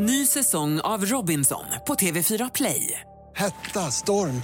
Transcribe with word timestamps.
Ny 0.00 0.26
säsong 0.26 0.80
av 0.80 1.04
Robinson 1.06 1.64
på 1.86 1.94
TV4 1.94 2.50
Play. 2.54 3.00
Hetta, 3.36 3.90
storm, 3.90 4.42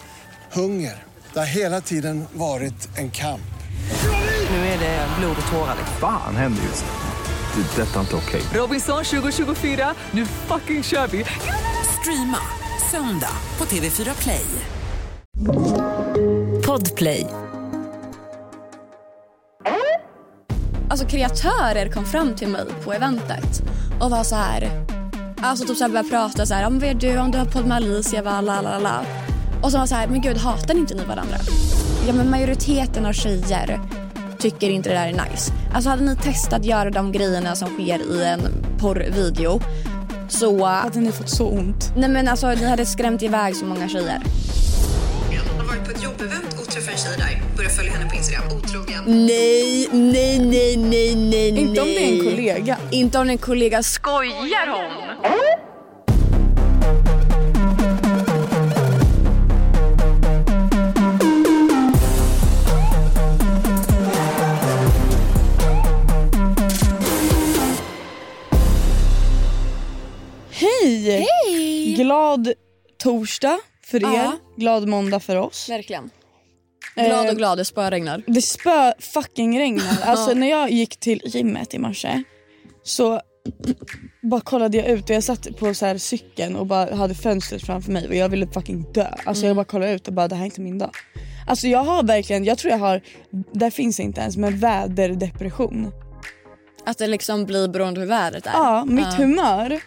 hunger. 0.53 1.03
Det 1.33 1.39
har 1.39 1.47
hela 1.47 1.81
tiden 1.81 2.25
varit 2.33 2.99
en 2.99 3.11
kamp. 3.11 3.55
Nu 4.51 4.57
är 4.57 4.79
det 4.79 5.09
blod 5.19 5.37
och 5.47 5.53
tårar. 5.53 5.77
Fan 6.01 6.37
händer 6.37 6.63
just 6.63 6.85
nu. 6.85 7.63
Det. 7.63 7.83
är 7.83 7.87
Detta 7.87 7.97
är 7.97 8.01
inte 8.01 8.17
okej. 8.17 8.43
Robinson 8.55 9.05
2024, 9.05 9.95
nu 10.11 10.27
fucking 10.27 10.83
kör 10.83 11.07
vi! 11.07 11.25
Streama 12.01 12.39
söndag 12.91 13.37
på 13.57 13.65
TV4 13.65 14.23
Play. 14.23 14.47
Podplay. 16.67 17.27
Alltså 20.91 21.07
kreatörer 21.07 21.93
kom 21.93 22.05
fram 22.05 22.37
till 22.37 22.49
mig 22.49 22.67
på 22.85 22.93
eventet 22.93 23.63
och 24.01 24.11
var 24.11 24.25
så 24.25 24.37
här. 24.37 24.94
Alltså 25.41 25.67
typ 25.67 25.77
så 25.77 25.85
här 25.85 25.91
började 25.91 26.09
prata 26.09 26.47
så 26.47 26.55
här. 26.55 26.67
Om 26.67 26.79
vad 26.79 26.89
gör 26.89 26.95
du? 26.95 27.19
Om 27.19 27.31
du 27.31 27.39
har 27.39 27.45
podd 27.45 27.67
med 27.67 27.77
Alicia? 27.77 28.23
Va, 28.23 28.41
la, 28.41 28.61
la, 28.61 28.79
la. 28.79 29.05
Och 29.63 29.73
så 29.73 29.79
var 29.79 29.87
så 29.87 29.95
här. 29.95 30.07
Men 30.07 30.21
gud 30.21 30.37
hatar 30.37 30.75
inte 30.75 30.95
ni 30.95 31.05
varandra? 31.05 31.37
Ja 32.07 32.13
men 32.13 32.31
majoriteten 32.31 33.07
av 33.07 33.13
tjejer 33.13 33.81
tycker 34.39 34.71
inte 34.71 34.89
det 34.89 34.95
där 34.95 35.07
är 35.07 35.31
nice. 35.31 35.53
Alltså 35.75 35.91
hade 35.91 36.03
ni 36.03 36.17
testat 36.17 36.65
göra 36.65 36.91
de 36.91 37.13
grejerna 37.13 37.57
som 37.57 37.69
sker 37.69 38.13
i 38.13 38.25
en 38.25 38.41
porrvideo 38.79 39.61
så... 40.29 40.65
Hade 40.65 41.01
ni 41.01 41.13
fått 41.13 41.31
så 41.31 41.49
ont? 41.49 41.93
Nej 41.97 42.09
men 42.09 42.29
alltså 42.29 42.49
ni 42.49 42.69
hade 42.69 42.87
skrämt 42.87 43.23
iväg 43.23 43.57
så 43.57 43.65
många 43.65 43.89
tjejer. 43.89 44.23
har 45.59 45.65
varit 45.65 45.85
på 45.85 45.91
ett 45.91 46.03
jobbevent 46.03 46.54
och 46.77 46.83
träffat 46.83 47.07
en 47.07 47.17
tjej 47.17 47.17
där. 47.19 47.57
Började 47.57 47.75
följa 47.75 47.93
henne 47.93 48.11
på 48.11 48.17
Instagram. 48.17 48.45
Otrogen. 48.57 49.05
Nej, 49.27 49.89
nej, 49.93 50.39
nej, 50.39 50.77
nej, 50.77 51.15
nej, 51.15 51.49
Inte 51.49 51.81
om 51.81 51.87
det 51.87 52.05
är 52.05 52.13
en 52.13 52.25
kollega. 52.25 52.79
Inte 52.91 53.19
om 53.19 53.27
det 53.27 53.31
är 53.31 53.33
en 53.33 53.39
kollega. 53.39 53.83
Skojar 53.83 54.67
hon? 54.67 55.55
Hej! 70.51 71.27
Hej! 71.47 71.95
Glad 71.97 72.53
torsdag 72.99 73.59
för 73.87 73.99
er, 73.99 74.17
Ja. 74.17 74.33
glad 74.57 74.89
måndag 74.89 75.21
för 75.21 75.37
oss. 75.37 75.69
Verkligen. 75.69 76.11
Glad 76.95 77.29
och 77.29 77.37
glad, 77.37 77.59
det 77.59 77.65
spöregnar. 77.65 78.23
Det 78.27 78.43
spö 78.43 78.93
fucking 78.99 79.59
regnar. 79.59 79.99
Alltså 80.05 80.35
när 80.35 80.51
jag 80.51 80.71
gick 80.71 80.97
till 81.01 81.21
gymmet 81.25 81.75
i 81.75 81.79
morse 81.79 82.23
så 82.83 83.21
bara 84.23 84.41
kollade 84.41 84.77
jag 84.77 84.87
ut 84.87 85.11
och 85.11 85.17
jag 85.17 85.25
satt 85.25 85.57
på 85.57 85.75
så 85.75 85.87
här 85.87 85.99
cykeln 85.99 86.57
och 86.57 86.67
bara 86.67 86.95
hade 86.95 87.15
fönstret 87.15 87.67
framför 87.67 87.93
mig 87.93 88.09
och 88.09 88.15
jag 88.15 88.29
ville 88.29 88.47
fucking 88.47 88.93
dö. 88.93 89.07
Alltså 89.25 89.47
jag 89.47 89.57
bara 89.57 89.65
kollade 89.65 89.93
ut 89.93 90.09
och 90.09 90.15
bara 90.15 90.29
det 90.29 90.35
här 90.35 90.43
är 90.43 90.47
inte 90.47 90.61
min 90.61 90.79
dag. 90.79 90.91
Alltså 91.47 91.69
jag 91.69 91.85
har 91.85 92.03
verkligen, 92.03 92.45
jag 92.45 92.59
tror 92.59 92.71
jag 92.71 92.79
har, 92.79 93.01
där 93.53 93.71
finns 93.71 94.01
inte 94.01 94.21
ens 94.21 94.37
men 94.37 94.59
väderdepression. 94.59 95.93
Att 96.87 96.99
det 96.99 97.07
liksom 97.07 97.45
blir 97.45 97.69
beroende 97.69 98.01
hur 98.01 98.07
vädret 98.07 98.47
är. 98.47 98.53
Ja, 98.53 98.85
mitt 98.85 99.15
humör 99.15 99.81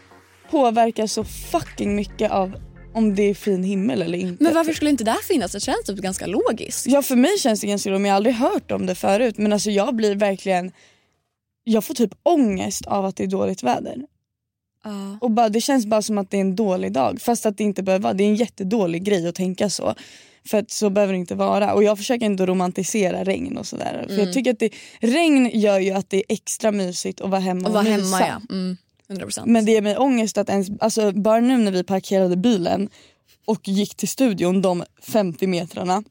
påverkas 0.51 1.13
så 1.13 1.23
fucking 1.23 1.95
mycket 1.95 2.31
av 2.31 2.55
om 2.97 3.15
det 3.15 3.23
är 3.23 3.33
fin 3.33 3.63
himmel 3.63 4.01
eller 4.01 4.17
inte. 4.17 4.43
Men 4.43 4.53
varför 4.53 4.73
skulle 4.73 4.89
inte 4.89 5.03
det 5.03 5.17
finnas? 5.27 5.51
Det 5.51 5.59
känns 5.59 5.83
typ 5.85 5.97
ganska 5.97 6.25
logiskt. 6.25 6.87
Ja 6.87 7.01
för 7.01 7.15
mig 7.15 7.37
känns 7.39 7.61
det 7.61 7.67
ganska 7.67 7.89
roligt 7.89 8.01
men 8.01 8.09
jag 8.09 8.13
har 8.13 8.17
aldrig 8.17 8.35
hört 8.35 8.71
om 8.71 8.85
det 8.85 8.95
förut 8.95 9.37
men 9.37 9.53
alltså 9.53 9.69
jag 9.71 9.95
blir 9.95 10.15
verkligen 10.15 10.71
jag 11.63 11.83
får 11.83 11.93
typ 11.93 12.11
ångest 12.23 12.85
av 12.85 13.05
att 13.05 13.15
det 13.15 13.23
är 13.23 13.27
dåligt 13.27 13.63
väder. 13.63 14.05
Ja. 14.83 15.17
Och 15.21 15.31
bara, 15.31 15.49
det 15.49 15.61
känns 15.61 15.85
bara 15.85 16.01
som 16.01 16.17
att 16.17 16.31
det 16.31 16.37
är 16.37 16.41
en 16.41 16.55
dålig 16.55 16.91
dag 16.91 17.21
fast 17.21 17.45
att 17.45 17.57
det 17.57 17.63
inte 17.63 17.83
behöver 17.83 18.03
vara. 18.03 18.13
Det 18.13 18.23
är 18.23 18.27
en 18.27 18.35
jättedålig 18.35 19.03
grej 19.03 19.27
att 19.27 19.35
tänka 19.35 19.69
så. 19.69 19.95
För 20.47 20.57
att 20.57 20.71
så 20.71 20.89
behöver 20.89 21.13
det 21.13 21.19
inte 21.19 21.35
vara. 21.35 21.73
Och 21.73 21.83
jag 21.83 21.97
försöker 21.97 22.25
inte 22.25 22.45
romantisera 22.45 23.23
regn 23.23 23.57
och 23.57 23.67
sådär. 23.67 24.05
För 24.07 24.17
jag 24.17 24.33
tycker 24.33 24.53
att 24.53 24.59
det, 24.59 24.69
regn 24.99 25.49
gör 25.53 25.79
ju 25.79 25.91
att 25.91 26.09
det 26.09 26.17
är 26.17 26.23
extra 26.29 26.71
mysigt 26.71 27.21
att 27.21 27.29
vara 27.29 27.41
hemma 27.41 27.67
Och 27.67 27.73
vara 27.73 27.83
mysa. 27.83 27.95
hemma 27.95 28.19
ja. 28.49 28.55
Mm. 28.55 28.77
100%. 29.09 29.43
Men 29.45 29.65
det 29.65 29.71
ger 29.71 29.81
mig 29.81 29.97
ångest 29.97 30.37
att 30.37 30.49
ens, 30.49 30.69
alltså 30.79 31.11
bara 31.11 31.39
nu 31.39 31.57
när 31.57 31.71
vi 31.71 31.83
parkerade 31.83 32.37
bilen 32.37 32.89
och 33.45 33.67
gick 33.67 33.95
till 33.95 34.07
studion 34.07 34.61
de 34.61 34.83
50 35.01 35.47
metrarna 35.47 36.03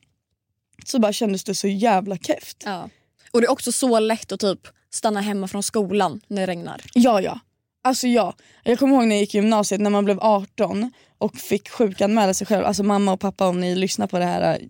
så 0.85 0.99
bara 0.99 1.13
kändes 1.13 1.45
det 1.45 1.55
så 1.55 1.69
jävla 1.69 2.17
keft. 2.19 2.63
ja. 2.65 2.89
Och 3.31 3.41
det 3.41 3.47
är 3.47 3.51
också 3.51 3.73
så 3.73 3.99
lätt 3.99 4.33
att 4.33 4.41
typ 4.41 4.69
stanna 4.91 5.21
hemma 5.21 5.49
från 5.49 5.63
skolan 5.63 6.21
när 6.27 6.41
det 6.41 6.47
regnar. 6.47 6.83
Ja 6.95 7.21
ja. 7.21 7.41
Alltså 7.83 8.07
ja. 8.07 8.35
Jag 8.65 8.79
kommer 8.79 8.95
ihåg 8.95 9.07
när 9.07 9.15
jag 9.15 9.21
gick 9.21 9.35
i 9.35 9.39
gymnasiet 9.39 9.81
när 9.81 9.91
man 9.91 10.05
blev 10.05 10.21
18 10.21 10.93
och 11.19 11.37
fick 11.37 11.69
sjukanmäla 11.69 12.35
sig 12.35 12.47
själv. 12.47 12.65
Alltså 12.65 12.83
mamma 12.83 13.13
och 13.13 13.21
pappa 13.21 13.49
om 13.49 13.61
ni 13.61 13.75
lyssnar 13.75 14.07
på 14.07 14.19
det 14.19 14.25
här. 14.25 14.61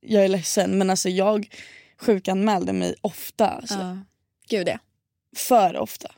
Jag 0.00 0.24
är 0.24 0.28
ledsen 0.28 0.78
men 0.78 0.90
alltså 0.90 1.08
jag 1.08 1.48
sjukanmälde 2.00 2.72
mig 2.72 2.94
ofta. 3.00 3.48
Alltså. 3.48 3.74
Ja. 3.74 3.98
Gud 4.48 4.66
det. 4.66 4.78
För 5.36 5.76
ofta. 5.76 6.08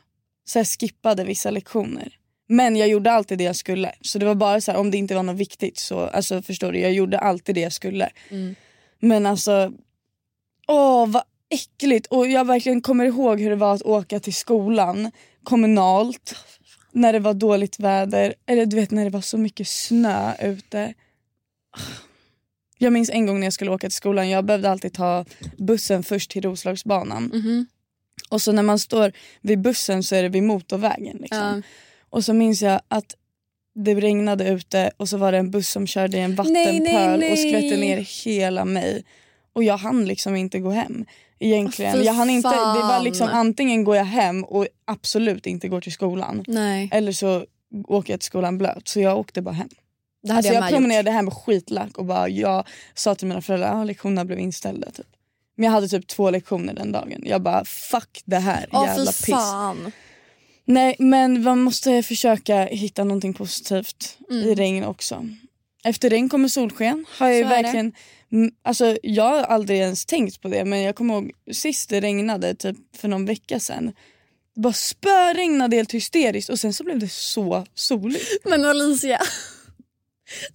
Så 0.49 0.59
jag 0.59 0.67
skippade 0.67 1.23
vissa 1.23 1.51
lektioner. 1.51 2.17
Men 2.47 2.75
jag 2.75 2.87
gjorde 2.87 3.11
alltid 3.11 3.37
det 3.37 3.43
jag 3.43 3.55
skulle. 3.55 3.91
Så 4.01 4.19
det 4.19 4.25
var 4.25 4.35
bara 4.35 4.61
så 4.61 4.71
här, 4.71 4.79
om 4.79 4.91
det 4.91 4.97
inte 4.97 5.15
var 5.15 5.23
något 5.23 5.37
viktigt 5.37 5.77
så 5.77 5.99
alltså 5.99 6.41
förstår 6.41 6.71
du, 6.71 6.79
jag 6.79 6.93
gjorde 6.93 7.19
alltid 7.19 7.55
det 7.55 7.61
jag 7.61 7.73
skulle. 7.73 8.09
Mm. 8.29 8.55
Men 8.99 9.25
alltså, 9.25 9.73
åh 10.67 11.07
vad 11.07 11.23
äckligt. 11.49 12.07
Och 12.07 12.27
jag 12.27 12.45
verkligen 12.45 12.81
kommer 12.81 13.05
ihåg 13.05 13.39
hur 13.39 13.49
det 13.49 13.55
var 13.55 13.73
att 13.73 13.81
åka 13.81 14.19
till 14.19 14.33
skolan 14.33 15.11
kommunalt 15.43 16.35
när 16.91 17.13
det 17.13 17.19
var 17.19 17.33
dåligt 17.33 17.79
väder. 17.79 18.33
Eller 18.45 18.65
du 18.65 18.75
vet 18.75 18.91
när 18.91 19.03
det 19.03 19.09
var 19.09 19.21
så 19.21 19.37
mycket 19.37 19.67
snö 19.67 20.33
ute. 20.39 20.93
Jag 22.77 22.93
minns 22.93 23.09
en 23.09 23.25
gång 23.25 23.39
när 23.39 23.47
jag 23.47 23.53
skulle 23.53 23.71
åka 23.71 23.87
till 23.87 23.95
skolan, 23.95 24.29
jag 24.29 24.45
behövde 24.45 24.69
alltid 24.71 24.93
ta 24.93 25.25
bussen 25.57 26.03
först 26.03 26.31
till 26.31 26.41
Roslagsbanan. 26.41 27.23
Mhm. 27.23 27.67
Och 28.29 28.41
så 28.41 28.51
när 28.51 28.63
man 28.63 28.79
står 28.79 29.11
vid 29.41 29.61
bussen 29.61 30.03
så 30.03 30.15
är 30.15 30.23
det 30.23 30.29
vid 30.29 30.43
motorvägen. 30.43 31.17
Liksom. 31.17 31.37
Ja. 31.37 31.61
Och 32.09 32.25
så 32.25 32.33
minns 32.33 32.61
jag 32.61 32.81
att 32.87 33.15
det 33.75 33.95
regnade 33.95 34.49
ute 34.49 34.91
och 34.97 35.09
så 35.09 35.17
var 35.17 35.31
det 35.31 35.37
en 35.37 35.51
buss 35.51 35.69
som 35.69 35.87
körde 35.87 36.17
i 36.17 36.21
en 36.21 36.35
vattenpöl 36.35 36.81
nej, 36.81 37.17
nej. 37.17 37.31
och 37.31 37.37
skvätte 37.37 37.77
ner 37.77 38.23
hela 38.25 38.65
mig. 38.65 39.03
Och 39.53 39.63
jag 39.63 39.77
hann 39.77 40.05
liksom 40.05 40.35
inte 40.35 40.59
gå 40.59 40.69
hem. 40.69 41.05
Egentligen. 41.39 42.03
Jag 42.03 42.13
hann 42.13 42.29
inte, 42.29 42.49
det 42.49 42.81
var 42.81 43.01
liksom 43.03 43.29
antingen 43.31 43.83
går 43.83 43.95
jag 43.95 44.05
hem 44.05 44.43
och 44.43 44.67
absolut 44.85 45.45
inte 45.47 45.67
går 45.67 45.81
till 45.81 45.91
skolan. 45.91 46.43
Nej, 46.47 46.89
Eller 46.91 47.11
så 47.11 47.45
åker 47.87 48.13
jag 48.13 48.19
till 48.19 48.27
skolan 48.27 48.57
blöt. 48.57 48.87
Så 48.87 48.99
jag 48.99 49.17
åkte 49.17 49.41
bara 49.41 49.51
hem. 49.55 49.69
det 50.23 50.29
hade 50.29 50.37
Alltså 50.37 50.53
jag, 50.53 50.55
jag 50.55 50.61
med 50.61 50.71
gjort. 50.71 50.77
promenerade 50.77 51.11
hem 51.11 51.31
skitlack 51.31 51.97
och 51.97 52.05
bara 52.05 52.29
jag 52.29 52.67
sa 52.93 53.15
till 53.15 53.27
mina 53.27 53.41
föräldrar 53.41 53.81
att 53.81 53.87
lektionerna 53.87 54.25
blev 54.25 54.39
inställda. 54.39 54.91
Typ. 54.91 55.05
Men 55.59 55.65
jag 55.65 55.71
hade 55.71 55.87
typ 55.87 56.07
två 56.07 56.29
lektioner 56.29 56.73
den 56.73 56.91
dagen. 56.91 57.21
Jag 57.25 57.41
bara 57.41 57.65
fuck 57.65 58.21
det 58.25 58.37
här 58.39 58.69
Åh 58.71 58.85
jävla 58.85 59.05
piss. 59.11 59.25
fan. 59.25 59.91
Nej 60.65 60.95
men 60.99 61.43
man 61.43 61.59
måste 61.61 62.03
försöka 62.03 62.65
hitta 62.65 63.03
någonting 63.03 63.33
positivt 63.33 64.17
i 64.29 64.55
regn 64.55 64.83
också. 64.83 65.25
Efter 65.83 66.09
regn 66.09 66.29
kommer 66.29 66.47
solsken. 66.47 67.05
Har 67.17 67.27
jag 67.29 67.37
Mm. 67.37 67.49
Det. 67.49 67.55
verkligen, 67.61 67.91
mm, 68.31 68.51
alltså, 68.63 68.97
jag 69.03 69.23
har 69.23 69.43
aldrig 69.43 69.79
ens 69.79 70.05
tänkt 70.05 70.41
på 70.41 70.47
det 70.47 70.65
men 70.65 70.81
jag 70.81 70.95
kommer 70.95 71.13
ihåg 71.13 71.31
sist 71.51 71.89
det 71.89 72.01
regnade 72.01 72.55
typ 72.55 72.77
för 72.97 73.07
någon 73.07 73.25
vecka 73.25 73.59
sedan. 73.59 73.91
Det 74.55 74.61
bara 74.61 74.73
spöregnade 74.73 75.75
helt 75.75 75.93
hysteriskt 75.93 76.49
och 76.49 76.59
sen 76.59 76.73
så 76.73 76.83
blev 76.83 76.99
det 76.99 77.11
så 77.11 77.65
soligt. 77.75 78.45
Men 78.45 78.65
Alicia, 78.65 79.19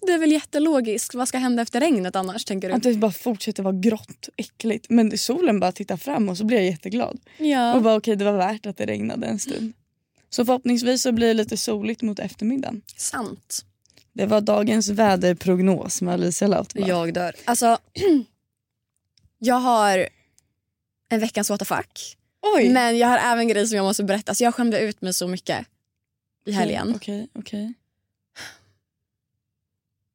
det 0.00 0.12
är 0.12 0.18
väl 0.18 0.32
jättelogiskt. 0.32 1.14
Vad 1.14 1.28
ska 1.28 1.38
hända 1.38 1.62
efter 1.62 1.80
regnet 1.80 2.16
annars 2.16 2.44
tänker 2.44 2.68
du? 2.68 2.74
Att 2.74 2.82
det 2.82 2.94
bara 2.94 3.12
fortsätter 3.12 3.62
vara 3.62 3.74
grått 3.74 4.26
och 4.26 4.34
äckligt. 4.36 4.86
Men 4.90 5.18
solen 5.18 5.60
bara 5.60 5.72
tittar 5.72 5.96
fram 5.96 6.28
och 6.28 6.38
så 6.38 6.44
blir 6.44 6.56
jag 6.56 6.66
jätteglad. 6.66 7.20
Ja. 7.38 7.74
Och 7.74 7.82
bara 7.82 7.96
okej 7.96 8.16
det 8.16 8.24
var 8.24 8.32
värt 8.32 8.66
att 8.66 8.76
det 8.76 8.86
regnade 8.86 9.26
en 9.26 9.38
stund. 9.38 9.72
Så 10.30 10.44
förhoppningsvis 10.44 11.02
så 11.02 11.12
blir 11.12 11.26
det 11.28 11.34
lite 11.34 11.56
soligt 11.56 12.02
mot 12.02 12.18
eftermiddagen. 12.18 12.82
Sant. 12.96 13.64
Det 14.12 14.26
var 14.26 14.40
dagens 14.40 14.88
väderprognos 14.88 16.02
med 16.02 16.14
Alicia 16.14 16.48
Lauterbach. 16.48 16.88
Jag 16.88 17.14
dör. 17.14 17.34
Alltså, 17.44 17.78
jag 19.38 19.54
har 19.54 20.08
en 21.08 21.20
veckans 21.20 21.50
what 21.50 21.58
the 21.58 21.64
fuck. 21.64 22.16
Oj! 22.56 22.68
Men 22.70 22.98
jag 22.98 23.08
har 23.08 23.18
även 23.18 23.48
grejer 23.48 23.66
som 23.66 23.76
jag 23.76 23.84
måste 23.84 24.04
berätta. 24.04 24.30
Alltså, 24.30 24.44
jag 24.44 24.54
skämde 24.54 24.80
ut 24.80 25.00
mig 25.00 25.14
så 25.14 25.28
mycket 25.28 25.66
i 26.46 26.52
helgen. 26.52 26.92
Okej, 26.96 27.28
okej. 27.32 27.74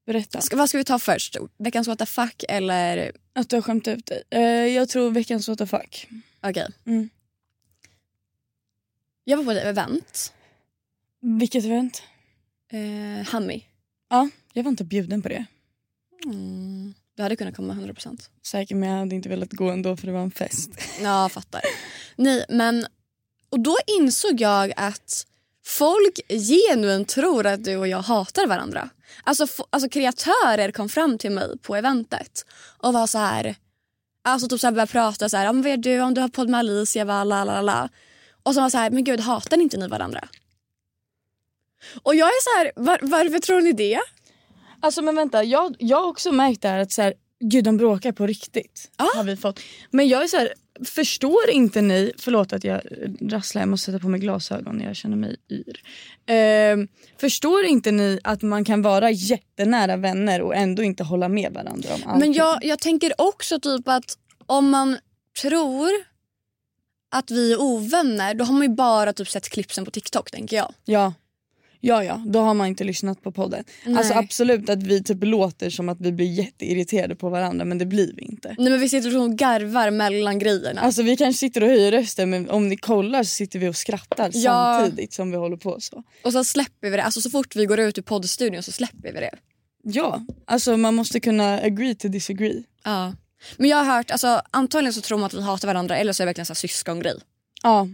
Berätta. 0.09 0.41
Ska, 0.41 0.55
vad 0.55 0.69
ska 0.69 0.77
vi 0.77 0.83
ta 0.83 0.99
först? 0.99 1.37
Veckans 1.57 1.87
what 1.87 1.99
the 1.99 2.05
fuck 2.05 2.43
eller... 2.49 3.11
Att 3.33 3.49
du 3.49 3.55
har 3.55 3.61
skämt 3.61 3.87
ut 3.87 4.05
dig. 4.05 4.23
Eh, 4.29 4.41
jag 4.41 4.89
tror 4.89 5.11
veckans 5.11 5.47
what 5.47 5.57
the 5.57 5.65
fuck. 5.65 6.07
Okej. 6.41 6.67
Mm. 6.85 7.09
Jag 9.23 9.37
var 9.37 9.43
på 9.43 9.51
ett 9.51 9.63
event. 9.63 10.33
Vilket 11.21 11.65
event? 11.65 12.03
Eh, 12.71 13.27
Hammy. 13.27 13.61
Ja, 14.09 14.29
jag 14.53 14.63
var 14.63 14.69
inte 14.69 14.83
bjuden 14.83 15.21
på 15.21 15.29
det. 15.29 15.45
Mm. 16.25 16.93
Du 17.15 17.23
hade 17.23 17.35
kunnat 17.35 17.55
komma 17.55 17.73
100%. 17.73 18.29
Säker 18.41 18.75
men 18.75 18.89
jag 18.89 18.99
hade 18.99 19.15
inte 19.15 19.29
velat 19.29 19.53
gå 19.53 19.69
ändå 19.69 19.97
för 19.97 20.07
det 20.07 20.13
var 20.13 20.21
en 20.21 20.31
fest. 20.31 20.71
Ja, 21.01 21.29
fattar. 21.29 21.61
Nej, 22.15 22.45
men... 22.49 22.85
Och 23.49 23.59
då 23.59 23.77
insåg 23.99 24.41
jag 24.41 24.73
att 24.75 25.27
folk 25.69 26.19
genuint 26.29 27.09
tror 27.09 27.45
att 27.45 27.63
du 27.63 27.77
och 27.77 27.87
jag 27.87 28.01
hatar 28.01 28.47
varandra. 28.47 28.89
Alltså, 29.23 29.47
alltså 29.69 29.89
kreatörer 29.89 30.71
kom 30.71 30.89
fram 30.89 31.17
till 31.17 31.31
mig 31.31 31.57
på 31.61 31.75
eventet 31.75 32.45
och 32.77 32.93
var 32.93 33.07
så 33.07 33.17
här... 33.17 33.55
Alltså 34.21 34.47
typ 34.47 34.59
så 34.59 34.67
här 34.67 34.71
började 34.71 34.91
prata 34.91 35.29
så 35.29 35.37
här, 35.37 35.49
om 35.49 35.61
vad 35.61 35.71
gör 35.71 35.77
du 35.77 36.01
om 36.01 36.13
du 36.13 36.21
har 36.21 36.27
podd 36.27 36.49
med 36.49 36.59
Alicia, 36.59 37.05
va, 37.05 37.23
la, 37.23 37.43
la, 37.43 37.61
la. 37.61 37.89
Och 38.43 38.53
så 38.53 38.61
var 38.61 38.69
så 38.69 38.77
här, 38.77 38.89
men 38.89 39.03
gud 39.03 39.19
hatar 39.19 39.57
inte 39.57 39.77
ni 39.77 39.87
varandra? 39.87 40.27
Och 42.03 42.15
jag 42.15 42.27
är 42.27 42.43
så 42.43 42.57
här, 42.57 42.71
var, 42.75 42.99
varför 43.01 43.39
tror 43.39 43.61
ni 43.61 43.71
det? 43.71 43.99
Alltså 44.79 45.01
men 45.01 45.15
vänta, 45.15 45.43
jag, 45.43 45.75
jag 45.79 46.01
har 46.01 46.07
också 46.07 46.31
märkt 46.31 46.61
det 46.61 46.67
här 46.67 46.79
att 46.79 46.91
så 46.91 47.01
här, 47.01 47.13
gud 47.39 47.63
de 47.63 47.77
bråkar 47.77 48.11
på 48.11 48.27
riktigt. 48.27 48.91
Ja. 48.97 49.11
Har 49.15 49.23
vi 49.23 49.37
fått. 49.37 49.59
Men 49.91 50.07
jag 50.07 50.23
är 50.23 50.27
så 50.27 50.37
här, 50.37 50.53
förstår 50.85 51.49
inte 51.49 51.81
ni, 51.81 52.11
förlåt 52.17 52.53
att 52.53 52.63
jag 52.63 52.81
rasslar, 53.21 53.61
jag 53.61 53.69
måste 53.69 53.85
sätta 53.85 53.99
på 53.99 54.09
mig 54.09 54.19
glasögon 54.19 54.77
när 54.77 54.85
jag 54.85 54.95
känner 54.95 55.17
mig 55.17 55.35
yr. 55.49 55.83
Ehm, 56.25 56.87
förstår 57.17 57.65
inte 57.65 57.91
ni 57.91 58.19
att 58.23 58.41
man 58.41 58.65
kan 58.65 58.81
vara 58.81 59.11
jättenära 59.11 59.97
vänner 59.97 60.41
och 60.41 60.55
ändå 60.55 60.83
inte 60.83 61.03
hålla 61.03 61.29
med 61.29 61.53
varandra 61.53 61.89
om 61.95 62.01
allting? 62.05 62.19
Men 62.19 62.33
jag, 62.33 62.59
jag 62.61 62.79
tänker 62.79 63.13
också 63.17 63.59
typ 63.59 63.87
att 63.87 64.17
om 64.45 64.69
man 64.69 64.97
tror 65.41 65.89
att 67.11 67.31
vi 67.31 67.53
är 67.53 67.61
ovänner 67.61 68.33
då 68.33 68.45
har 68.45 68.53
man 68.53 68.61
ju 68.61 68.75
bara 68.75 69.13
typ 69.13 69.29
sett 69.29 69.49
klippsen 69.49 69.85
på 69.85 69.91
TikTok 69.91 70.31
tänker 70.31 70.57
jag. 70.57 70.73
Ja. 70.85 71.13
Ja, 71.81 72.03
ja, 72.03 72.23
då 72.25 72.39
har 72.39 72.53
man 72.53 72.67
inte 72.67 72.83
lyssnat 72.83 73.23
på 73.23 73.31
podden. 73.31 73.63
Nej. 73.85 73.97
Alltså 73.97 74.13
absolut 74.13 74.69
att 74.69 74.83
vi 74.83 75.03
typ 75.03 75.17
låter 75.23 75.69
som 75.69 75.89
att 75.89 76.01
vi 76.01 76.11
blir 76.11 76.25
jätteirriterade 76.25 77.15
på 77.15 77.29
varandra 77.29 77.65
men 77.65 77.77
det 77.77 77.85
blir 77.85 78.13
vi 78.15 78.21
inte. 78.23 78.55
Nej 78.57 78.71
men 78.71 78.79
vi 78.79 78.89
sitter 78.89 79.17
och 79.17 79.31
garvar 79.37 79.91
mellan 79.91 80.39
grejerna. 80.39 80.81
Alltså 80.81 81.03
vi 81.03 81.17
kanske 81.17 81.39
sitter 81.39 81.63
och 81.63 81.69
höjer 81.69 81.91
rösten 81.91 82.29
men 82.29 82.49
om 82.49 82.69
ni 82.69 82.77
kollar 82.77 83.23
så 83.23 83.29
sitter 83.29 83.59
vi 83.59 83.67
och 83.67 83.75
skrattar 83.75 84.29
Ja. 84.33 84.79
samtidigt 84.81 85.13
som 85.13 85.31
vi 85.31 85.37
håller 85.37 85.57
på 85.57 85.77
så. 85.79 86.03
Och 86.23 86.31
så 86.31 86.43
släpper 86.43 86.89
vi 86.89 86.95
det. 86.97 87.03
Alltså 87.03 87.21
så 87.21 87.29
fort 87.29 87.55
vi 87.55 87.65
går 87.65 87.79
ut 87.79 87.97
ur 87.97 88.01
poddstudion 88.01 88.63
så 88.63 88.71
släpper 88.71 89.13
vi 89.13 89.19
det. 89.19 89.31
Ja, 89.83 90.25
alltså 90.45 90.77
man 90.77 90.95
måste 90.95 91.19
kunna 91.19 91.59
agree 91.59 91.95
to 91.95 92.07
disagree. 92.07 92.63
Ja. 92.83 93.13
Men 93.57 93.69
jag 93.69 93.77
har 93.77 93.95
hört, 93.95 94.11
alltså 94.11 94.41
antagligen 94.51 94.93
så 94.93 95.01
tror 95.01 95.17
man 95.17 95.25
att 95.25 95.33
vi 95.33 95.41
hatar 95.41 95.67
varandra 95.67 95.97
eller 95.97 96.13
så 96.13 96.23
är 96.23 96.25
det 96.25 96.29
verkligen 96.29 96.45
en 96.49 96.55
syskongrej. 96.55 97.15
Ja. 97.63 97.87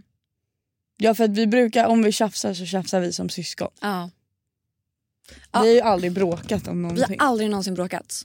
Ja 0.97 1.15
för 1.15 1.23
att 1.23 1.29
vi 1.37 1.47
brukar, 1.47 1.85
om 1.87 2.03
vi 2.03 2.11
tjafsar 2.11 2.53
så 2.53 2.65
tjafsar 2.65 2.99
vi 2.99 3.13
som 3.13 3.29
syskon. 3.29 3.71
Ja. 3.81 4.09
Ja. 5.51 5.61
Vi 5.61 5.67
har 5.67 5.73
ju 5.75 5.81
aldrig 5.81 6.11
bråkat 6.11 6.67
om 6.67 6.75
Vi 6.77 6.81
någonting. 6.81 7.19
har 7.19 7.27
aldrig 7.27 7.49
någonsin 7.49 7.73
bråkat. 7.73 8.21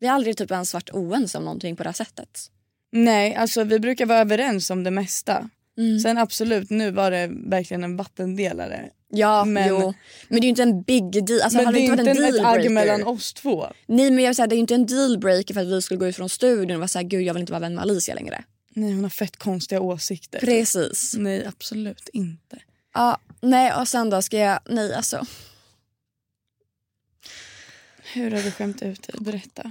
Vi 0.00 0.06
har 0.06 0.14
aldrig 0.14 0.36
typ 0.36 0.50
ens 0.50 0.74
varit 0.74 0.90
oense 0.90 1.38
om 1.38 1.44
någonting 1.44 1.76
på 1.76 1.82
det 1.82 1.88
här 1.88 1.94
sättet. 1.94 2.50
Nej, 2.92 3.34
alltså 3.34 3.64
vi 3.64 3.78
brukar 3.78 4.06
vara 4.06 4.18
överens 4.18 4.70
om 4.70 4.84
det 4.84 4.90
mesta. 4.90 5.50
Mm. 5.78 6.00
Sen 6.00 6.18
absolut, 6.18 6.70
nu 6.70 6.90
var 6.90 7.10
det 7.10 7.30
verkligen 7.46 7.84
en 7.84 7.96
vattendelare. 7.96 8.90
Ja, 9.08 9.44
Men- 9.44 9.68
jo. 9.68 9.94
Men 10.28 10.40
det 10.40 10.44
är 10.44 10.46
ju 10.46 10.48
inte 10.48 10.62
en 10.62 10.82
big 10.82 11.26
deal. 11.26 11.40
Alltså, 11.40 11.56
men 11.56 11.66
hade 11.66 11.78
det 11.78 11.82
är 11.82 11.90
inte 11.90 11.96
varit 12.04 12.16
en 12.18 12.24
ett 12.24 12.28
agg 12.28 12.42
dealbreaker. 12.42 12.70
mellan 12.70 13.02
oss 13.04 13.32
två. 13.34 13.66
Nej 13.86 14.10
men 14.10 14.24
jag 14.24 14.30
vill 14.30 14.36
säga, 14.36 14.46
det 14.46 14.54
är 14.54 14.56
ju 14.56 14.60
inte 14.60 14.74
en 14.74 14.86
dealbreaker 14.86 15.54
för 15.54 15.60
att 15.60 15.66
vi 15.66 15.82
skulle 15.82 15.98
gå 15.98 16.06
ut 16.06 16.16
från 16.16 16.28
studion 16.28 16.70
och 16.70 16.78
vara 16.78 16.88
såhär, 16.88 17.04
gud 17.06 17.22
jag 17.22 17.34
vill 17.34 17.40
inte 17.40 17.52
vara 17.52 17.60
vän 17.60 17.74
med 17.74 17.82
Alicia 17.82 18.14
längre. 18.14 18.44
Nej 18.76 18.92
hon 18.92 19.02
har 19.02 19.10
fett 19.10 19.36
konstiga 19.36 19.80
åsikter. 19.80 20.38
Precis. 20.38 21.14
Nej 21.18 21.46
absolut 21.46 22.08
inte. 22.12 22.62
Ja, 22.94 23.18
nej 23.40 23.74
och 23.74 23.88
sen 23.88 24.10
då 24.10 24.22
ska 24.22 24.38
jag, 24.38 24.60
nej 24.68 24.94
alltså. 24.94 25.26
Hur 28.12 28.30
har 28.30 28.42
du 28.42 28.50
skämt 28.50 28.82
ut 28.82 29.02
dig? 29.02 29.14
Berätta. 29.20 29.70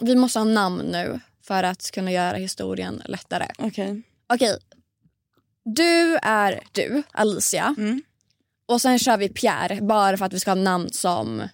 Vi 0.00 0.16
måste 0.16 0.38
ha 0.38 0.44
namn 0.44 0.78
nu 0.78 1.20
för 1.42 1.62
att 1.62 1.90
kunna 1.90 2.12
göra 2.12 2.36
historien 2.36 3.02
lättare. 3.04 3.48
Okej. 3.58 4.02
Okej. 4.26 4.58
Du 5.64 6.16
är 6.22 6.60
du, 6.72 7.02
Alicia. 7.12 7.74
Mm. 7.78 8.02
Och 8.66 8.80
sen 8.80 8.98
kör 8.98 9.16
vi 9.16 9.28
Pierre 9.28 9.80
bara 9.80 10.16
för 10.16 10.24
att 10.24 10.32
vi 10.32 10.40
ska 10.40 10.50
ha 10.50 10.54
namn 10.54 10.92
som 10.92 11.48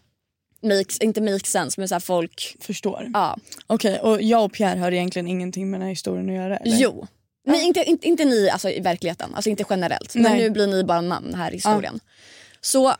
makes, 0.64 0.99
inte 0.99 1.20
makes 1.20 1.50
sense 1.50 1.81
men 1.81 1.88
så 1.88 2.00
folk, 2.00 2.56
Förstår. 2.61 3.11
ja. 3.12 3.37
Okej, 3.66 3.99
och 4.00 4.22
jag 4.22 4.44
och 4.44 4.52
Pierre 4.52 4.78
har 4.78 4.93
egentligen 4.93 5.26
ingenting 5.28 5.70
med 5.70 5.81
den 5.81 5.82
här 5.87 5.90
historien 5.90 6.28
att 6.28 6.34
göra? 6.34 6.56
Eller? 6.56 6.76
Jo. 6.76 7.06
Nej, 7.46 7.64
inte, 7.66 7.84
inte, 7.84 8.06
inte 8.08 8.25
ni 8.25 8.50
alltså, 8.50 8.70
i 8.70 8.81
verkligheten, 8.81 9.34
alltså 9.34 9.50
inte 9.50 9.64
generellt. 9.70 10.14
Men 10.14 10.22
Nej. 10.22 10.38
nu 10.43 10.50
blir 10.50 10.66
ni 10.66 10.84
bara 10.84 11.00
namn 11.00 11.34
här 11.34 11.50
i 11.50 11.55
historien. 11.55 12.00
Så 12.61 12.94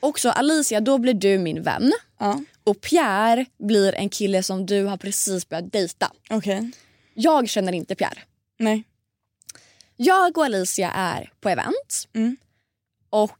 också 0.00 0.30
Alicia, 0.30 0.80
då 0.80 0.98
blir 0.98 1.14
du 1.14 1.38
min 1.38 1.62
vän. 1.62 1.92
Ja. 2.18 2.40
Och 2.64 2.80
Pierre 2.80 3.46
blir 3.58 3.94
en 3.94 4.08
kille 4.08 4.42
som 4.42 4.66
du 4.66 4.84
har 4.84 4.96
precis 4.96 5.48
börjat 5.48 5.72
dejta. 5.72 6.12
Okej. 6.30 6.70
Jag 7.14 7.48
känner 7.48 7.72
inte 7.72 7.94
Pierre. 7.94 8.18
Nej. 8.58 8.84
Jag 9.96 10.38
och 10.38 10.44
Alicia 10.44 10.90
är 10.90 11.32
på 11.40 11.48
event 11.48 12.08
Mm. 12.14 12.36
och 13.10 13.30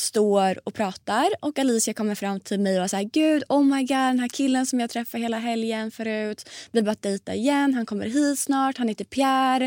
står 0.00 0.68
och 0.68 0.74
pratar 0.74 1.28
och 1.40 1.58
Alicia 1.58 1.94
kommer 1.94 2.14
fram 2.14 2.40
till 2.40 2.60
mig 2.60 2.80
och 2.80 2.90
säger 2.90 3.10
gud 3.12 3.42
oh 3.48 3.64
my 3.64 3.80
god 3.80 3.88
den 3.88 4.18
här 4.18 4.28
killen 4.28 4.66
som 4.66 4.80
jag 4.80 4.90
träffade 4.90 5.22
hela 5.22 5.38
helgen 5.38 5.90
förut 5.90 6.48
vi 6.72 6.82
börjat 6.82 7.02
dejta 7.02 7.34
igen 7.34 7.74
han 7.74 7.86
kommer 7.86 8.06
hit 8.06 8.38
snart 8.38 8.78
han 8.78 8.88
heter 8.88 9.04
Pierre 9.04 9.64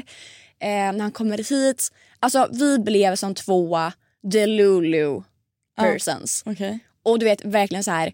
eh, 0.59 0.68
när 0.68 1.00
han 1.00 1.12
kommer 1.12 1.38
hit 1.38 1.91
alltså 2.19 2.47
vi 2.51 2.80
blev 2.80 3.15
som 3.15 3.35
två 3.35 3.77
delulu 4.24 5.21
persons 5.77 6.44
Okej. 6.45 6.80
och 7.03 7.19
du 7.19 7.25
vet 7.25 7.45
verkligen 7.45 7.83
så 7.83 7.91
här 7.91 8.13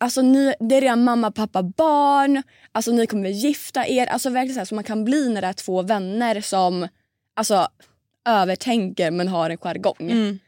Alltså 0.00 0.22
ni, 0.22 0.54
det 0.60 0.76
är 0.76 0.80
redan 0.80 1.04
mamma, 1.04 1.30
pappa, 1.30 1.62
barn. 1.62 2.42
Alltså 2.72 2.92
ni 2.92 3.06
kommer 3.06 3.28
gifta 3.28 3.86
er. 3.86 4.06
Alltså 4.06 4.30
verkligen 4.30 4.54
så 4.54 4.60
här 4.60 4.64
som 4.64 4.76
man 4.76 4.84
kan 4.84 5.04
bli 5.04 5.28
när 5.28 5.40
det 5.40 5.46
är 5.46 5.52
två 5.52 5.82
vänner 5.82 6.40
som 6.40 6.88
alltså 7.36 7.68
övertänker 8.28 9.10
men 9.10 9.28
har 9.28 9.50
en 9.50 9.58
jargong. 9.58 10.10
Mm. 10.10 10.38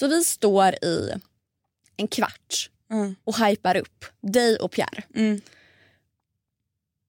Så 0.00 0.08
vi 0.08 0.24
står 0.24 0.84
i 0.84 1.10
en 1.96 2.08
kvart 2.08 2.70
Mm. 2.90 3.14
och 3.24 3.36
hypar 3.46 3.76
upp 3.76 4.04
dig 4.20 4.56
och 4.56 4.72
Pierre. 4.72 5.02
Mm. 5.14 5.40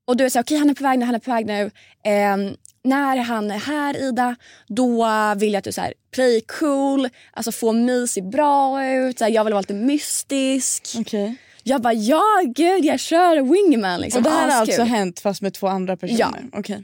Och 0.05 0.17
du 0.17 0.25
är 0.25 0.29
såhär, 0.29 0.43
okej 0.43 0.57
han 0.57 0.69
är 0.69 0.73
på 0.73 0.83
väg 0.83 0.99
nu, 0.99 1.05
han 1.05 1.15
är 1.15 1.19
på 1.19 1.31
väg 1.31 1.45
nu. 1.45 1.71
Ehm, 2.03 2.55
när 2.83 3.17
han 3.17 3.51
är 3.51 3.57
här 3.57 3.97
Ida, 3.97 4.35
då 4.67 5.05
vill 5.37 5.53
jag 5.53 5.57
att 5.57 5.63
du 5.63 5.71
så 5.71 5.81
här, 5.81 5.93
play 6.11 6.41
cool, 6.41 7.09
alltså 7.33 7.51
få 7.51 7.71
mig 7.71 8.07
se 8.07 8.21
bra 8.21 8.85
ut. 8.85 9.17
Så 9.17 9.23
här, 9.23 9.31
jag 9.31 9.43
vill 9.43 9.53
vara 9.53 9.61
lite 9.61 9.73
mystisk. 9.73 10.87
Okej. 10.99 11.35
Jag 11.63 11.81
bara, 11.81 11.93
ja 11.93 12.41
gud 12.45 12.85
jag 12.85 12.99
kör 12.99 13.41
wingman 13.41 14.01
liksom. 14.01 14.19
Och 14.19 14.23
det 14.23 14.29
här 14.29 14.49
har 14.49 14.59
alltså 14.61 14.83
hänt 14.83 15.19
fast 15.19 15.41
med 15.41 15.53
två 15.53 15.67
andra 15.67 15.97
personer? 15.97 16.19
Ja. 16.19 16.59
Okej. 16.59 16.83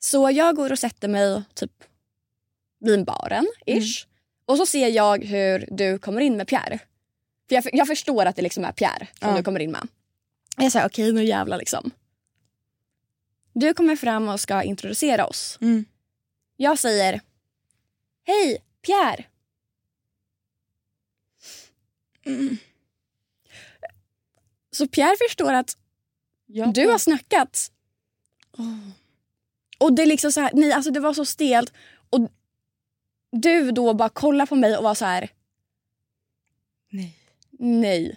Så 0.00 0.30
jag 0.30 0.56
går 0.56 0.72
och 0.72 0.78
sätter 0.78 1.08
mig 1.08 1.42
typ 1.54 1.72
vid 2.78 3.04
baren, 3.04 3.46
ish. 3.66 4.06
Och 4.44 4.56
så 4.56 4.66
ser 4.66 4.88
jag 4.88 5.24
hur 5.24 5.68
du 5.70 5.98
kommer 5.98 6.20
in 6.20 6.36
med 6.36 6.48
Pierre. 6.48 6.78
För 7.48 7.54
jag, 7.54 7.64
jag 7.72 7.86
förstår 7.86 8.24
att 8.26 8.36
det 8.36 8.42
liksom 8.42 8.64
är 8.64 8.72
Pierre 8.72 9.08
som 9.18 9.28
Ja. 9.30 9.36
du 9.36 9.42
kommer 9.42 9.60
in 9.60 9.70
med. 9.70 9.88
Jag 10.56 10.72
säger 10.72 10.86
okej 10.86 11.12
nu 11.12 11.24
jävlar 11.24 11.58
liksom. 11.58 11.90
Du 13.52 13.74
kommer 13.74 13.96
fram 13.96 14.28
och 14.28 14.40
ska 14.40 14.62
introducera 14.62 15.26
oss. 15.26 15.58
Mm. 15.60 15.84
Jag 16.56 16.78
säger 16.78 17.20
Hej 18.24 18.58
Pierre. 18.82 19.24
Mm. 22.26 22.56
Så 24.70 24.88
Pierre 24.88 25.16
förstår 25.28 25.52
att 25.52 25.76
Ja. 26.46 26.66
du 26.66 26.88
har 26.88 26.98
snackat. 26.98 27.70
Och 29.78 29.92
det 29.92 30.02
är 30.02 30.06
liksom 30.06 30.32
så 30.32 30.40
här, 30.40 30.50
nej 30.54 30.72
alltså 30.72 30.90
det 30.90 31.00
var 31.00 31.14
så 31.14 31.24
stelt. 31.24 31.72
Du 33.30 33.70
då 33.70 33.94
bara 33.94 34.08
kollar 34.08 34.46
på 34.46 34.56
mig 34.56 34.76
och 34.76 34.84
var 34.84 34.94
så 34.94 35.04
här, 35.04 35.30
Nej. 36.90 37.16
nej. 37.58 38.16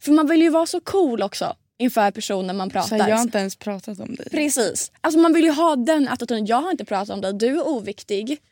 För 0.00 0.12
man 0.12 0.26
vill 0.26 0.42
ju 0.42 0.50
vara 0.50 0.66
så 0.66 0.80
cool 0.80 1.22
också 1.22 1.56
inför 1.76 2.10
personen 2.10 2.56
man 2.56 2.70
Så 2.70 2.72
pratar. 2.72 3.08
jag 3.08 3.16
har 3.16 3.22
inte 3.22 3.38
ens 3.38 3.56
pratat 3.56 4.00
om 4.00 4.14
dig? 4.14 4.30
Precis. 4.30 4.92
Alltså 5.00 5.20
man 5.20 5.32
vill 5.32 5.44
ju 5.44 5.50
ha 5.50 5.76
den 5.76 6.08
attityden. 6.08 6.46
Jag 6.46 6.60
har 6.62 6.70
inte 6.70 6.84
pratat 6.84 7.10
om 7.14 7.20
dig, 7.20 7.32
du 7.32 7.46
är 7.48 7.68
oviktig. 7.68 8.42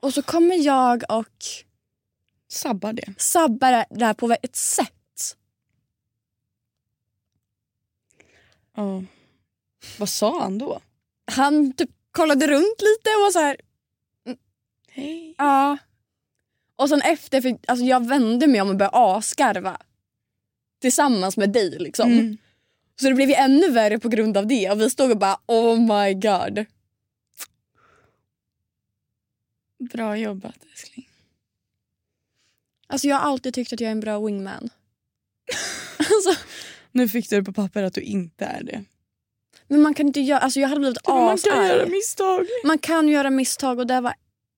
Och 0.00 0.14
så 0.14 0.22
kommer 0.22 0.56
jag 0.56 1.02
och 1.08 1.44
Sabbar 2.48 2.92
det? 2.92 3.14
sabbar 3.18 3.84
det 3.90 4.04
här 4.04 4.14
på 4.14 4.36
ett 4.42 4.56
sätt. 4.56 5.36
Ja. 8.76 9.02
Vad 9.98 10.08
sa 10.08 10.40
han 10.40 10.58
då? 10.58 10.80
Han 11.26 11.72
typ 11.72 11.90
kollade 12.10 12.46
runt 12.46 12.80
lite 12.80 13.10
och 13.16 13.22
var 13.22 13.30
så 13.30 13.38
här, 13.38 13.56
Hej. 14.96 15.34
ja. 15.38 15.78
Och 16.76 16.88
sen 16.88 17.00
efter, 17.02 17.40
för, 17.40 17.58
alltså 17.66 17.84
jag 17.84 18.06
vände 18.08 18.46
mig 18.46 18.60
om 18.60 18.68
och 18.68 18.76
började 18.76 18.96
asgarva. 18.96 19.76
Tillsammans 20.80 21.36
med 21.36 21.50
dig 21.52 21.70
liksom. 21.78 22.12
Mm. 22.12 22.36
Så 23.00 23.08
det 23.08 23.14
blev 23.14 23.28
ju 23.28 23.34
ännu 23.34 23.70
värre 23.70 23.98
på 23.98 24.08
grund 24.08 24.36
av 24.36 24.46
det. 24.46 24.70
Och 24.70 24.80
vi 24.80 24.90
stod 24.90 25.10
och 25.10 25.18
bara 25.18 25.38
oh 25.46 25.78
my 25.80 26.14
god. 26.14 26.64
Bra 29.92 30.16
jobbat 30.16 30.56
älskling. 30.72 31.08
Alltså 32.86 33.08
jag 33.08 33.16
har 33.16 33.30
alltid 33.30 33.54
tyckt 33.54 33.72
att 33.72 33.80
jag 33.80 33.88
är 33.88 33.92
en 33.92 34.00
bra 34.00 34.20
wingman. 34.26 34.70
alltså, 35.98 36.42
Nu 36.92 37.08
fick 37.08 37.30
du 37.30 37.36
det 37.36 37.42
på 37.44 37.52
papper 37.52 37.82
att 37.82 37.94
du 37.94 38.00
inte 38.00 38.44
är 38.44 38.62
det. 38.62 38.84
men 39.68 39.82
man 39.82 39.94
kan 39.94 40.06
inte 40.06 40.20
göra, 40.20 40.38
alltså 40.38 40.60
jag 40.60 40.68
hade 40.68 40.80
blivit 40.80 41.06
Man 41.08 41.38
kan 41.38 41.66
göra 41.66 41.74
asarg. 41.74 41.90
misstag. 41.90 42.46
Man 42.64 42.78
kan 42.78 43.08
göra 43.08 43.30
misstag 43.30 43.78
och 43.78 43.86
det 43.86 44.00
var 44.00 44.14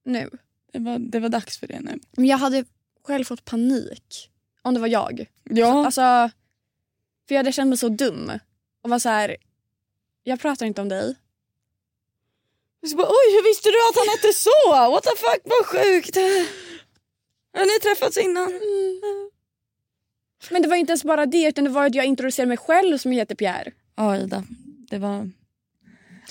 nu. 0.07 0.31
Det 0.73 0.79
var, 0.79 0.99
det 0.99 1.21
var 1.21 1.29
dags 1.29 1.59
för 1.59 1.67
det 1.67 1.81
nu. 1.81 1.99
Men 2.13 2.27
jag 2.27 2.39
hade 2.39 2.65
själv 3.05 3.25
fått 3.25 3.45
panik 3.45 4.31
om 4.63 4.75
det 4.75 4.81
var 4.81 4.89
jag. 4.89 5.27
Ja, 5.45 5.85
Alltså, 5.85 6.01
för 7.29 7.35
jag 7.35 7.37
hade 7.37 7.53
känt 7.53 7.69
mig 7.69 7.79
så 7.79 7.89
dum. 7.89 8.33
Och 8.83 8.91
var 8.91 8.99
så 8.99 9.09
här, 9.09 9.37
jag 10.23 10.41
pratar 10.41 10.67
inte 10.67 10.81
om 10.81 10.89
dig. 10.89 11.15
så 12.91 12.97
bara, 12.97 13.07
oj 13.07 13.33
hur 13.37 13.49
visste 13.51 13.69
du 13.69 13.77
att 13.91 13.97
han 13.97 14.09
hette 14.09 14.33
så? 14.33 14.91
What 14.91 15.03
the 15.03 15.11
fuck 15.17 15.43
vad 15.45 15.67
sjukt. 15.67 16.17
Har 17.53 17.65
ni 17.75 17.81
träffats 17.83 18.17
innan? 18.17 18.53
Men 20.51 20.63
det 20.63 20.69
var 20.69 20.77
inte 20.77 20.91
ens 20.91 21.05
bara 21.05 21.27
det 21.27 21.49
utan 21.49 21.65
det 21.65 21.71
var 21.71 21.87
att 21.87 21.95
jag 21.95 22.05
introducerade 22.05 22.49
mig 22.49 22.57
själv 22.57 22.99
som 22.99 23.13
heter 23.13 23.35
Pierre. 23.35 23.73
Ja 23.97 24.17
Ida, 24.17 24.45
det 24.91 24.99
var... 24.99 25.31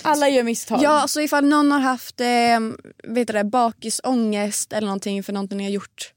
Alla 0.02 0.28
gör 0.28 0.42
misstag. 0.42 0.82
Ja, 0.82 0.90
alltså 0.90 1.20
ifall 1.20 1.44
någon 1.44 1.72
har 1.72 1.80
haft 1.80 2.20
eh, 2.20 2.60
vet 3.04 3.26
du 3.26 3.32
det, 3.32 3.44
bakisångest 3.44 4.72
eller 4.72 4.86
någonting 4.86 5.22
för 5.22 5.32
någonting 5.32 5.60
jag 5.60 5.70
gjort 5.70 6.12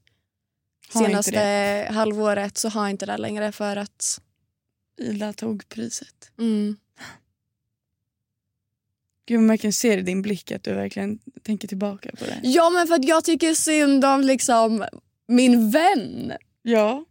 Har 0.92 1.04
senaste 1.04 1.88
halvåret 1.90 2.58
så 2.58 2.68
har 2.68 2.88
inte 2.88 3.06
det 3.06 3.16
längre 3.16 3.52
för 3.52 3.76
att... 3.76 4.20
Ida 4.98 5.32
tog 5.32 5.68
priset. 5.68 6.30
Mm. 6.38 6.76
Gud 9.26 9.40
man 9.40 9.58
kan 9.58 9.72
se 9.72 9.88
det 9.88 10.00
i 10.00 10.02
din 10.02 10.22
blick 10.22 10.52
att 10.52 10.62
du 10.62 10.74
verkligen 10.74 11.18
tänker 11.42 11.68
tillbaka 11.68 12.10
på 12.18 12.24
det. 12.24 12.40
Ja 12.42 12.70
men 12.70 12.86
för 12.86 12.94
att 12.94 13.04
jag 13.04 13.24
tycker 13.24 13.54
synd 13.54 14.04
om 14.04 14.20
liksom 14.20 14.84
min 15.28 15.70
vän. 15.70 16.32
Ja. 16.62 17.04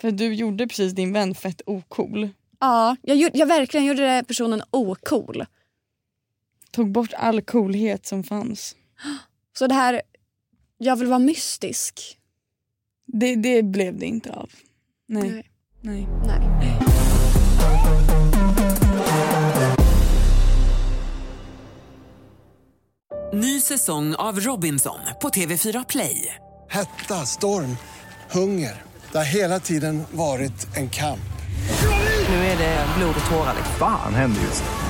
För 0.00 0.10
du 0.10 0.34
gjorde 0.34 0.66
precis 0.66 0.92
din 0.92 1.12
vän 1.12 1.34
fett 1.34 1.62
ocool. 1.66 2.28
Ja, 2.60 2.96
jag, 3.02 3.30
jag 3.36 3.46
verkligen 3.46 3.86
gjorde 3.86 4.24
personen 4.28 4.62
ocool. 4.70 5.46
Tog 6.70 6.92
bort 6.92 7.12
all 7.16 7.42
coolhet 7.42 8.06
som 8.06 8.24
fanns. 8.24 8.76
Så 9.58 9.66
det 9.66 9.74
här, 9.74 10.02
jag 10.78 10.96
vill 10.96 11.08
vara 11.08 11.18
mystisk. 11.18 12.18
Det, 13.06 13.36
det 13.36 13.62
blev 13.62 13.98
det 13.98 14.06
inte 14.06 14.32
av. 14.32 14.50
Nej. 15.08 15.30
Nej. 15.30 15.46
Nej. 15.80 16.08
Nej. 16.26 16.80
Ny 23.32 23.60
säsong 23.60 24.14
av 24.14 24.40
Robinson 24.40 24.98
på 25.22 25.28
TV4 25.28 25.84
Play. 25.88 26.34
Hetta, 26.70 27.26
storm, 27.26 27.76
hunger. 28.30 28.82
Det 29.12 29.18
har 29.18 29.24
hela 29.24 29.60
tiden 29.60 30.02
varit 30.12 30.76
en 30.76 30.90
kamp. 30.90 31.20
Nu 32.28 32.34
är 32.34 32.58
det 32.58 32.86
blod 32.98 33.14
och 33.24 33.30
tårar. 33.30 33.54
liksom. 33.56 33.74
Fan 33.78 34.14
händer 34.14 34.40
just 34.42 34.64
nu. 34.64 34.89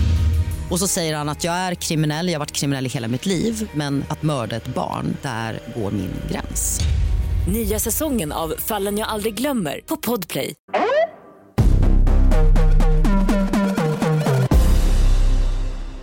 Och 0.71 0.79
så 0.79 0.87
säger 0.87 1.15
han 1.15 1.29
att 1.29 1.43
jag 1.43 1.53
är 1.53 1.75
kriminell, 1.75 2.27
jag 2.27 2.33
har 2.33 2.39
varit 2.39 2.51
kriminell 2.51 2.85
i 2.85 2.89
hela 2.89 3.07
mitt 3.07 3.25
liv 3.25 3.69
men 3.73 4.03
att 4.09 4.23
mörda 4.23 4.55
ett 4.55 4.67
barn, 4.67 5.17
där 5.21 5.59
går 5.75 5.91
min 5.91 6.13
gräns. 6.31 6.79
Nya 7.49 7.79
säsongen 7.79 8.31
av 8.31 8.53
Fallen 8.57 8.97
jag 8.97 9.07
aldrig 9.07 9.33
glömmer 9.35 9.81
på 9.85 9.97
Podplay. 9.97 10.53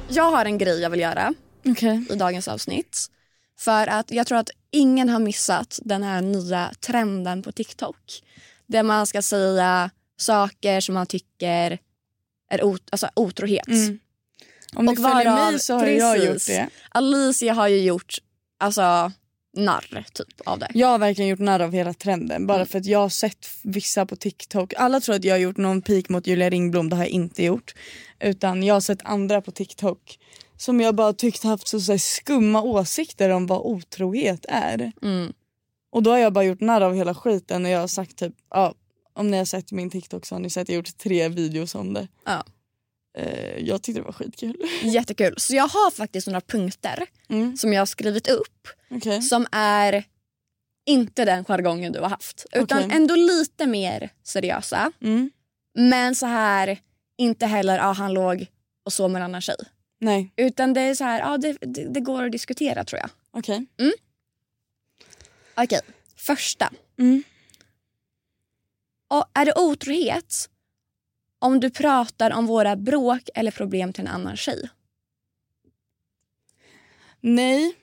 Jag 0.09 0.31
har 0.31 0.45
en 0.45 0.59
grej 0.59 0.81
jag 0.81 0.91
vill 0.91 1.01
göra 1.01 1.35
Okej. 1.67 2.05
i 2.11 2.15
dagens 2.15 2.49
avsnitt. 2.49 3.07
För 3.59 3.87
att 3.87 4.11
jag 4.11 4.27
tror 4.27 4.39
att 4.39 4.51
ingen 4.71 5.09
har 5.09 5.19
missat 5.21 5.81
den 5.85 6.03
här 6.03 6.21
nya 6.23 6.73
trenden 6.81 7.43
på 7.43 7.53
TikTok. 7.53 7.97
Där 8.67 8.83
man 8.83 9.07
ska 9.07 9.23
säga 9.23 9.91
saker 10.17 10.81
som 10.81 10.95
man 10.95 11.07
tycker 11.07 11.79
är 12.51 12.65
ot- 12.65 12.89
alltså, 12.91 13.09
otrohet. 13.17 13.69
Mm. 13.69 13.99
Om 14.77 14.85
ni 14.87 14.93
Och 14.93 14.97
följer 14.97 15.25
varav- 15.31 15.51
mig 15.51 15.59
så 15.59 15.75
har 15.75 15.87
jag 15.87 16.15
precis. 16.15 16.29
gjort 16.49 16.57
det. 16.57 16.69
Alicia 16.91 17.53
har 17.53 17.69
ju 17.69 17.81
gjort 17.81 18.15
alltså, 18.59 19.13
narr 19.57 20.05
typ 20.13 20.41
av 20.47 20.59
det. 20.59 20.69
Jag 20.75 20.89
har 20.89 20.99
verkligen 20.99 21.29
gjort 21.31 21.39
narr 21.39 21.61
av 21.61 21.73
hela 21.73 21.95
trenden 21.95 22.47
bara 22.47 22.67
för 22.67 22.79
att 22.79 22.87
jag 22.87 22.99
har 22.99 23.09
sett 23.09 23.47
vissa 23.63 24.07
på 24.07 24.17
TikTok. 24.17 24.75
Alla 24.77 25.01
tror 25.01 25.15
att 25.15 25.25
jag 25.25 25.35
har 25.35 25.39
gjort 25.39 25.57
någon 25.57 25.83
pik 25.83 26.09
mot 26.09 26.27
Julia 26.27 26.51
Ringblom, 26.51 26.89
det 26.89 26.97
har 26.97 27.03
jag 27.03 27.11
inte 27.11 27.45
gjort. 27.45 27.75
Utan 28.21 28.63
jag 28.63 28.75
har 28.75 28.81
sett 28.81 29.01
andra 29.05 29.41
på 29.43 29.51
TikTok 29.51 30.19
som 30.57 30.81
jag 30.81 30.95
bara 30.95 31.13
tyckt 31.13 31.43
haft 31.45 31.69
så, 31.69 31.81
så 31.81 31.99
skumma 31.99 32.63
åsikter 32.63 33.31
om 33.31 33.47
vad 33.47 33.61
otrohet 33.61 34.47
är. 34.49 34.93
Mm. 35.03 35.33
Och 35.91 36.03
då 36.03 36.11
har 36.11 36.19
jag 36.19 36.33
bara 36.33 36.45
gjort 36.45 36.61
narr 36.61 36.81
av 36.81 36.95
hela 36.95 37.15
skiten 37.15 37.65
och 37.65 37.71
jag 37.71 37.81
har 37.81 37.87
sagt 37.89 38.17
typ, 38.19 38.35
ja, 38.51 38.75
om 39.15 39.31
ni 39.31 39.39
har 39.39 39.45
sett 39.45 39.73
min 39.73 39.91
TikTok 39.91 40.27
så 40.27 40.35
har 40.35 40.41
ni 40.41 40.51
sett 40.51 40.69
jag 40.69 40.77
gjort 40.77 40.99
tre 40.99 41.29
videos 41.29 41.75
om 41.75 41.93
det. 41.93 42.09
Ja. 42.25 42.45
Eh, 43.19 43.59
jag 43.59 43.83
tyckte 43.83 44.01
det 44.01 44.05
var 44.05 44.13
skitkul. 44.13 44.57
Jättekul. 44.83 45.35
Så 45.39 45.55
jag 45.55 45.69
har 45.69 45.91
faktiskt 45.91 46.27
några 46.27 46.41
punkter 46.41 47.07
Mm. 47.29 47.57
som 47.57 47.73
jag 47.73 47.81
har 47.81 47.87
skrivit 47.87 48.29
upp 48.29 48.69
Okej. 48.91 49.23
som 49.23 49.47
är 49.53 50.05
inte 50.87 51.25
den 51.25 51.45
jargongen 51.45 51.93
du 51.93 52.01
har 52.01 52.09
haft. 52.09 52.47
Utan 52.53 52.85
Okej. 52.85 52.97
ändå 52.97 53.15
lite 53.17 53.67
mer 53.67 54.11
seriösa. 54.25 54.93
Mm. 55.01 55.31
Men 55.75 56.15
så 56.15 56.27
här, 56.27 56.79
inte 57.19 57.47
heller 57.47 57.79
ah, 57.79 57.93
han 57.93 58.13
låg 58.15 58.47
och 58.85 58.93
sov 58.93 59.11
med 59.11 59.21
en 59.21 59.25
annan 59.25 59.41
tjej. 59.41 59.57
Nej, 60.01 60.33
Utan 60.37 60.73
det 60.75 60.81
är 60.81 60.95
så 60.95 61.05
här, 61.05 61.35
ah, 61.35 61.39
det, 61.39 61.57
det, 61.61 61.85
det 61.95 62.01
går 62.01 62.25
att 62.25 62.33
diskutera 62.33 62.85
tror 62.85 63.01
jag. 63.01 63.11
okej. 63.31 63.67
Okej, 65.55 65.81
första. 66.17 66.73
Mm. 66.99 67.23
Och 69.09 69.25
är 69.35 69.45
det 69.47 69.53
otrohet 69.57 70.51
om 71.39 71.61
du 71.61 71.71
pratar 71.71 72.31
om 72.31 72.47
våra 72.47 72.77
bråk 72.77 73.29
eller 73.35 73.51
problem 73.51 73.93
till 73.93 74.01
en 74.07 74.09
annan 74.09 74.37
tjej? 74.37 74.69
Nej. 77.21 77.75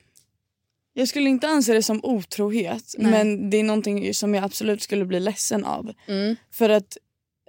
Jag 0.92 1.08
skulle 1.08 1.28
inte 1.30 1.48
anse 1.48 1.72
det 1.72 1.82
som 1.82 2.00
otrohet 2.04 2.94
Nej. 2.98 3.10
men 3.12 3.50
det 3.50 3.56
är 3.56 3.64
någonting 3.64 4.14
som 4.14 4.34
jag 4.34 4.44
absolut 4.44 4.82
skulle 4.82 5.04
bli 5.04 5.20
ledsen 5.20 5.64
av. 5.64 5.92
Mm. 6.06 6.36
För 6.50 6.70
att 6.70 6.96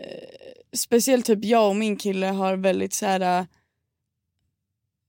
eh, 0.02 0.54
speciellt 0.74 1.26
typ 1.26 1.44
jag 1.46 1.70
och 1.70 1.76
min 1.76 1.98
kille 1.98 2.26
har 2.26 2.58
väldigt 2.58 2.94
så 2.94 3.06
här. 3.06 3.40
eh, 3.40 3.46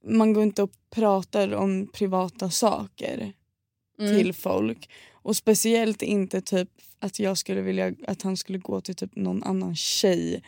man 0.05 0.33
går 0.33 0.43
inte 0.43 0.63
och 0.63 0.73
pratar 0.91 1.55
om 1.55 1.87
privata 1.93 2.51
saker 2.51 3.33
Mm. 4.01 4.17
till 4.19 4.33
folk. 4.35 4.91
Och 5.13 5.37
speciellt 5.37 6.03
inte 6.03 6.41
typ 6.41 6.69
att 6.99 7.19
jag 7.19 7.39
skulle 7.39 7.61
vilja 7.61 7.93
att 8.07 8.23
han 8.23 8.37
skulle 8.37 8.59
gå 8.59 8.81
till 8.81 8.95
typ 8.95 9.17
någon 9.17 9.43
annan 9.43 9.77
tjej. 9.77 10.43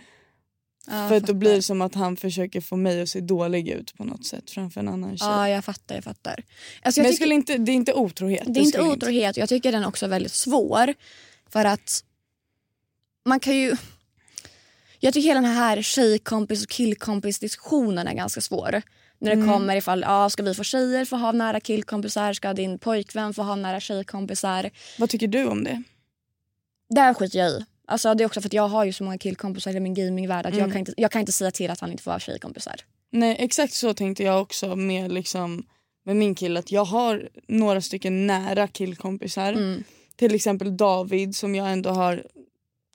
Ja, 0.87 1.09
för 1.09 1.17
att 1.17 1.27
då 1.27 1.35
blir 1.35 1.55
det 1.55 1.63
som 1.63 1.83
att 1.83 1.95
han 1.95 2.17
försöker 2.17 2.61
få 2.61 2.77
mig 2.77 3.03
att 3.03 3.09
se 3.09 3.21
dålig 3.21 3.69
ut 3.69 3.97
på 3.97 4.05
något 4.05 4.27
sätt 4.27 4.51
framför 4.51 4.81
en 4.81 4.89
annan 4.89 5.19
tjej. 5.19 5.29
Ja, 5.29 5.49
jag 5.49 5.65
fattar. 5.65 5.95
Jag 5.95 6.05
fattar. 6.05 6.45
Alltså, 6.83 7.01
Men 7.01 7.05
jag 7.05 7.11
jag 7.11 7.17
skulle 7.17 7.35
inte, 7.35 7.59
det 7.59 7.73
är 7.73 7.77
inte 7.77 7.95
otrohet. 7.95 8.43
Det 8.47 8.61
är 8.61 8.65
inte 8.65 8.83
otrohet. 8.83 9.37
Jag 9.37 9.49
tycker 9.49 9.73
den 9.73 9.85
också 9.85 10.07
är 10.07 10.11
väldigt 10.11 10.33
svår. 10.33 10.95
För 11.49 11.65
att 11.65 12.05
man 13.25 13.41
kan 13.41 13.57
ju... 13.57 13.77
Jag 15.01 15.15
tycker 15.15 15.29
hela 15.29 15.41
den 15.41 15.51
här 15.51 15.83
tjejkompis 15.83 16.63
och 16.63 16.71
killkompis 16.71 17.39
diskussionen 17.39 18.09
är 18.09 18.15
ganska 18.15 18.41
svår. 18.41 18.83
När 19.19 19.37
det 19.37 19.47
kommer 19.47 19.77
ifall, 19.77 20.01
ja, 20.01 20.31
ska 20.31 20.43
vi 20.43 20.55
få 20.55 20.65
tjejer 20.65 21.05
få 21.05 21.17
ha 21.17 21.33
nära 21.33 21.61
killkompisar? 21.61 22.33
Ska 22.33 22.53
din 22.53 22.79
pojkvän 22.79 23.35
få 23.35 23.43
ha 23.43 23.57
nära 23.57 23.81
tjejkompisar? 23.81 24.71
Vad 24.99 25.11
tycker 25.11 25.29
du 25.29 25.47
om 25.47 25.65
det? 25.65 25.83
Där 26.89 27.15
skiter 27.15 27.39
jag 27.39 27.51
i. 27.51 27.65
Alltså, 27.91 28.15
det 28.15 28.25
är 28.25 28.27
också 28.27 28.41
för 28.41 28.49
att 28.49 28.53
jag 28.53 28.69
har 28.69 28.85
ju 28.85 28.93
så 28.93 29.05
många 29.05 29.19
killkompisar 29.19 29.77
i 29.77 29.81
min 29.81 29.95
gamingvärld 29.95 30.47
att 30.47 30.53
jag, 30.55 30.59
Mm. 30.63 30.71
kan 30.71 30.79
inte, 30.79 30.95
jag 30.97 31.11
kan 31.11 31.21
inte 31.21 31.33
säga 31.33 31.51
till 31.51 31.71
att 31.71 31.81
han 31.81 31.91
inte 31.91 32.03
får 32.03 32.11
ha 32.11 32.19
tjejkompisar. 32.19 32.75
Nej 33.13 33.37
exakt 33.39 33.73
så 33.73 33.95
tänkte 33.95 34.23
jag 34.23 34.43
också 34.43 34.77
med, 34.77 35.13
liksom, 35.13 35.67
med 36.05 36.17
min 36.17 36.35
kille. 36.35 36.59
Att 36.59 36.73
jag 36.73 36.85
har 36.85 37.29
några 37.49 37.81
stycken 37.81 38.27
nära 38.27 38.69
killkompisar. 38.69 39.53
Mm. 39.53 39.85
Till 40.17 40.35
exempel 40.35 40.77
David 40.77 41.37
som 41.37 41.55
jag 41.55 41.73
ändå 41.73 41.91
har 41.91 42.23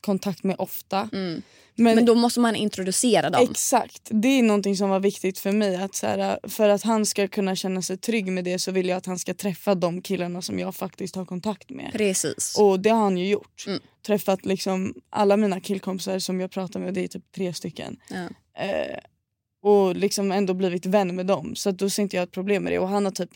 kontakt 0.05 0.43
med 0.43 0.55
ofta. 0.59 1.09
Mm. 1.13 1.41
Men, 1.75 1.95
Men 1.95 2.05
då 2.05 2.15
måste 2.15 2.39
man 2.39 2.55
introducera 2.55 3.29
dem. 3.29 3.47
Exakt, 3.51 4.01
det 4.11 4.27
är 4.27 4.43
någonting 4.43 4.77
som 4.77 4.89
var 4.89 4.99
viktigt 4.99 5.39
för 5.39 5.51
mig. 5.51 5.75
Att 5.75 5.95
så 5.95 6.07
här, 6.07 6.39
för 6.43 6.69
att 6.69 6.83
han 6.83 7.05
ska 7.05 7.27
kunna 7.27 7.55
känna 7.55 7.81
sig 7.81 7.97
trygg 7.97 8.31
med 8.31 8.43
det 8.43 8.59
så 8.59 8.71
vill 8.71 8.89
jag 8.89 8.97
att 8.97 9.05
han 9.05 9.19
ska 9.19 9.33
träffa 9.33 9.75
de 9.75 10.01
killarna 10.01 10.41
som 10.41 10.59
jag 10.59 10.75
faktiskt 10.75 11.15
har 11.15 11.25
kontakt 11.25 11.69
med. 11.69 11.91
Precis. 11.93 12.55
Och 12.57 12.79
det 12.79 12.89
har 12.89 13.03
han 13.03 13.17
ju 13.17 13.27
gjort. 13.27 13.63
Mm. 13.67 13.79
Träffat 14.05 14.45
liksom 14.45 14.93
alla 15.09 15.37
mina 15.37 15.59
killkompisar 15.59 16.19
som 16.19 16.39
jag 16.39 16.51
pratar 16.51 16.79
med, 16.79 16.93
det 16.93 17.03
är 17.03 17.07
typ 17.07 17.31
tre 17.31 17.53
stycken. 17.53 17.97
Ja. 18.09 18.27
Eh, 18.63 18.99
och 19.63 19.95
liksom 19.95 20.31
ändå 20.31 20.53
blivit 20.53 20.85
vän 20.85 21.15
med 21.15 21.25
dem. 21.25 21.55
Så 21.55 21.71
då 21.71 21.89
ser 21.89 22.03
inte 22.03 22.15
jag 22.15 22.23
ett 22.23 22.31
problem 22.31 22.63
med 22.63 22.73
det. 22.73 22.79
Och 22.79 22.89
han 22.89 23.05
har 23.05 23.11
typ 23.11 23.31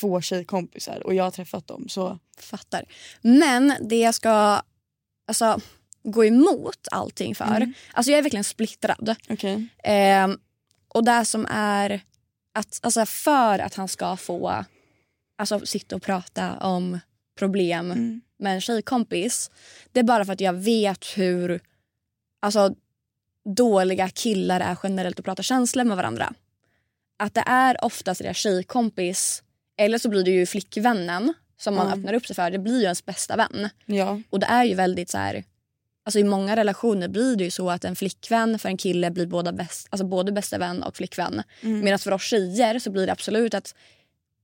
två 0.00 0.20
tjejkompisar 0.20 1.06
och 1.06 1.14
jag 1.14 1.24
har 1.24 1.30
träffat 1.30 1.66
dem. 1.66 1.88
Så 1.88 2.18
Fattar. 2.38 2.84
Men 3.22 3.74
det 3.80 3.96
jag 3.96 4.14
ska 4.14 4.62
alltså, 5.26 5.60
gå 6.02 6.24
emot 6.24 6.88
allting 6.90 7.34
för. 7.34 7.44
Mm. 7.44 7.72
Alltså 7.92 8.10
jag 8.10 8.18
är 8.18 8.22
verkligen 8.22 8.44
splittrad. 8.44 9.14
okej. 9.28 9.66
Ehm, 9.84 10.38
och 10.88 11.04
det 11.04 11.24
som 11.24 11.46
är 11.50 12.00
att 12.54 12.80
alltså 12.82 13.06
för 13.06 13.58
att 13.58 13.74
han 13.74 13.88
ska 13.88 14.16
få 14.16 14.64
alltså, 15.38 15.66
sitta 15.66 15.96
och 15.96 16.02
prata 16.02 16.56
om 16.56 16.98
problem 17.38 17.90
Mm. 17.90 18.20
med 18.38 18.54
en 18.54 18.60
tjejkompis. 18.60 19.50
Det 19.92 20.00
är 20.00 20.04
bara 20.04 20.24
för 20.24 20.32
att 20.32 20.40
jag 20.40 20.52
vet 20.52 21.04
hur 21.16 21.60
alltså, 22.40 22.74
dåliga 23.56 24.08
killar 24.08 24.60
är 24.60 24.78
generellt 24.82 25.18
att 25.18 25.24
prata 25.24 25.42
känslor 25.42 25.84
med 25.84 25.96
varandra. 25.96 26.32
Att 27.18 27.34
det 27.34 27.44
är 27.46 27.84
oftast 27.84 28.22
deras 28.22 28.36
tjejkompis 28.36 29.42
eller 29.76 29.98
så 29.98 30.08
blir 30.08 30.24
det 30.24 30.30
ju 30.30 30.46
flickvännen 30.46 31.34
som 31.60 31.74
man 31.74 31.86
Ja. 31.88 31.94
öppnar 31.94 32.12
upp 32.14 32.26
sig 32.26 32.36
för. 32.36 32.50
Det 32.50 32.58
blir 32.58 32.76
ju 32.78 32.82
ens 32.82 33.04
bästa 33.04 33.36
vän. 33.36 33.68
Ja. 33.86 34.20
Och 34.30 34.40
det 34.40 34.46
är 34.46 34.64
ju 34.64 34.74
väldigt 34.74 35.10
så 35.10 35.18
här... 35.18 35.44
Alltså 36.10 36.18
I 36.18 36.24
många 36.24 36.56
relationer 36.56 37.08
blir 37.08 37.36
det 37.36 37.44
ju 37.44 37.50
så 37.50 37.70
att 37.70 37.84
en 37.84 37.96
flickvän 37.96 38.58
för 38.58 38.68
en 38.68 38.76
kille 38.76 39.10
blir 39.10 39.26
båda 39.26 39.52
bäst, 39.52 39.86
alltså 39.90 40.06
både 40.06 40.32
bästa 40.32 40.58
vän 40.58 40.82
och 40.82 40.96
flickvän. 40.96 41.42
Mm. 41.60 41.80
Medan 41.80 41.98
för 41.98 42.12
oss 42.12 42.22
tjejer 42.22 42.78
så 42.78 42.90
blir 42.90 43.06
det 43.06 43.12
absolut 43.12 43.54
att 43.54 43.74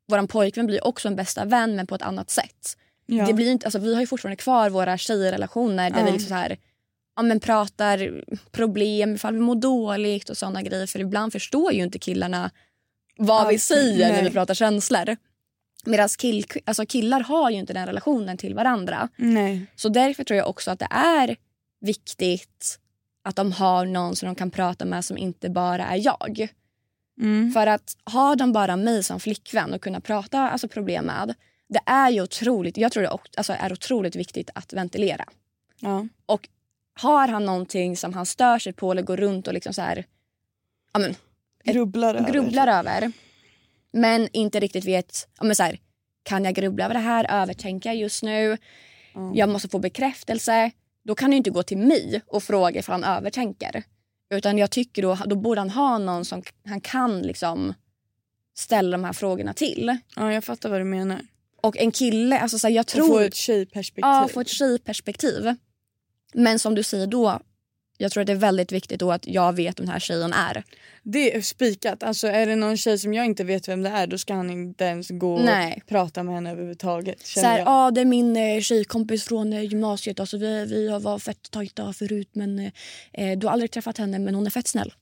vår 0.09 0.27
pojkvän 0.27 0.67
blir 0.67 0.87
också 0.87 1.09
en 1.09 1.17
bästa 1.17 1.45
vän 1.45 1.77
men 1.77 1.87
på 1.87 1.95
ett 1.95 2.03
annat 2.03 2.31
sätt. 2.31 2.77
Ja. 3.07 3.27
Det 3.27 3.33
blir 3.33 3.51
inte, 3.51 3.67
alltså, 3.67 3.79
vi 3.79 3.95
har 3.95 4.01
ju 4.01 4.07
fortfarande 4.07 4.37
kvar 4.37 4.71
våra 4.71 4.99
tjejrelationer 4.99 5.91
där 5.91 5.99
Ja. 5.99 6.05
vi 6.05 6.13
liksom 6.13 6.29
så 6.29 6.35
här, 6.35 6.57
ja, 7.17 7.23
men 7.23 7.41
pratar 7.41 8.25
problem, 8.51 9.15
ifall 9.15 9.35
vi 9.35 9.41
mår 9.41 9.55
dåligt 9.55 10.31
och 10.31 10.37
såna 10.37 10.63
grejer. 10.63 10.87
För 10.87 11.01
ibland 11.01 11.33
förstår 11.33 11.73
ju 11.73 11.83
inte 11.83 11.99
killarna 11.99 12.51
vad 13.19 13.49
vi 13.49 13.55
Allt. 13.55 13.63
säger 13.63 14.07
när 14.07 14.13
Nej. 14.13 14.25
vi 14.25 14.31
pratar 14.31 14.55
känslor. 14.55 15.17
Medan 15.85 16.09
kill, 16.09 16.45
alltså 16.65 16.87
killar 16.87 17.21
har 17.21 17.51
ju 17.51 17.57
inte 17.57 17.73
den 17.73 17.87
relationen 17.87 18.37
till 18.37 18.55
varandra. 18.55 19.09
Nej. 19.17 19.67
Så 19.77 19.89
därför 19.89 20.25
tror 20.25 20.39
jag 20.39 20.49
också 20.49 20.71
att 20.71 20.79
det 20.79 20.89
är 20.91 21.37
viktigt 21.81 22.79
att 23.23 23.37
de 23.37 23.53
har 23.53 23.87
någon 23.87 24.17
som 24.17 24.27
de 24.27 24.35
kan 24.35 24.51
prata 24.51 24.85
med 24.85 25.05
som 25.05 25.19
inte 25.19 25.51
bara 25.51 25.87
är 25.87 25.97
jag. 26.05 26.49
Mm. 27.21 27.53
För 27.53 27.67
att 27.67 27.97
har 28.05 28.37
de 28.37 28.53
bara 28.53 28.77
mig 28.77 29.03
som 29.03 29.21
flickvän 29.21 29.75
och 29.75 29.81
kunna 29.83 30.01
prata 30.01 30.51
alltså 30.51 30.69
problem 30.69 31.05
med, 31.05 31.35
det 31.69 31.81
är 31.87 32.11
ju 32.11 32.23
otroligt, 32.23 32.77
jag 32.77 32.93
tror 32.93 33.03
det 33.03 33.11
alltså 33.37 33.53
är 33.53 33.73
otroligt 33.73 34.17
viktigt 34.17 34.51
att 34.55 34.73
ventilera. 34.73 35.25
Ja. 35.81 36.07
Och 36.27 36.49
har 37.01 37.29
han 37.29 37.45
någonting 37.45 37.97
som 37.97 38.15
han 38.15 38.27
stör 38.27 38.59
sig 38.59 38.73
på 38.73 38.93
eller 38.93 39.03
går 39.03 39.17
runt 39.17 39.47
och 39.47 39.55
liksom 39.55 39.73
så 39.75 39.83
här, 39.83 40.05
ja 40.93 40.99
men, 40.99 41.15
Grubblar 41.65 42.15
över. 42.15 42.33
grubblar 42.33 42.67
över 42.67 43.13
men 43.93 44.29
inte 44.33 44.61
riktigt 44.61 44.85
vet, 44.85 45.29
ja 45.39 45.45
men 45.45 45.57
så 45.57 45.63
här, 45.63 45.81
kan 46.23 46.45
jag 46.45 46.55
grubbla 46.55 46.85
över 46.85 46.95
det 46.95 47.01
här, 47.01 47.43
övertänka 47.43 47.95
just 47.95 48.23
nu, 48.23 48.57
Ja. 49.15 49.33
jag 49.35 49.49
måste 49.49 49.69
få 49.69 49.79
bekräftelse. 49.79 50.71
Då 51.07 51.15
kan 51.15 51.31
ju 51.31 51.37
inte 51.37 51.51
gå 51.51 51.63
till 51.63 51.79
mig 51.79 52.23
och 52.27 52.43
fråga 52.43 52.81
ifall 52.81 53.03
han 53.03 53.17
övertänker. 53.17 53.83
Utan 54.31 54.59
jag 54.59 54.71
tycker 54.71 55.03
då, 55.03 55.19
då 55.27 55.37
borde 55.37 55.61
han 55.61 55.71
ha 55.71 55.99
någon 55.99 56.25
som 56.25 56.43
han 56.65 56.81
kan 56.81 57.23
liksom 57.23 57.75
ställa 58.55 58.97
de 58.97 59.05
här 59.05 59.13
frågorna 59.13 59.55
till. 59.55 59.99
Ja, 60.17 60.33
jag 60.33 60.45
fattar 60.45 60.69
vad 60.69 60.81
du 60.81 60.85
menar. 60.85 61.21
Och 61.63 61.77
en 61.77 61.91
kille, 61.91 62.39
alltså 62.39 62.59
så 62.59 62.67
här, 62.67 62.75
jag 62.75 62.83
Och 62.83 62.87
tror... 62.87 63.09
få 63.09 63.19
ett 63.19 63.35
tjejperspektiv. 63.35 64.05
Ja, 64.05 64.29
få 64.33 64.41
ett 64.41 64.49
tjejperspektiv. 64.49 65.55
Men 66.33 66.59
som 66.59 66.75
du 66.75 66.83
säger 66.83 67.07
då, 67.07 67.41
jag 67.99 68.13
tror 68.13 68.21
att 68.21 68.27
det 68.27 68.33
är 68.33 68.37
väldigt 68.37 68.73
viktigt 68.73 69.01
då 69.01 69.13
att 69.13 69.27
jag 69.27 69.53
vet 69.53 69.81
vem 69.81 69.87
den 69.87 69.93
här 69.93 70.01
tjejen 70.01 70.33
är. 70.33 70.65
Det 71.03 71.37
är 71.37 71.41
spikat. 71.41 72.03
Alltså 72.03 72.27
är 72.27 72.47
det 72.47 72.57
någon 72.57 72.77
tjej 72.77 72.99
som 72.99 73.15
jag 73.15 73.27
inte 73.27 73.45
vet 73.45 73.69
vem 73.69 73.83
det 73.83 73.91
är 73.91 74.07
då 74.07 74.19
ska 74.19 74.35
han 74.35 74.51
inte 74.51 74.85
ens 74.85 75.09
gå 75.11 75.35
och 75.35 75.45
Nej. 75.45 75.83
prata 75.87 76.23
med 76.23 76.35
henne 76.35 76.51
överhuvudtaget. 76.51 77.27
Så 77.27 77.41
här, 77.41 77.59
ja, 77.59 77.91
det 77.91 78.01
är 78.01 78.05
min 78.05 78.37
eh, 78.37 78.61
tjejkompis 78.61 79.25
från 79.25 79.53
eh, 79.53 79.63
gymnasiet. 79.63 80.21
Alltså, 80.21 80.39
vi, 80.39 80.65
vi 80.65 80.89
har 80.89 81.01
varit 81.01 81.23
fett 81.23 81.51
tajta 81.51 81.93
förut 81.93 82.29
men 82.33 82.59
eh, 83.13 83.39
du 83.39 83.47
har 83.47 83.53
aldrig 83.53 83.71
träffat 83.71 83.99
henne 83.99 84.19
men 84.19 84.35
hon 84.35 84.47
är 84.47 84.51
fett 84.51 84.69
snäll. 84.69 84.95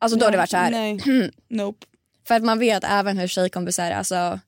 Alltså 0.00 0.18
då 0.18 0.26
har 0.26 0.30
det 0.30 0.38
varit 0.38 0.50
så 0.50 0.56
här. 0.56 0.70
Nej. 0.70 1.30
Nope. 1.48 1.86
För 2.28 2.34
att 2.34 2.44
man 2.44 2.58
vet 2.58 2.84
även 2.84 3.18
hur 3.18 3.28
tjejkompisar 3.28 3.90
alltså 3.90 4.40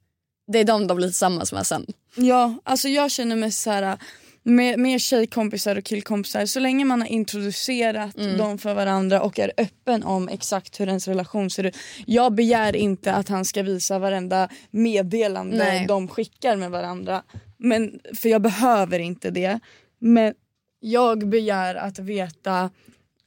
det 0.53 0.59
är 0.59 0.64
de 0.64 0.87
de 0.87 0.96
blir 0.96 1.09
tillsammans 1.09 1.53
med 1.53 1.66
sen. 1.66 1.87
Ja, 2.14 2.55
alltså 2.64 2.88
jag 2.88 3.11
känner 3.11 3.37
mig 3.37 3.53
så 3.53 3.70
här 3.70 3.98
med, 4.42 4.79
med 4.79 5.00
tjejkompisar 5.00 5.76
och 5.76 5.85
killkompisar 5.85 6.46
så 6.46 6.61
länge 6.61 6.85
man 6.85 7.00
har 7.00 7.09
introducerat 7.09 8.16
Mm. 8.16 8.38
dem 8.38 8.59
för 8.59 8.74
varandra 8.74 9.22
och 9.22 9.38
är 9.38 9.53
öppen 9.57 10.03
om 10.03 10.29
exakt 10.29 10.81
hur 10.81 10.88
ens 10.88 11.09
relation 11.09 11.50
ser 11.50 11.64
ut. 11.64 11.76
Jag 12.07 12.35
begär 12.35 12.76
inte 12.76 13.12
att 13.12 13.29
han 13.29 13.44
ska 13.44 13.62
visa 13.62 13.98
varenda 13.98 14.48
meddelande 14.70 15.57
Nej. 15.57 15.87
de 15.87 16.09
skickar 16.09 16.57
med 16.57 16.70
varandra. 16.70 17.22
Men, 17.57 18.00
för 18.14 18.29
jag 18.29 18.42
behöver 18.42 18.98
inte 18.98 19.31
det. 19.31 19.61
Men 19.98 20.35
jag 20.81 21.29
begär 21.29 21.74
att 21.74 21.98
veta 21.98 22.70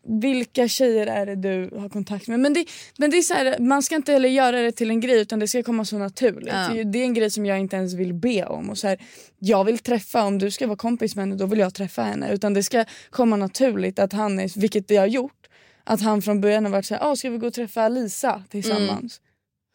vilka 0.07 0.67
tjejer 0.67 1.07
är 1.07 1.25
det 1.25 1.35
du 1.35 1.77
har 1.77 1.89
kontakt 1.89 2.27
med? 2.27 2.39
Men 2.39 2.53
det, 2.53 2.65
men 2.97 3.11
det 3.11 3.17
är 3.17 3.21
så 3.21 3.33
här, 3.33 3.59
man 3.59 3.83
ska 3.83 3.95
inte 3.95 4.11
heller 4.11 4.29
göra 4.29 4.61
det 4.61 4.71
till 4.71 4.89
en 4.89 4.99
grej 4.99 5.21
utan 5.21 5.39
det 5.39 5.47
ska 5.47 5.63
komma 5.63 5.85
så 5.85 5.97
naturligt. 5.97 6.53
Ja. 6.53 6.83
Det 6.83 6.99
är 6.99 7.03
en 7.03 7.13
grej 7.13 7.29
som 7.29 7.45
jag 7.45 7.59
inte 7.59 7.75
ens 7.75 7.93
vill 7.93 8.13
be 8.13 8.45
om. 8.45 8.69
Och 8.69 8.77
så 8.77 8.87
här, 8.87 8.97
jag 9.39 9.63
vill 9.63 9.77
träffa, 9.77 10.23
om 10.23 10.39
du 10.39 10.51
ska 10.51 10.67
vara 10.67 10.77
kompis 10.77 11.15
med 11.15 11.23
henne 11.25 11.35
då 11.35 11.45
vill 11.45 11.59
jag 11.59 11.73
träffa 11.73 12.03
henne. 12.03 12.33
Utan 12.33 12.53
det 12.53 12.63
ska 12.63 12.85
komma 13.09 13.35
naturligt 13.35 13.99
att 13.99 14.13
han 14.13 14.39
är, 14.39 14.59
vilket 14.59 14.87
det 14.87 14.95
har 14.95 15.07
gjort, 15.07 15.47
att 15.83 16.01
han 16.01 16.21
från 16.21 16.41
början 16.41 16.65
har 16.65 16.71
varit 16.71 16.85
så 16.85 16.95
här, 16.95 17.11
ah, 17.11 17.15
ska 17.15 17.29
vi 17.29 17.37
gå 17.37 17.47
och 17.47 17.53
träffa 17.53 17.89
Lisa 17.89 18.43
tillsammans? 18.49 19.21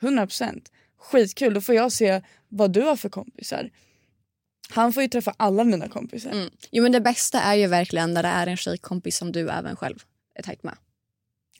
100%. 0.02 0.60
Skitkul, 1.00 1.54
då 1.54 1.60
får 1.60 1.74
jag 1.74 1.92
se 1.92 2.22
vad 2.48 2.72
du 2.72 2.82
har 2.82 2.96
för 2.96 3.08
kompisar. 3.08 3.70
Han 4.70 4.92
får 4.92 5.02
ju 5.02 5.08
träffa 5.08 5.34
alla 5.36 5.64
mina 5.64 5.88
kompisar. 5.88 6.30
Mm. 6.30 6.50
Jo 6.70 6.82
men 6.82 6.92
det 6.92 7.00
bästa 7.00 7.40
är 7.40 7.54
ju 7.54 7.66
verkligen 7.66 8.14
när 8.14 8.22
det 8.22 8.28
är 8.28 8.46
en 8.46 8.56
tjejkompis 8.56 9.16
som 9.16 9.32
du 9.32 9.50
även 9.50 9.76
själv 9.76 10.04
är 10.38 10.42
tajt 10.42 10.62
med. 10.62 10.74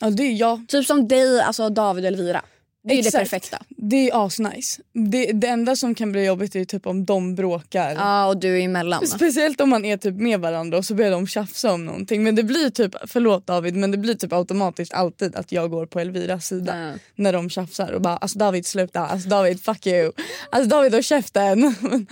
Ja, 0.01 0.11
det 0.11 0.23
är 0.23 0.33
jag. 0.33 0.69
Typ 0.69 0.87
som 0.87 1.09
dig, 1.09 1.41
alltså 1.41 1.69
David 1.69 2.05
och 2.05 2.09
Elvira. 2.09 2.45
Det 2.83 2.95
är 2.95 2.97
ju 2.97 3.03
det 3.03 3.09
Exakt. 3.09 3.31
perfekta. 3.31 3.59
Det 3.69 4.11
är 4.11 4.27
asnice. 4.27 4.83
Det, 4.93 5.33
det 5.33 5.47
enda 5.47 5.77
som 5.77 5.95
kan 5.95 6.13
bli 6.13 6.25
jobbigt 6.25 6.57
är 6.57 6.65
typ 6.65 6.87
om 6.87 7.05
de 7.05 7.35
bråkar. 7.35 7.91
Ja 7.95 8.27
och 8.27 8.37
du 8.37 8.59
är 8.59 8.65
emellan. 8.65 9.07
Speciellt 9.07 9.61
om 9.61 9.71
man 9.71 9.85
är 9.85 9.97
typ 9.97 10.15
med 10.15 10.41
varandra 10.41 10.79
och 10.79 10.85
så 10.85 10.95
börjar 10.95 11.11
de 11.11 11.27
tjafsa 11.27 11.73
om 11.73 11.85
någonting. 11.85 12.23
Men 12.23 12.35
det 12.35 12.43
blir 12.43 12.71
typ, 12.71 12.95
förlåt 13.07 13.47
David, 13.47 13.77
men 13.77 13.91
det 13.91 13.99
blir 13.99 14.15
typ 14.15 14.33
automatiskt 14.33 14.93
alltid 14.93 15.37
att 15.37 15.53
jag 15.53 15.71
går 15.71 15.87
på 15.87 16.01
Elviras 16.01 16.47
sida. 16.47 16.89
Ja. 16.89 16.93
När 17.15 17.33
de 17.33 17.51
tjafsar 17.51 17.93
och 17.93 18.01
bara 18.01 18.17
alltså 18.17 18.39
David 18.39 18.67
sluta, 18.67 19.07
alltså 19.07 19.29
David 19.29 19.61
fuck 19.61 19.87
you. 19.87 20.13
Alltså 20.51 20.69
David 20.69 20.95
och 20.95 21.05
käften. 21.05 21.75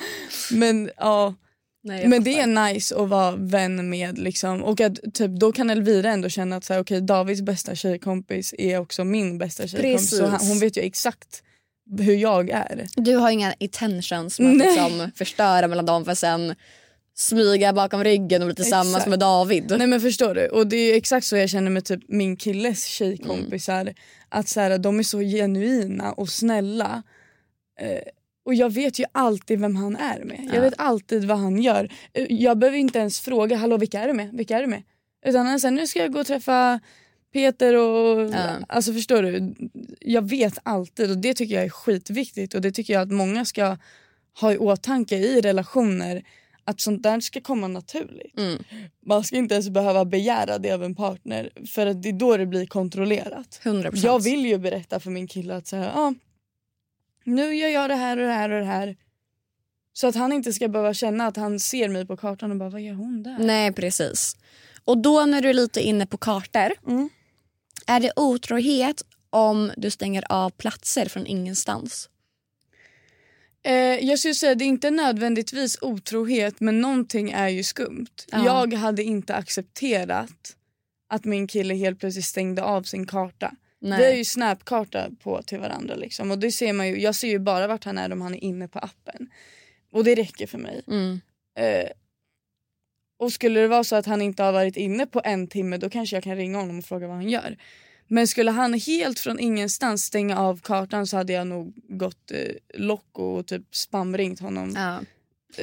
men 0.51 0.91
ja. 0.97 1.35
Nej, 1.87 2.09
Men 2.09 2.25
det 2.25 2.41
är 2.41 2.73
nice 2.73 2.97
att 2.97 3.09
vara 3.09 3.37
vän 3.37 3.91
med 3.91 4.19
liksom. 4.19 4.63
Och 4.63 4.81
att 4.81 5.15
typ, 5.15 5.31
då 5.31 5.53
kan 5.53 5.71
Elvira 5.71 6.11
ändå 6.11 6.29
känna 6.29 6.57
att 6.57 6.65
så 6.65 6.73
här, 6.73 6.81
okay, 6.81 7.01
Davids 7.01 7.43
bästa 7.43 7.75
tjejkompis 7.75 8.55
är 8.59 8.79
också 8.79 9.05
min 9.05 9.39
bästa 9.39 9.67
tjejkompis. 9.67 10.11
Så 10.11 10.17
Precis. 10.17 10.31
han, 10.31 10.49
hon 10.49 10.59
vet 10.59 10.77
ju 10.77 10.83
exakt 10.83 11.43
hur 11.99 12.17
jag 12.17 12.51
är. 12.51 12.87
Du 12.97 13.17
har 13.17 13.31
inga 13.31 13.55
intentions 13.59 14.41
med 14.41 14.51
att 14.51 14.57
liksom 14.57 15.11
förstöra 15.15 15.69
mellan 15.69 15.87
dem 15.87 16.05
för 16.05 16.15
sen 16.15 16.55
smyga 17.15 17.73
bakom 17.73 18.05
ryggen 18.05 18.43
och 18.43 18.47
bli 18.47 18.55
tillsammans 18.55 18.97
Exakt. 18.97 19.11
med 19.11 19.19
David. 19.19 19.75
Nej 19.79 19.87
men 19.87 20.01
förstår 20.01 20.35
du? 20.35 20.49
Och 20.49 20.67
det 20.67 20.77
är 20.77 20.97
exakt 20.97 21.27
så 21.27 21.37
jag 21.37 21.51
känner 21.51 21.71
med 21.71 21.85
typ 21.85 22.01
min 22.09 22.37
killes 22.37 22.85
tjejkompisar. 22.85 23.95
Att 24.29 24.49
så 24.49 24.61
här, 24.61 24.79
de 24.79 24.99
är 24.99 25.03
så 25.03 25.21
genuina 25.21 26.13
och 26.13 26.29
snälla. 26.29 27.03
Eh, 27.81 28.03
och 28.47 28.55
jag 28.55 28.73
vet 28.73 28.99
ju 28.99 29.05
alltid 29.13 29.61
vem 29.61 29.77
han 29.77 29.97
är 29.97 30.25
med. 30.25 30.41
Ja. 30.49 30.55
Jag 30.55 30.61
vet 30.61 30.75
alltid 30.79 31.25
vad 31.25 31.39
han 31.39 31.63
gör. 31.63 31.93
Eh, 32.13 32.27
Jag 32.29 32.59
behöver 32.59 32.79
inte 32.79 32.99
ens 32.99 33.21
fråga, 33.21 33.57
hallå 33.57 33.77
vilka 33.77 34.01
är 34.01 34.09
du 34.09 34.15
med? 34.15 34.31
Vilka 34.33 34.57
är 34.57 34.61
du 34.61 34.67
med? 34.67 34.83
Utan 35.27 35.47
han 35.47 35.61
så 35.61 35.67
här, 35.67 35.75
nu 35.75 35.87
ska 35.87 35.99
jag 35.99 36.13
gå 36.13 36.21
och 36.21 36.27
träffa 36.27 36.81
Peter 37.33 37.77
och... 37.77 38.35
Alltså 38.69 38.93
förstår 38.93 39.23
du? 39.23 39.55
Jag 40.01 40.29
vet 40.29 40.59
alltid 40.63 41.11
och 41.11 41.19
det 41.19 41.35
tycker 41.35 41.55
jag 41.55 41.65
är 41.65 41.69
skitviktigt 41.71 42.55
och 42.55 42.61
det 42.61 42.73
tycker 42.73 42.93
jag 42.93 43.03
att 43.03 43.13
många 43.13 43.45
ska 43.45 43.77
ha 44.41 44.53
i 44.53 44.59
åtanke 44.59 45.17
i 45.17 45.41
relationer. 45.41 46.23
Att 46.65 46.81
sånt 46.81 47.03
där 47.03 47.21
ska 47.21 47.41
komma 47.41 47.69
naturligt. 47.69 48.39
Mm. 48.39 48.63
Man 49.07 49.25
ska 49.25 49.37
inte 49.37 49.55
ens 49.55 49.69
behöva 49.69 50.05
begära 50.05 50.59
det 50.59 50.73
av 50.73 50.85
en 50.85 50.95
partner 50.95 51.51
för 51.67 51.87
att 51.87 52.03
det 52.03 52.09
är 52.09 52.13
då 52.13 52.37
det 52.37 52.47
blir 52.47 52.67
kontrollerat. 52.67 53.61
100%. 53.63 53.97
Jag 53.97 54.23
vill 54.23 54.47
ju 54.47 54.59
berätta 54.59 55.01
för 55.01 55.11
min 55.11 55.27
kille 55.27 55.57
att 55.57 55.67
säga, 55.67 55.93
ah, 55.95 56.15
nu 57.27 57.57
gör 57.57 57.69
jag 57.69 57.91
det 57.91 57.95
här 57.95 58.17
och 58.17 58.27
det 58.27 58.33
här 58.33 58.51
och 58.51 58.61
det 58.61 58.67
här. 58.67 58.97
Så 59.93 60.07
att 60.07 60.15
han 60.15 60.33
inte 60.33 60.53
ska 60.53 60.69
behöva 60.69 60.95
känna 60.95 61.27
att 61.27 61.37
han 61.37 61.61
ser 61.61 61.89
mig 61.89 62.07
på 62.07 62.17
kartan 62.17 62.51
och 62.51 62.57
bara 62.57 62.71
vad 62.71 62.81
gör 62.81 62.95
hon 62.95 63.23
där? 63.23 63.39
Nej 63.39 63.73
precis. 63.73 64.37
Och 64.85 64.99
då 64.99 65.27
när 65.27 65.43
du 65.43 65.51
är 65.51 65.55
lite 65.55 65.81
inne 65.81 66.07
på 66.07 66.17
kartor. 66.17 66.73
Mm. 66.87 67.09
Är 67.87 68.01
det 68.01 68.13
otrohet 68.17 69.03
om 69.31 69.73
du 69.77 69.91
stänger 69.91 70.33
av 70.33 70.51
platser 70.51 71.07
från 71.07 71.27
ingenstans? 71.27 72.09
Eh, 73.63 73.75
jag 73.75 74.19
skulle 74.19 74.35
säga 74.35 74.55
det 74.55 74.65
är 74.65 74.67
inte 74.67 74.91
nödvändigtvis 74.91 75.79
otrohet 75.81 76.61
men 76.61 76.81
någonting 76.81 77.31
är 77.31 77.49
ju 77.49 77.63
skumt. 77.63 78.15
Ja. 78.27 78.45
Jag 78.45 78.75
hade 78.75 79.03
inte 79.03 79.35
accepterat 79.35 80.57
att 81.09 81.25
min 81.25 81.47
kille 81.47 81.75
helt 81.75 82.01
plötsligt 82.01 82.25
stängde 82.25 82.63
av 82.63 82.83
sin 82.83 83.07
karta. 83.07 83.53
Vi 83.81 84.05
har 84.05 84.13
ju 84.13 84.25
snapkarta 84.25 85.11
på 85.23 85.43
till 85.43 85.59
varandra 85.59 85.95
liksom. 85.95 86.31
Och 86.31 86.39
det 86.39 86.53
ser 86.53 86.73
man 86.73 86.89
ju, 86.89 87.01
jag 87.01 87.15
ser 87.15 87.29
ju 87.29 87.39
bara 87.39 87.67
vart 87.67 87.85
han 87.85 87.99
är 87.99 88.13
om 88.13 88.21
han 88.21 88.35
är 88.35 88.45
inne 88.45 88.69
på 88.69 88.79
appen. 88.79 89.31
Och 89.91 90.05
det 90.05 90.15
räcker 90.15 90.47
för 90.47 90.59
mig. 90.59 90.83
Mm. 90.87 91.21
Eh, 91.59 91.91
och 93.19 93.33
skulle 93.33 93.61
det 93.61 93.69
vara 93.69 93.85
så 93.85 93.97
att 93.97 94.07
han 94.07 94.23
inte 94.23 94.43
har 94.43 94.53
varit 94.53 94.77
inne 94.77 95.07
på 95.07 95.21
en 95.25 95.47
timme 95.47 95.77
då 95.77 95.91
kanske 95.91 96.17
jag 96.17 96.25
kan 96.25 96.37
ringa 96.37 96.59
honom 96.59 96.79
och 96.79 96.85
fråga 96.85 97.07
vad 97.07 97.17
han 97.17 97.29
gör. 97.29 97.57
Men 98.09 98.27
skulle 98.27 98.51
han 98.51 98.75
helt 98.75 99.21
från 99.21 99.39
ingenstans 99.39 100.05
stänga 100.05 100.39
av 100.39 100.61
kartan 100.61 101.07
så 101.07 101.17
hade 101.17 101.33
jag 101.33 101.47
nog 101.47 101.75
gått 101.89 102.31
eh, 102.31 102.39
lock 102.75 103.19
och 103.19 103.47
typ 103.47 103.77
spamringt 103.77 104.41
honom. 104.41 104.73
Ja. 104.77 105.01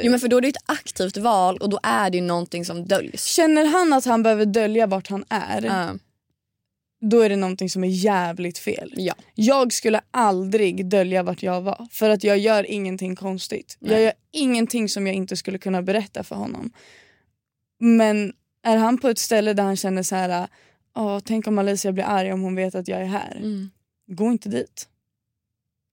Jo, 0.02 0.12
men 0.12 0.19
för 0.19 0.28
då 0.28 0.38
är 0.38 0.41
det 0.41 0.47
ett 0.47 0.63
aktivt 0.65 1.17
val 1.17 1.58
och 1.58 1.69
då 1.69 1.80
är 1.84 2.10
det 2.10 2.17
ju 2.17 2.23
någonting 2.23 2.65
som 2.65 2.86
döljs. 2.86 3.26
Känner 3.26 3.65
han 3.65 3.93
att 3.93 4.06
han 4.06 4.23
behöver 4.23 4.45
dölja 4.45 4.88
vart 4.88 5.08
han 5.08 5.26
är 5.30 5.62
Ja. 5.62 5.95
Då 7.10 7.22
är 7.22 7.30
det 7.30 7.36
någonting 7.36 7.70
som 7.70 7.84
är 7.84 7.88
jävligt 7.88 8.58
fel. 8.58 8.94
Ja. 8.98 9.13
Jag 9.36 9.74
skulle 9.74 10.02
aldrig 10.12 10.86
dölja 10.86 11.24
vart 11.24 11.44
jag 11.44 11.62
var 11.62 11.88
för 11.92 12.10
att 12.10 12.24
jag 12.24 12.38
gör 12.38 12.72
ingenting 12.72 13.16
konstigt. 13.16 13.78
Jag 13.80 13.92
Nej. 13.92 14.04
gör 14.04 14.13
ingenting 14.32 14.89
som 14.89 15.08
jag 15.08 15.16
inte 15.16 15.38
skulle 15.38 15.58
kunna 15.58 15.82
berätta 15.82 16.24
för 16.24 16.36
honom. 16.36 16.72
Men 17.80 18.34
är 18.63 18.78
han 18.78 18.98
på 18.98 19.10
ett 19.10 19.20
ställe 19.20 19.54
där 19.54 19.63
han 19.63 19.76
känner 19.76 20.04
så 20.04 20.16
här, 20.16 20.48
"Åh, 20.96 21.20
tänk 21.26 21.48
om 21.48 21.60
Alicia 21.60 21.92
blir 21.92 22.04
arg 22.04 22.34
om 22.34 22.42
hon 22.42 22.56
vet 22.56 22.76
att 22.76 22.88
jag 22.88 23.02
är 23.02 23.06
här. 23.06 23.36
Mm. 23.36 23.70
Gå 24.08 24.32
inte 24.32 24.50
dit. 24.50 24.88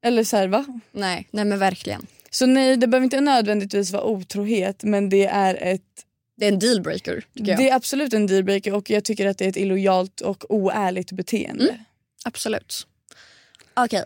Eller 0.02 0.24
så 0.24 0.36
här, 0.36 0.48
va? 0.48 0.80
Nej, 0.92 1.28
nej 1.30 1.44
men 1.44 1.58
verkligen. 1.58 2.06
Så 2.30 2.46
nej, 2.46 2.76
det 2.76 2.86
behöver 2.86 3.04
inte 3.04 3.20
nödvändigtvis 3.20 3.92
vara 3.92 4.04
otrohet 4.04 4.84
men 4.84 5.08
det 5.08 5.26
är 5.26 5.54
ett 5.62 6.06
Det 6.40 6.46
är 6.46 6.52
en 6.52 6.58
dealbreaker 6.58 7.24
det 7.32 7.68
är 7.68 7.74
absolut 7.74 8.12
en 8.12 8.26
dealbreaker 8.26 8.74
och 8.74 8.90
jag 8.90 9.04
tycker 9.04 9.26
att 9.26 9.38
det 9.38 9.44
är 9.44 9.48
ett 9.48 9.56
illojalt 9.56 10.20
och 10.20 10.44
oärligt 10.54 11.12
beteende. 11.12 11.68
Mm. 11.68 11.80
Absolut. 12.24 12.86
Okej. 13.74 14.04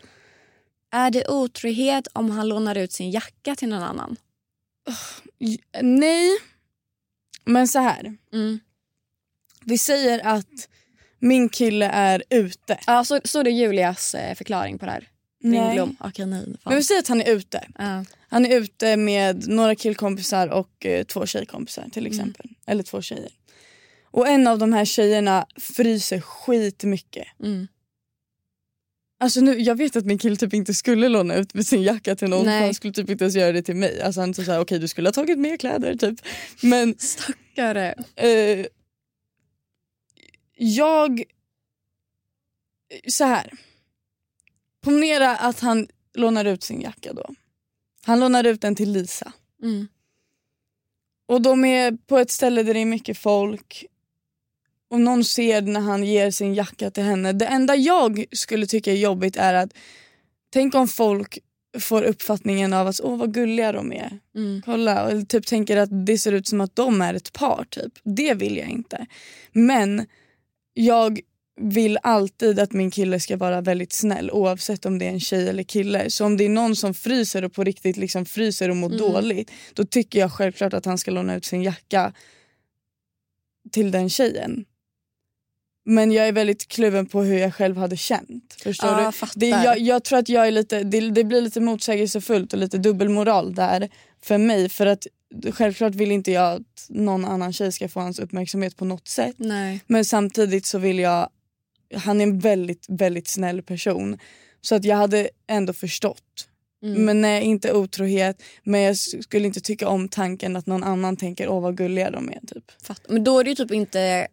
Är 0.90 1.10
det 1.10 1.28
otrohet 1.28 2.08
om 2.12 2.30
han 2.30 2.48
lånar 2.48 2.74
ut 2.74 2.92
sin 2.92 3.10
jacka 3.10 3.56
till 3.56 3.68
någon 3.68 3.82
annan? 3.82 4.16
Nej, 5.82 6.30
men 7.44 7.68
så 7.68 7.78
här. 7.78 8.16
Mm. 8.32 8.60
Vi 9.64 9.78
säger 9.78 10.26
att 10.26 10.68
min 11.18 11.48
kille 11.48 11.86
är 11.86 12.22
ute. 12.30 12.78
Ja, 12.86 13.04
så, 13.04 13.20
så 13.24 13.40
är 13.40 13.44
det 13.44 13.50
Julias 13.50 14.14
eh, 14.14 14.34
förklaring 14.34 14.78
på 14.78 14.86
det 14.86 14.92
här. 14.92 15.08
Nej. 15.40 15.80
Okej, 15.98 16.26
nej. 16.26 16.44
Fan. 16.44 16.56
Men 16.64 16.76
vi 16.76 16.82
säger 16.82 17.00
att 17.00 17.08
han 17.08 17.20
är 17.20 17.30
ute. 17.30 17.66
Ja. 17.78 18.04
Han 18.34 18.46
är 18.46 18.60
ute 18.60 18.96
med 18.96 19.48
några 19.48 19.74
killkompisar 19.74 20.48
och 20.48 20.86
eh, 20.86 21.04
två 21.04 21.26
tjejkompisar 21.26 21.88
till 21.92 22.06
exempel. 22.06 22.50
Eller 22.66 22.82
två 22.82 23.02
tjejer. 23.02 23.32
Och 24.04 24.28
en 24.28 24.46
av 24.46 24.58
de 24.58 24.72
här 24.72 24.84
tjejerna 24.84 25.46
fryser 25.56 26.20
skitmycket. 26.20 27.26
Mm. 27.42 27.68
Alltså 29.20 29.40
nu, 29.40 29.58
jag 29.58 29.74
vet 29.74 29.96
att 29.96 30.04
min 30.04 30.18
kille 30.18 30.36
typ 30.36 30.54
inte 30.54 30.74
skulle 30.74 31.08
låna 31.08 31.34
ut 31.34 31.66
sin 31.66 31.82
jacka 31.82 32.16
till 32.16 32.28
någon. 32.28 32.48
Han 32.48 32.74
skulle 32.74 32.92
typ 32.92 33.10
inte 33.10 33.24
ens 33.24 33.34
göra 33.34 33.52
det 33.52 33.62
till 33.62 33.76
mig. 33.76 34.02
Alltså 34.02 34.20
han 34.20 34.34
sa 34.34 34.60
okej 34.60 34.78
du 34.78 34.88
skulle 34.88 35.08
ha 35.08 35.12
tagit 35.12 35.38
med 35.38 35.60
kläder 35.60 35.96
typ. 35.96 36.20
Men 36.62 36.94
Stackare. 36.98 37.94
eh, 38.16 38.66
jag... 40.56 41.22
Så 43.08 43.24
här. 43.24 43.52
Ponera 44.80 45.36
att 45.36 45.60
han 45.60 45.88
lånar 46.14 46.44
ut 46.44 46.62
sin 46.62 46.80
jacka 46.80 47.12
då. 47.12 47.34
Han 48.04 48.20
lånar 48.20 48.44
ut 48.44 48.60
den 48.60 48.76
till 48.76 48.92
Lisa. 48.92 49.32
Mm. 49.62 49.88
Och 51.26 51.42
de 51.42 51.64
är 51.64 51.92
på 52.06 52.18
ett 52.18 52.30
ställe 52.30 52.62
där 52.62 52.74
det 52.74 52.80
är 52.80 52.86
mycket 52.86 53.18
folk. 53.18 53.86
Och 54.90 55.00
någon 55.00 55.24
ser 55.24 55.62
när 55.62 55.80
han 55.80 56.04
ger 56.04 56.30
sin 56.30 56.54
jacka 56.54 56.90
till 56.90 57.02
henne. 57.02 57.32
Det 57.32 57.46
enda 57.46 57.76
jag 57.76 58.24
skulle 58.32 58.66
tycka 58.66 58.92
är 58.92 58.96
jobbigt 58.96 59.36
är 59.36 59.54
att 59.54 59.74
tänk 60.50 60.74
om 60.74 60.88
folk 60.88 61.38
får 61.80 62.02
uppfattningen 62.02 62.72
av 62.72 62.86
att 62.86 63.00
åh 63.00 63.16
vad 63.16 63.34
gulliga 63.34 63.72
de 63.72 63.92
är. 63.92 64.18
Mm. 64.34 64.62
Kolla, 64.64 65.10
eller 65.10 65.22
typ 65.22 65.46
tänker 65.46 65.76
att 65.76 66.06
det 66.06 66.18
ser 66.18 66.32
ut 66.32 66.46
som 66.46 66.60
att 66.60 66.76
de 66.76 67.02
är 67.02 67.14
ett 67.14 67.32
par. 67.32 67.66
typ. 67.70 67.92
Det 68.02 68.34
vill 68.34 68.56
jag 68.56 68.68
inte. 68.68 69.06
Men 69.52 70.06
jag 70.74 71.20
vill 71.60 71.98
alltid 72.02 72.58
att 72.58 72.72
min 72.72 72.90
kille 72.90 73.20
ska 73.20 73.36
vara 73.36 73.60
väldigt 73.60 73.92
snäll 73.92 74.30
oavsett 74.30 74.86
om 74.86 74.98
det 74.98 75.04
är 75.04 75.10
en 75.10 75.20
tjej 75.20 75.48
eller 75.48 75.62
kille. 75.62 76.10
Så 76.10 76.24
om 76.24 76.36
det 76.36 76.44
är 76.44 76.48
någon 76.48 76.76
som 76.76 76.94
fryser 76.94 77.44
och 77.44 77.52
på 77.52 77.64
riktigt 77.64 77.96
liksom 77.96 78.24
fryser 78.24 78.68
och 78.70 78.76
mår 78.76 78.88
Mm. 78.88 78.98
dåligt 78.98 79.50
då 79.74 79.84
tycker 79.84 80.18
jag 80.18 80.32
självklart 80.32 80.72
att 80.74 80.84
han 80.84 80.98
ska 80.98 81.10
låna 81.10 81.34
ut 81.34 81.44
sin 81.44 81.62
jacka 81.62 82.12
till 83.72 83.90
den 83.90 84.10
tjejen. 84.10 84.64
Men 85.86 86.12
jag 86.12 86.28
är 86.28 86.32
väldigt 86.32 86.68
kluven 86.68 87.06
på 87.06 87.22
hur 87.22 87.38
jag 87.38 87.54
själv 87.54 87.76
hade 87.76 87.96
känt. 87.96 88.56
Förstår 88.62 88.90
Ja, 88.90 89.12
du? 89.20 89.40
Det, 89.40 89.48
jag, 89.48 89.78
jag 89.78 90.04
tror 90.04 90.18
att 90.18 90.28
jag 90.28 90.46
är 90.46 90.50
lite, 90.50 90.82
det, 90.82 91.10
det 91.10 91.24
blir 91.24 91.40
lite 91.40 91.60
motsägelsefullt 91.60 92.52
och 92.52 92.58
lite 92.58 92.78
dubbelmoral 92.78 93.54
där 93.54 93.88
för 94.22 94.38
mig. 94.38 94.68
För 94.68 94.86
att 94.86 95.06
självklart 95.52 95.94
vill 95.94 96.12
inte 96.12 96.32
jag 96.32 96.52
att 96.52 96.86
någon 96.88 97.24
annan 97.24 97.52
tjej 97.52 97.72
ska 97.72 97.88
få 97.88 98.00
hans 98.00 98.18
uppmärksamhet 98.18 98.76
på 98.76 98.84
något 98.84 99.08
sätt. 99.08 99.34
Nej. 99.38 99.80
Men 99.86 100.04
samtidigt 100.04 100.66
så 100.66 100.78
vill 100.78 100.98
jag, 100.98 101.28
han 101.94 102.20
är 102.20 102.24
en 102.24 102.38
väldigt 102.38 102.86
väldigt 102.88 103.28
snäll 103.28 103.62
person. 103.62 104.18
Så 104.60 104.74
att 104.74 104.84
jag 104.84 104.96
hade 104.96 105.28
ändå 105.46 105.72
förstått. 105.72 106.48
Mm. 106.84 107.04
Men 107.04 107.20
nej, 107.20 107.44
inte 107.44 107.72
otrohet. 107.72 108.42
Men 108.62 108.80
jag 108.80 108.96
skulle 108.96 109.46
inte 109.46 109.60
tycka 109.60 109.88
om 109.88 110.08
tanken 110.08 110.56
att 110.56 110.66
någon 110.66 110.84
annan 110.84 111.16
tänker 111.16 111.48
åh 111.48 111.60
vad 111.62 111.76
gulliga 111.76 112.10
de 112.10 112.28
är. 112.28 112.40
Typ. 112.46 112.82
Fatt. 112.82 113.02
Men 113.08 113.24
då 113.24 113.40
är 113.40 113.44
det 113.44 113.50
ju 113.50 113.56
typ 113.56 113.70
inte... 113.72 114.28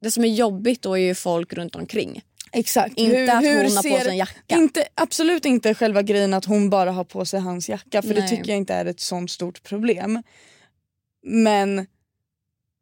Det 0.00 0.10
som 0.10 0.24
är 0.24 0.28
jobbigt 0.28 0.82
då 0.82 0.94
är 0.98 1.02
ju 1.02 1.14
folk 1.14 1.52
runt 1.52 1.76
omkring. 1.76 2.22
Exakt. 2.52 2.98
Inte 2.98 3.32
att 3.32 3.44
hon 3.44 3.56
har 3.56 3.64
på 3.64 3.98
sig 4.00 4.08
en 4.08 4.16
jacka. 4.16 4.56
Inte, 4.56 4.84
absolut 4.94 5.44
inte 5.44 5.74
själva 5.74 6.02
grejen 6.02 6.34
att 6.34 6.44
hon 6.44 6.70
bara 6.70 6.90
har 6.90 7.04
på 7.04 7.24
sig 7.24 7.40
hans 7.40 7.68
jacka. 7.68 8.02
För 8.02 8.14
det 8.14 8.20
Nej. 8.20 8.28
tycker 8.28 8.48
jag 8.48 8.56
inte 8.56 8.74
är 8.74 8.84
ett 8.84 9.00
sånt 9.00 9.30
stort 9.30 9.62
problem. 9.62 10.22
Men 11.26 11.86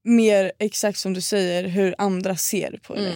mer 0.05 0.53
exakt 0.59 0.99
som 0.99 1.15
du 1.15 1.21
säger 1.21 1.65
hur 1.65 1.95
andra 1.99 2.37
ser 2.37 2.81
på 2.83 2.95
Mm. 2.95 3.05
dig. 3.05 3.15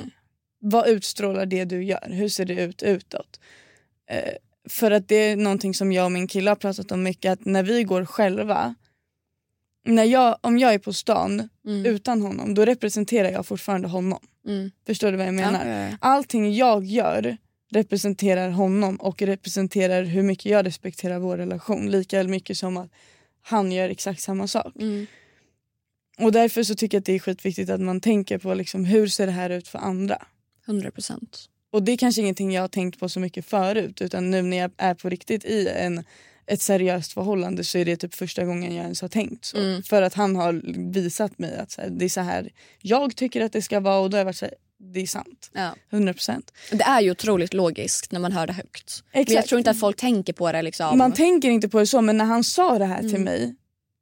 Vad 0.67 0.89
utstrålar 0.89 1.47
det 1.47 1.65
du 1.65 1.85
gör? 1.85 2.09
Hur 2.11 2.29
ser 2.29 2.45
det 2.45 2.55
ut 2.55 2.83
utåt? 2.83 3.41
Eh, 4.11 4.33
för 4.69 4.91
att 4.91 5.09
det 5.09 5.15
är 5.17 5.37
någonting 5.37 5.75
som 5.75 5.93
jag 5.93 6.05
och 6.05 6.13
min 6.13 6.27
kille 6.27 6.51
har 6.51 6.57
pratat 6.57 6.93
om 6.93 7.03
mycket. 7.03 7.33
Att 7.33 7.45
när 7.45 7.63
vi 7.63 7.85
går 7.85 8.05
själva. 8.05 8.75
När 9.87 10.05
jag, 10.05 10.37
om 10.41 10.59
jag 10.59 10.75
är 10.75 10.79
på 10.79 10.93
stan 10.93 11.49
Mm. 11.67 11.87
utan 11.87 12.23
honom 12.23 12.55
då 12.55 12.65
representerar 12.65 13.31
jag 13.31 13.47
fortfarande 13.47 13.89
honom. 13.89 14.19
Mm. 14.47 14.71
Förstår 14.87 15.11
du 15.11 15.17
vad 15.17 15.27
jag 15.27 15.35
menar? 15.35 15.67
Ja, 15.67 15.73
ja, 15.73 15.89
ja. 15.91 15.97
Allting 16.01 16.55
jag 16.55 16.85
gör 16.85 17.37
representerar 17.71 18.51
honom 18.51 18.97
och 18.97 19.23
representerar 19.23 20.03
hur 20.03 20.23
mycket 20.23 20.47
jag 20.47 20.67
respekterar 20.67 21.19
vår 21.19 21.37
relation. 21.37 21.91
Lika 21.91 22.23
mycket 22.25 22.59
som 22.59 22.77
att 22.77 22.91
han 23.43 23.73
gör 23.73 23.89
exakt 23.89 24.21
samma 24.21 24.49
sak. 24.49 24.77
Mm. 24.77 25.07
Och 26.19 26.33
därför 26.33 26.63
så 26.63 26.75
tycker 26.75 26.97
jag 26.97 27.01
att 27.01 27.07
det 27.07 27.13
är 27.13 27.19
skitviktigt 27.19 27.71
att 27.71 27.81
man 27.81 28.01
tänker 28.01 28.39
på 28.39 28.55
liksom, 28.55 28.85
hur 28.85 29.07
ser 29.07 29.27
det 29.27 29.33
här 29.33 29.51
ut 29.51 29.69
för 29.69 29.79
andra. 29.79 30.27
100 30.67 30.91
procent. 30.91 31.49
Och 31.73 31.83
det 31.83 31.93
är 31.93 31.97
kanske 31.97 32.21
ingenting 32.21 32.53
jag 32.53 32.61
har 32.63 32.69
tänkt 32.69 33.01
på 33.01 33.09
så 33.09 33.21
mycket 33.21 33.47
förut 33.47 34.03
utan 34.03 34.31
nu 34.31 34.43
när 34.43 34.57
jag 34.57 34.71
är 34.77 34.95
på 34.95 35.09
riktigt 35.09 35.45
i 35.45 35.69
en, 35.69 36.05
ett 36.47 36.61
seriöst 36.61 37.13
förhållande 37.13 37.65
så 37.65 37.79
är 37.79 37.85
det 37.85 37.97
typ 37.97 38.15
första 38.15 38.45
gången 38.45 38.75
jag 38.75 38.83
ens 38.83 39.01
har 39.03 39.09
tänkt 39.09 39.45
så. 39.45 39.57
Mm. 39.59 39.83
För 39.83 40.03
att 40.03 40.15
han 40.15 40.37
har 40.37 40.61
visat 40.93 41.39
mig 41.39 41.57
att 41.59 41.71
så 41.71 41.81
här, 41.81 41.89
det 41.91 42.05
är 42.05 42.09
så 42.09 42.21
här 42.21 42.51
jag 42.81 43.17
tycker 43.17 43.41
att 43.41 43.53
det 43.53 43.63
ska 43.63 43.81
vara 43.81 43.99
och 43.99 44.11
då 44.11 44.15
har 44.17 44.21
jag 44.21 44.25
varit 44.25 44.37
så 44.37 44.45
här, 44.45 44.55
det 44.79 45.01
är 45.01 45.07
sant. 45.07 45.51
Ja. 45.53 45.75
100%. 45.91 46.43
Det 46.71 46.83
är 46.83 47.01
ju 47.01 47.11
otroligt 47.11 47.55
logiskt 47.55 48.13
när 48.13 48.21
man 48.21 48.33
hör 48.33 48.47
det 48.47 48.53
högt. 48.53 49.03
Men 49.13 49.21
jag 49.23 49.31
Exakt. 49.31 49.49
tror 49.49 49.59
inte 49.59 49.71
att 49.71 49.81
folk 49.81 49.97
tänker 49.97 50.33
på 50.33 50.53
det. 50.53 50.63
Liksom. 50.63 50.99
Man 50.99 51.13
tänker 51.13 51.51
inte 51.51 51.69
på 51.69 51.79
det 51.79 51.87
så 51.87 52.01
men 52.01 52.17
när 52.19 52.25
han 52.25 52.45
sa 52.45 52.79
det 52.79 52.85
här 52.85 52.99
till 53.01 53.09
Mm. 53.09 53.23
mig 53.25 53.55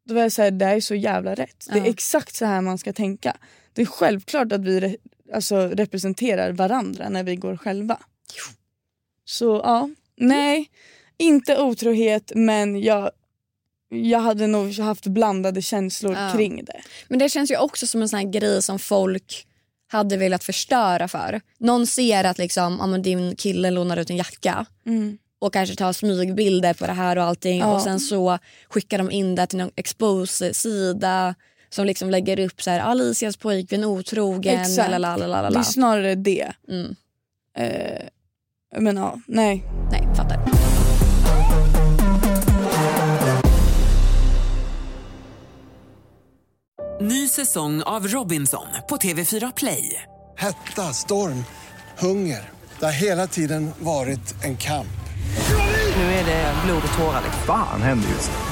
då 0.09 0.15
var 0.15 0.23
jag 0.23 0.33
såhär, 0.33 0.51
det 0.51 0.65
här 0.65 0.77
är 0.77 0.81
så 0.81 0.95
jävla 0.95 1.35
rätt. 1.35 1.67
Det 1.73 1.79
är 1.79 1.85
Ja. 1.85 1.91
exakt 1.91 2.35
så 2.35 2.45
här 2.45 2.61
man 2.61 2.79
ska 2.79 2.93
tänka. 2.93 3.37
Det 3.73 3.83
är 3.83 3.87
självklart 3.87 4.53
att 4.53 4.65
vi 4.65 4.97
alltså, 5.33 5.57
representerar 5.69 6.53
varandra 6.53 7.09
när 7.09 7.23
vi 7.23 7.37
går 7.37 7.57
själva. 7.57 7.99
Så 9.25 9.61
ja, 9.65 9.89
nej. 10.17 10.71
Inte 11.19 11.59
otrohet 11.63 12.33
men 12.35 12.81
jag, 12.83 13.11
jag 13.89 14.19
hade 14.21 14.47
nog 14.47 14.79
haft 14.79 15.07
blandade 15.07 15.63
känslor 15.63 16.13
Ja. 16.15 16.33
kring 16.35 16.65
det. 16.65 16.81
Men 17.09 17.19
det 17.19 17.29
känns 17.29 17.51
ju 17.51 17.57
också 17.57 17.87
som 17.87 18.03
en 18.03 18.09
sån 18.09 18.31
grej 18.31 18.63
som 18.63 18.79
folk 18.79 19.47
hade 19.89 20.17
velat 20.17 20.45
förstöra 20.45 21.09
för. 21.09 21.41
Någon 21.59 21.87
ser 21.87 22.25
att 22.25 22.39
liksom, 22.39 22.79
ja, 22.93 22.99
din 22.99 23.37
kille 23.37 23.71
lånar 23.71 23.97
ut 23.97 24.11
en 24.11 24.17
jacka 24.17 24.67
och 25.39 25.53
kanske 25.53 25.77
tar 25.77 25.93
smygbilder 25.93 26.75
på 26.75 26.87
det 26.87 26.93
här 26.93 27.19
och 27.19 27.25
allting 27.25 27.59
Ja. 27.59 27.75
och 27.75 27.83
sen 27.83 28.01
så 28.01 28.39
skickar 28.69 28.99
de 28.99 29.11
in 29.11 29.35
det 29.35 29.47
till 29.47 29.59
någon 29.59 29.71
expose-sida 29.77 31.35
som 31.73 31.87
liksom 31.87 32.11
lägger 32.11 32.41
upp 32.41 32.63
så 32.63 32.71
här 32.71 32.81
Alicias 32.81 33.37
pojkvän 33.37 33.85
otrogen. 33.85 34.61
Exakt. 34.61 34.91
lalalala. 34.91 35.51
Det 35.51 35.59
är 35.59 35.63
snarare 35.63 36.15
det. 36.15 36.53
Mm. 36.69 36.95
Eh, 37.57 38.81
men 38.81 38.97
ja, 38.97 39.19
nej. 39.27 39.65
Nej, 39.91 40.09
fattar. 40.17 40.39
Ny 47.01 47.29
säsong 47.29 47.83
av 47.83 48.09
Robinson 48.09 48.67
på 48.89 48.97
TV4 48.97 49.53
Play. 49.57 50.03
Hetta, 50.37 50.83
storm, 50.83 51.45
hunger. 51.99 52.51
Det 52.79 52.85
har 52.85 52.93
hela 52.93 53.27
tiden 53.27 53.71
varit 53.79 54.45
en 54.45 54.57
kamp. 54.57 54.87
Nu 55.97 56.03
är 56.03 56.25
det 56.27 56.55
blod 56.65 56.83
och 56.93 56.99
tårar. 56.99 57.23
liksom. 57.25 57.43
Fan 57.47 57.83
händer 57.83 58.09
just 58.09 58.31
nu. 58.31 58.52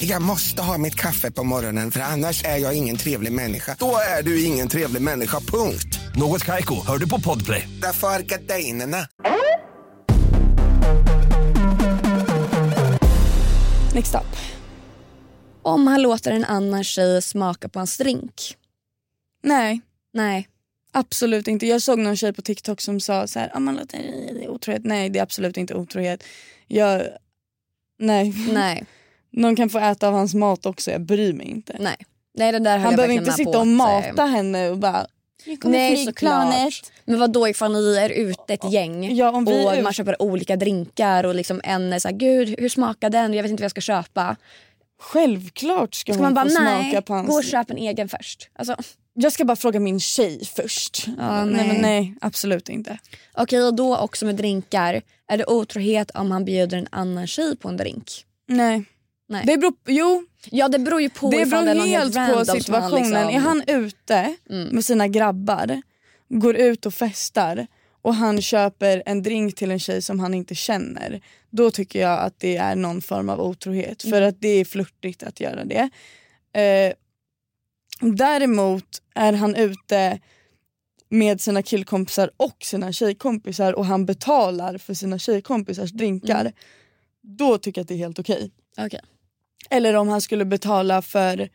Jag 0.00 0.22
måste 0.22 0.62
ha 0.62 0.78
mitt 0.78 0.94
kaffe 0.94 1.30
på 1.30 1.44
morgonen 1.44 1.90
för 1.90 2.00
annars 2.00 2.44
är 2.44 2.56
jag 2.56 2.74
ingen 2.76 2.96
trevlig 2.96 3.32
människa. 3.32 3.76
Då 3.78 3.96
är 4.18 4.22
du 4.22 4.44
ingen 4.44 4.68
trevlig 4.68 5.02
människa, 5.02 5.40
punkt. 5.40 5.98
Något 6.16 6.44
Kaiko, 6.44 6.74
hör 6.86 6.98
du 6.98 7.08
på 7.08 7.20
Podplay. 7.20 7.68
Därför 7.82 8.08
är 8.08 8.20
gardinerna. 8.20 9.08
Next 13.94 14.14
up. 14.14 14.36
Om 15.62 15.86
han 15.86 16.02
låter 16.02 16.32
en 16.32 16.44
annan 16.44 16.84
tjej 16.84 17.22
smaka 17.22 17.68
på 17.68 17.78
hans 17.78 17.98
drink. 17.98 18.56
Nej, 19.42 19.80
Nej. 20.12 20.48
absolut 20.92 21.48
inte. 21.48 21.66
Jag 21.66 21.82
såg 21.82 21.98
någon 21.98 22.16
tjej 22.16 22.32
på 22.32 22.42
TikTok 22.42 22.80
som 22.80 23.00
sa 23.00 23.26
så 23.26 23.38
här, 23.38 23.50
ah, 23.54 23.58
man 23.58 23.76
låter 23.76 23.98
det 24.34 24.44
är 24.44 24.48
otrohet. 24.48 24.82
Nej, 24.84 25.10
det 25.10 25.18
är 25.18 25.22
absolut 25.22 25.56
inte 25.56 25.74
otrohet. 25.74 26.24
Jag, 26.66 27.02
nej. 27.98 28.34
Nej. 28.52 28.86
Någon 29.30 29.56
kan 29.56 29.68
få 29.70 29.78
äta 29.78 30.08
av 30.08 30.14
hans 30.14 30.34
mat 30.34 30.66
också, 30.66 30.90
jag 30.90 31.00
bryr 31.00 31.32
mig 31.32 31.46
inte. 31.46 31.76
Nej. 31.80 31.96
Nej 32.38 32.52
det 32.52 32.58
där 32.58 32.70
höll 32.70 32.80
Han 32.80 32.90
jag 32.92 32.96
behöver 32.96 33.14
verkligen 33.14 33.22
inte 33.22 33.30
med 33.30 33.36
sitta 33.36 33.52
på 33.52 33.58
och 33.58 33.96
att, 33.98 34.06
eh, 34.06 34.12
mata 34.12 34.24
henne 34.24 34.70
och 34.70 34.78
bara 34.78 35.06
"Nu 35.46 35.56
kommer 35.56 35.78
Nej 35.78 35.96
flygplanet." 36.04 36.72
såklart. 36.74 36.92
Men 37.04 37.18
vad 37.20 37.32
då 37.32 37.48
ifall 37.48 37.72
ni 37.72 37.96
är 37.96 38.10
ute 38.10 38.54
ett 38.54 38.72
gäng 38.72 39.16
Ja, 39.16 39.30
om 39.30 39.44
vi 39.44 39.52
och 39.66 39.72
är 39.72 39.76
ut- 39.78 39.82
man 39.84 39.92
köper 39.92 40.22
olika 40.22 40.56
drinkar 40.56 41.24
och 41.24 41.34
liksom 41.34 41.60
en 41.64 41.92
är 41.92 41.98
såhär 41.98 42.14
gud 42.16 42.54
hur 42.58 42.68
smakar 42.68 43.10
den? 43.10 43.34
Jag 43.34 43.42
vet 43.42 43.50
inte 43.50 43.60
vad 43.60 43.64
jag 43.64 43.70
ska 43.70 43.80
köpa. 43.80 44.36
Självklart 45.00 45.94
ska, 45.94 46.12
Ska 46.12 46.22
hon 46.22 46.34
man 46.34 46.34
bara 46.34 46.54
få 46.54 46.62
nej, 46.62 46.82
smaka 46.90 47.02
på 47.02 47.14
hans... 47.14 47.28
gå 47.28 47.34
och 47.34 47.44
köp 47.44 47.70
en 47.70 47.76
egen 47.78 48.08
först. 48.08 48.48
Alltså, 48.58 48.76
Jag 49.14 49.32
ska 49.32 49.44
bara 49.44 49.56
fråga 49.56 49.80
min 49.80 50.00
tjej 50.00 50.44
först. 50.56 51.06
Ja, 51.18 51.44
nej. 51.44 51.54
nej. 51.56 51.66
men 51.68 51.76
nej, 51.82 52.14
absolut 52.20 52.68
inte. 52.68 52.98
Okej 53.34 53.62
och 53.64 53.74
då 53.74 53.96
också 53.96 54.26
med 54.26 54.34
drinkar. 54.36 55.02
Är 55.28 55.36
det 55.38 55.46
otrohet 55.46 56.10
om 56.10 56.30
han 56.30 56.44
bjuder 56.44 56.78
en 56.78 56.86
annan 56.90 57.26
tjej 57.26 57.56
på 57.56 57.68
en 57.68 57.76
drink? 57.76 58.24
Nej. 58.48 58.84
Nej. 59.28 59.46
Det 59.46 59.58
beror, 59.58 59.74
jo, 59.86 60.26
Ja 60.50 60.68
det 60.68 60.78
beror 60.78 61.00
ju 61.00 61.10
på 61.10 61.30
det 61.30 61.46
beror 61.46 61.74
det 61.74 61.80
helt 61.80 62.14
på 62.14 62.20
som 62.22 62.24
han 62.24 62.46
situationen. 62.46 63.02
liksom- 63.02 63.14
Är 63.34 63.38
han 63.38 63.62
ute 63.66 64.36
Mm. 64.50 64.68
med 64.68 64.84
sina 64.84 65.08
grabbar, 65.08 65.82
går 66.28 66.56
ut 66.56 66.86
och 66.86 66.94
festar 66.94 67.66
och 68.02 68.14
han 68.14 68.42
köper 68.42 69.02
en 69.06 69.22
drink 69.22 69.54
till 69.54 69.70
en 69.70 69.78
tjej 69.78 70.02
som 70.02 70.20
han 70.20 70.34
inte 70.34 70.54
känner. 70.54 71.20
Då 71.50 71.70
tycker 71.70 72.00
jag 72.00 72.18
att 72.20 72.40
det 72.40 72.56
är 72.56 72.76
någon 72.76 73.02
form 73.02 73.28
av 73.28 73.40
otrohet. 73.40 74.02
För 74.02 74.08
Mm. 74.16 74.28
att 74.28 74.40
det 74.40 74.48
är 74.48 74.64
flörtigt 74.64 75.22
att 75.22 75.40
göra 75.40 75.64
det. 75.64 75.90
Eh, 76.60 76.92
däremot 78.00 79.02
är 79.14 79.32
han 79.32 79.54
ute 79.56 80.20
med 81.08 81.40
sina 81.40 81.62
killkompisar 81.62 82.30
och 82.36 82.56
sina 82.62 82.92
tjejkompisar 82.92 83.72
och 83.72 83.86
han 83.86 84.06
betalar 84.06 84.78
för 84.78 84.94
sina 84.94 85.18
tjejkompisars 85.18 85.90
drinkar. 85.90 86.40
Mm. 86.40 86.52
Då 87.22 87.58
tycker 87.58 87.78
jag 87.78 87.82
att 87.84 87.88
det 87.88 87.94
är 87.94 87.98
helt 87.98 88.18
okej. 88.18 88.50
Okej. 88.78 89.00
Eller 89.70 89.94
om 89.94 90.08
han 90.08 90.20
skulle 90.20 90.44
betala 90.44 91.02
för 91.02 91.48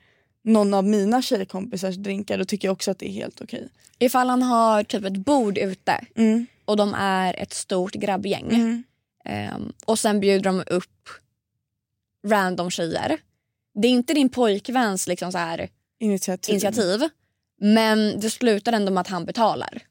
någon 0.43 0.73
av 0.73 0.83
mina 0.83 1.21
tjejkompisars 1.21 1.95
drinkar 1.95 2.37
då 2.37 2.45
tycker 2.45 2.67
jag 2.67 2.73
också 2.73 2.91
att 2.91 2.99
det 2.99 3.07
är 3.09 3.11
helt 3.13 3.41
okej. 3.41 3.69
Ifall 3.99 4.29
han 4.29 4.41
har 4.43 4.83
typ 4.83 5.05
ett 5.05 5.17
bord 5.17 5.57
ute 5.57 6.05
Mm. 6.15 6.45
och 6.65 6.77
de 6.77 6.93
är 6.93 7.33
ett 7.39 7.53
stort 7.53 7.93
grabbgäng 7.93 8.49
Mm. 8.51 8.83
ehm, 9.25 9.73
och 9.85 9.99
sen 9.99 10.19
bjuder 10.19 10.43
de 10.43 10.63
upp 10.67 11.09
random 12.27 12.69
tjejer. 12.71 13.17
Det 13.73 13.87
är 13.87 13.91
inte 13.91 14.13
din 14.13 14.29
pojkväns 14.29 15.07
liksom 15.07 15.31
så 15.31 15.37
här 15.37 15.69
Initiativ. 15.99 16.53
initiativ 16.53 17.01
men 17.59 18.19
det 18.19 18.29
slutar 18.29 18.73
ändå 18.73 18.91
med 18.91 19.01
att 19.01 19.07
han 19.07 19.25
betalar. 19.25 19.81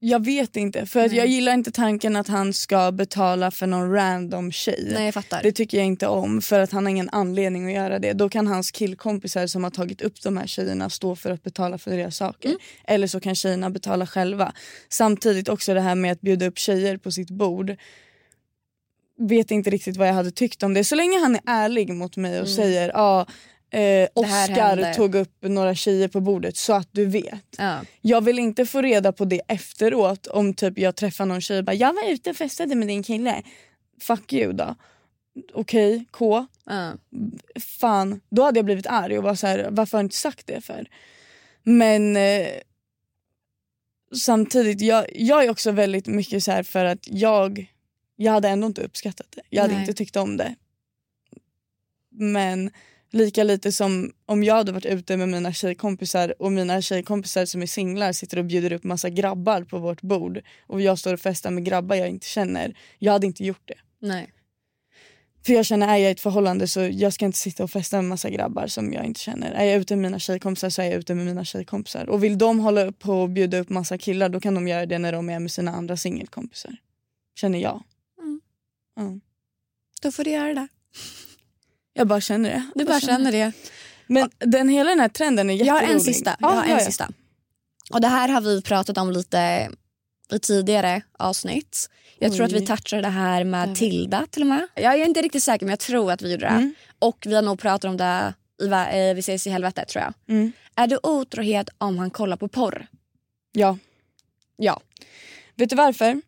Jag 0.00 0.24
vet 0.24 0.56
inte 0.56 0.86
för 0.86 1.00
att 1.00 1.10
Nej. 1.10 1.16
jag 1.18 1.26
gillar 1.26 1.54
inte 1.54 1.70
tanken 1.70 2.16
att 2.16 2.28
han 2.28 2.52
ska 2.52 2.92
betala 2.92 3.50
för 3.50 3.66
någon 3.66 3.92
random 3.92 4.52
tjej. 4.52 4.90
Nej 4.92 5.04
jag 5.04 5.14
fattar. 5.14 5.42
Det 5.42 5.52
tycker 5.52 5.76
jag 5.78 5.86
inte 5.86 6.06
om 6.06 6.42
för 6.42 6.60
att 6.60 6.72
han 6.72 6.84
har 6.84 6.90
ingen 6.90 7.08
anledning 7.12 7.66
att 7.66 7.72
göra 7.72 7.98
det. 7.98 8.12
Då 8.12 8.28
kan 8.28 8.46
hans 8.46 8.70
killkompisar 8.70 9.46
som 9.46 9.64
har 9.64 9.70
tagit 9.70 10.02
upp 10.02 10.22
de 10.22 10.36
här 10.36 10.46
tjejerna 10.46 10.90
stå 10.90 11.16
för 11.16 11.30
att 11.30 11.42
betala 11.42 11.78
för 11.78 11.90
deras 11.90 12.16
saker. 12.16 12.48
Mm. 12.48 12.60
Eller 12.84 13.06
så 13.06 13.20
kan 13.20 13.34
tjejerna 13.34 13.70
betala 13.70 14.06
själva. 14.06 14.52
Samtidigt 14.88 15.48
också 15.48 15.74
det 15.74 15.80
här 15.80 15.94
med 15.94 16.12
att 16.12 16.20
bjuda 16.20 16.46
upp 16.46 16.58
tjejer 16.58 16.96
på 16.96 17.10
sitt 17.12 17.30
bord. 17.30 17.76
Vet 19.18 19.50
inte 19.50 19.70
riktigt 19.70 19.96
vad 19.96 20.08
jag 20.08 20.14
hade 20.14 20.30
tyckt 20.30 20.62
om 20.62 20.74
det. 20.74 20.84
Så 20.84 20.94
länge 20.94 21.18
han 21.20 21.34
är 21.34 21.40
ärlig 21.46 21.94
mot 21.94 22.16
mig 22.16 22.30
och 22.40 22.46
Mm. 22.46 22.56
säger 22.56 22.88
ja 22.94 23.26
eh, 23.70 24.08
Oscar 24.14 24.54
hände." 24.54 24.94
tog 24.94 25.14
upp 25.14 25.36
några 25.40 25.74
tjejer 25.74 26.08
på 26.08 26.20
bordet 26.20 26.56
så 26.56 26.72
att 26.72 26.88
du 26.92 27.06
vet. 27.06 27.44
Ja. 27.58 27.80
Jag 28.00 28.20
vill 28.20 28.38
inte 28.38 28.66
få 28.66 28.82
reda 28.82 29.12
på 29.12 29.24
det 29.24 29.40
efteråt 29.48 30.26
om 30.26 30.54
typ 30.54 30.78
jag 30.78 30.96
träffar 30.96 31.26
någon 31.26 31.40
tjej 31.40 31.58
och 31.58 31.64
bara 31.64 31.74
jag 31.74 31.92
var 31.94 32.10
ute 32.10 32.30
och 32.30 32.36
festade 32.36 32.74
med 32.74 32.88
din 32.88 33.02
kille. 33.02 33.42
Fuck 34.00 34.32
you 34.32 34.52
då. 34.52 34.74
Okej, 35.54 36.04
K. 36.10 36.46
Ja. 36.64 36.92
Fan, 37.60 38.20
då 38.30 38.42
hade 38.42 38.58
jag 38.58 38.64
blivit 38.64 38.86
arg 38.86 39.18
och 39.18 39.24
var 39.24 39.34
så 39.34 39.46
här, 39.46 39.68
varför 39.70 39.98
har 39.98 40.02
du 40.02 40.06
inte 40.06 40.16
sagt 40.16 40.46
det 40.46 40.60
för? 40.60 40.88
Men 41.62 42.16
eh, 42.16 42.48
samtidigt, 44.16 44.80
jag, 44.80 45.06
jag 45.14 45.44
är 45.44 45.50
också 45.50 45.70
väldigt 45.70 46.06
mycket 46.06 46.44
så 46.44 46.52
här 46.52 46.62
för 46.62 46.84
att 46.84 47.08
jag, 47.08 47.72
jag 48.16 48.32
hade 48.32 48.48
ändå 48.48 48.66
inte 48.66 48.82
uppskattat 48.82 49.26
det. 49.30 49.42
Jag 49.50 49.62
hade 49.62 49.74
Nej. 49.74 49.82
inte 49.82 49.94
tyckt 49.94 50.16
om 50.16 50.36
det. 50.36 50.54
Men 52.10 52.70
lika 53.10 53.44
lite 53.44 53.72
som 53.72 54.12
om 54.26 54.44
jag 54.44 54.54
hade 54.54 54.72
varit 54.72 54.86
ute 54.86 55.16
med 55.16 55.28
mina 55.28 55.52
tjejkompisar 55.52 56.42
och 56.42 56.52
mina 56.52 56.82
tjejkompisar 56.82 57.44
som 57.44 57.62
är 57.62 57.66
singlar 57.66 58.12
sitter 58.12 58.38
och 58.38 58.44
bjuder 58.44 58.72
upp 58.72 58.84
massa 58.84 59.10
grabbar 59.10 59.62
på 59.62 59.78
vårt 59.78 60.02
bord 60.02 60.40
och 60.66 60.80
jag 60.80 60.98
står 60.98 61.14
och 61.14 61.20
festar 61.20 61.50
med 61.50 61.64
grabbar 61.64 61.96
jag 61.96 62.08
inte 62.08 62.26
känner. 62.26 62.76
Jag 62.98 63.12
hade 63.12 63.26
inte 63.26 63.44
gjort 63.44 63.68
det. 63.68 63.78
Nej. 64.00 64.32
För 65.46 65.52
jag 65.52 65.66
känner, 65.66 65.88
är 65.88 65.96
jag 65.96 66.08
i 66.08 66.12
ett 66.12 66.20
förhållande 66.20 66.68
så 66.68 66.80
jag 66.80 67.12
ska 67.12 67.24
inte 67.24 67.38
sitta 67.38 67.64
och 67.64 67.70
festa 67.70 67.96
med 67.96 68.04
massa 68.04 68.30
grabbar 68.30 68.66
som 68.66 68.92
jag 68.92 69.04
inte 69.04 69.20
känner. 69.20 69.52
Är 69.52 69.64
jag 69.64 69.80
ute 69.80 69.96
med 69.96 70.02
mina 70.02 70.18
tjejkompisar 70.18 70.70
så 70.70 70.82
är 70.82 70.86
jag 70.86 70.94
ute 70.94 71.14
med 71.14 71.26
mina 71.26 71.44
tjejkompisar. 71.44 72.08
Och 72.08 72.24
vill 72.24 72.38
de 72.38 72.60
hålla 72.60 72.92
på 72.92 73.12
och 73.12 73.30
bjuda 73.30 73.58
upp 73.58 73.68
massa 73.68 73.98
killar 73.98 74.28
då 74.28 74.40
kan 74.40 74.54
de 74.54 74.68
göra 74.68 74.86
det 74.86 74.98
när 74.98 75.12
de 75.12 75.30
är 75.30 75.38
med 75.38 75.50
sina 75.50 75.72
andra 75.72 75.96
singelkompisar. 75.96 76.76
Känner 77.34 77.58
jag. 77.58 77.82
Mm. 78.18 78.40
Ja. 78.96 79.18
Då 80.02 80.12
får 80.12 80.24
du 80.24 80.30
göra 80.30 80.54
det. 80.54 80.68
Jag 81.98 82.06
bara 82.06 82.20
känner 82.20 82.50
det. 82.50 82.66
Du 82.74 82.84
bara 82.84 83.00
känner 83.00 83.32
det. 83.32 83.52
Men 84.06 84.30
den, 84.38 84.68
hela 84.68 84.90
den 84.90 85.00
här 85.00 85.08
trenden 85.08 85.50
är 85.50 85.54
Jag 85.54 85.66
jätterolig. 85.66 85.86
har 85.86 85.94
en 85.94 86.00
sista. 86.00 86.36
Jag 86.40 86.50
Ja, 86.50 86.54
har 86.54 86.64
en 86.66 86.80
sista. 86.80 87.08
Och 87.92 88.00
det 88.00 88.08
här 88.08 88.28
har 88.28 88.40
vi 88.40 88.62
pratat 88.62 88.98
om 88.98 89.10
lite 89.10 89.68
i 90.32 90.38
tidigare 90.38 91.02
avsnitt. 91.18 91.90
Jag 92.18 92.32
tror 92.32 92.44
att 92.46 92.52
vi 92.52 92.58
Oj. 92.60 92.66
touchade 92.66 93.02
det 93.02 93.08
här 93.08 93.44
med. 93.44 93.74
Tilda 93.76 94.26
till 94.30 94.42
och 94.42 94.48
med. 94.48 94.66
Jag 94.74 94.94
är 94.94 95.04
inte 95.04 95.22
riktigt 95.22 95.42
säker 95.42 95.66
men 95.66 95.70
jag 95.70 95.78
tror 95.78 96.12
att 96.12 96.22
vi 96.22 96.30
gjorde 96.32 96.44
det. 96.44 96.48
Mm. 96.50 96.74
Och 96.98 97.18
vi 97.28 97.34
har 97.34 97.42
nog 97.42 97.58
pratat 97.60 97.84
om 97.90 97.96
det 97.96 98.34
i 98.62 98.66
eh, 98.66 99.14
Vi 99.14 99.18
ses 99.18 99.46
i 99.46 99.50
helvetet 99.50 99.88
tror 99.88 100.04
jag. 100.04 100.14
Mm. 100.36 100.52
Är 100.76 100.86
det 100.86 100.98
otrohet 101.02 101.68
om 101.78 101.98
han 101.98 102.10
kollar 102.10 102.36
på 102.36 102.48
porr? 102.48 102.86
Ja. 103.52 103.78
Ja. 104.56 104.80
Vet 105.56 105.70
du 105.70 105.76
varför? 105.76 106.22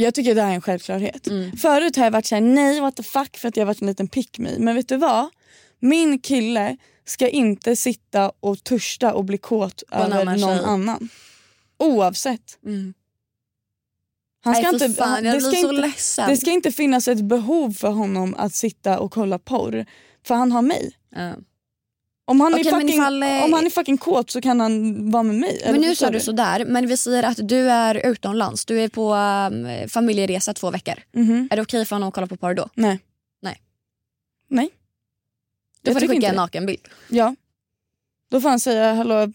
Jag 0.00 0.14
tycker 0.14 0.34
det 0.34 0.42
här 0.42 0.50
är 0.50 0.54
en 0.54 0.60
självklarhet. 0.60 1.26
Mm. 1.26 1.56
Förut 1.56 1.96
har 1.96 2.04
jag 2.04 2.10
varit 2.10 2.26
såhär, 2.26 2.42
nej 2.42 2.80
what 2.80 2.96
the 2.96 3.02
fuck 3.02 3.36
för 3.36 3.48
att 3.48 3.56
jag 3.56 3.62
har 3.62 3.66
varit 3.66 3.80
en 3.80 3.86
liten 3.86 4.08
pick 4.08 4.38
me. 4.38 4.58
Men 4.58 4.74
vet 4.74 4.88
du 4.88 4.96
vad? 4.96 5.28
Min 5.78 6.18
kille 6.18 6.76
ska 7.04 7.28
inte 7.28 7.76
sitta 7.76 8.32
och 8.40 8.64
törsta 8.64 9.14
och 9.14 9.24
bli 9.24 9.38
kåt 9.38 9.82
en 9.90 10.00
över 10.00 10.20
annan 10.20 10.40
någon 10.40 10.56
tjej. 10.58 10.66
annan. 10.66 11.08
Oavsett. 11.78 12.58
Mm. 12.64 12.94
Han 14.44 14.54
ska 14.54 14.70
Nej, 14.70 14.78
för 14.78 14.86
inte, 14.86 15.02
fan, 15.02 15.24
det, 15.24 15.40
ska 15.40 15.50
så 15.50 15.56
inte, 15.56 15.72
ledsen. 15.72 16.30
det 16.30 16.36
ska 16.36 16.50
inte 16.50 16.72
finnas 16.72 17.08
ett 17.08 17.24
behov 17.24 17.72
för 17.72 17.90
honom 17.90 18.34
att 18.38 18.54
sitta 18.54 18.98
och 18.98 19.12
kolla 19.12 19.38
porr. 19.38 19.86
För 20.26 20.34
han 20.34 20.52
har 20.52 20.62
mig. 20.62 20.92
Ja. 21.10 21.32
Om 22.28 22.40
han, 22.40 22.54
Okej, 22.54 22.66
är 22.66 22.70
fucking, 22.70 22.88
ifall, 22.88 23.22
eh, 23.22 23.44
om 23.44 23.52
han 23.52 23.66
är 23.66 23.70
fucking 23.70 23.98
kåt 23.98 24.30
så 24.30 24.40
kan 24.40 24.60
han 24.60 25.10
vara 25.10 25.22
med 25.22 25.34
mig. 25.34 25.62
Men 25.64 25.80
nu 25.80 25.94
sa 25.94 26.10
du 26.10 26.20
sådär, 26.20 26.64
men 26.64 26.86
vi 26.86 26.96
säger 26.96 27.22
att 27.22 27.48
du 27.48 27.70
är 27.70 28.06
utomlands. 28.06 28.64
Du 28.64 28.80
är 28.80 28.88
på 28.88 29.14
um, 29.14 29.88
familjeresa 29.88 30.54
två 30.54 30.70
veckor. 30.70 30.94
Mhm. 31.12 31.48
Är 31.50 31.56
det 31.56 31.62
okej 31.62 31.84
för 31.84 31.96
honom 31.96 32.08
att 32.08 32.14
kolla 32.14 32.26
på 32.26 32.36
porr 32.36 32.54
då? 32.54 32.68
Nej. 32.74 32.98
Nej. 33.42 33.60
Nej. 34.48 34.70
Då 35.82 35.90
Jag 35.90 35.94
får 35.94 36.00
du 36.00 36.08
skicka 36.08 36.28
en 36.28 36.34
nakenbild. 36.34 36.88
Ja. 37.08 37.34
Då 38.30 38.40
får 38.40 38.48
han 38.48 38.60
säga 38.60 38.94
hallå 38.94 39.32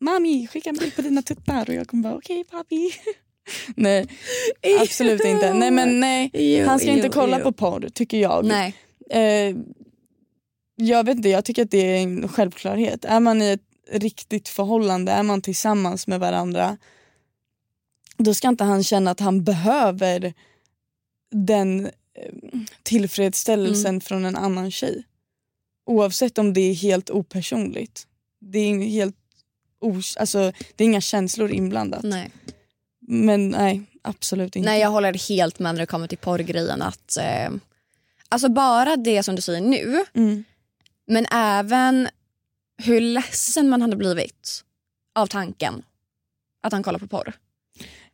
Mami 0.00 0.46
skicka 0.46 0.70
en 0.70 0.76
bild 0.76 0.96
på 0.96 1.02
dina 1.02 1.22
tuttar 1.22 1.68
och 1.68 1.74
jag 1.74 1.88
kommer 1.88 2.02
bara 2.02 2.14
okej 2.14 2.40
okay, 2.40 2.58
papi. 2.58 2.90
nej 3.76 4.06
absolut 4.80 5.24
inte. 5.24 5.54
Nej 5.54 5.70
men 5.70 6.00
nej 6.00 6.64
han 6.66 6.78
ska 6.78 6.90
inte 6.90 7.08
kolla 7.08 7.38
på 7.38 7.52
porr 7.52 7.88
tycker 7.94 8.18
jag. 8.18 8.44
Nej. 8.44 8.74
Eh, 9.10 9.56
jag 10.76 11.04
vet 11.04 11.16
inte, 11.16 11.28
jag 11.28 11.44
tycker 11.44 11.62
att 11.62 11.70
det 11.70 11.78
är 11.96 12.02
en 12.02 12.28
självklarhet. 12.28 13.04
Är 13.04 13.20
man 13.20 13.42
i 13.42 13.48
ett 13.50 13.60
riktigt 14.02 14.48
förhållande, 14.48 15.12
är 15.12 15.22
man 15.22 15.42
tillsammans 15.42 16.06
med 16.06 16.20
varandra 16.20 16.76
då 18.16 18.34
ska 18.34 18.48
inte 18.48 18.64
han 18.64 18.84
känna 18.84 19.10
att 19.10 19.20
han 19.20 19.44
behöver 19.44 20.34
den 21.30 21.86
eh, 21.86 21.90
tillfredsställelsen 22.82 23.86
Mm. 23.90 24.00
från 24.00 24.24
en 24.24 24.36
annan 24.36 24.70
tjej. 24.70 25.04
Oavsett 25.86 26.38
om 26.38 26.52
det 26.52 26.60
är 26.60 26.74
helt 26.74 27.10
opersonligt. 27.10 28.06
Det 28.40 28.58
är 28.58 28.78
helt 28.78 29.16
os- 29.80 30.16
alltså, 30.16 30.52
det 30.76 30.84
är 30.84 30.88
inga 30.88 31.00
känslor 31.00 31.50
inblandat. 31.50 32.02
Nej. 32.02 32.30
Men 33.00 33.48
nej, 33.48 33.82
absolut 34.02 34.56
inte. 34.56 34.68
Nej 34.68 34.80
jag 34.80 34.90
håller 34.90 35.28
helt 35.28 35.58
med 35.58 35.74
när 35.74 35.80
det 35.80 35.86
kommer 35.86 36.08
till 36.08 36.18
porrgrejen 36.18 36.82
att 36.82 37.16
eh, 37.16 37.50
Alltså 38.28 38.48
bara 38.48 38.96
det 38.96 39.22
som 39.22 39.36
du 39.36 39.42
säger 39.42 39.60
nu 39.60 40.04
Mm. 40.14 40.44
Men 41.06 41.26
även 41.30 42.08
hur 42.82 43.00
ledsen 43.00 43.68
man 43.68 43.82
hade 43.82 43.96
blivit 43.96 44.64
av 45.14 45.26
tanken 45.26 45.82
att 46.62 46.72
han 46.72 46.82
kollar 46.82 46.98
på 46.98 47.06
porr. 47.06 47.28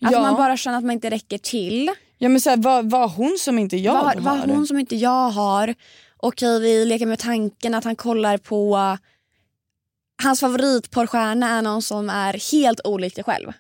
Att 0.05 0.13
Ja. 0.13 0.21
man 0.23 0.35
bara 0.35 0.57
känner 0.57 0.79
att 0.79 0.85
man 0.85 0.93
inte 0.93 1.11
räcker 1.11 1.39
till. 1.39 1.91
Ja 2.19 2.29
men 2.29 2.41
så 2.41 2.51
här, 2.51 2.57
vad, 2.57 2.91
vad 2.91 3.11
hon 3.11 3.37
som 3.39 3.59
inte 3.59 3.77
jag 3.77 3.93
vad, 3.95 4.05
har? 4.05 4.15
vad 4.21 4.51
hon 4.51 4.67
som 4.67 4.79
inte 4.79 4.97
jag 4.97 5.31
har? 5.31 5.75
Okej 6.17 6.61
vi 6.61 6.85
leker 6.85 7.07
med 7.07 7.19
tanken 7.19 7.75
att 7.75 7.85
han 7.85 7.97
kollar 7.97 8.39
på 8.39 8.77
Hans 10.23 10.41
favoritporrstjärna 10.41 11.49
är 11.49 11.63
någon 11.63 11.83
som 11.83 12.11
är 12.11 12.53
helt 12.53 12.81
olik 12.85 13.15
dig 13.15 13.25
själv. 13.25 13.53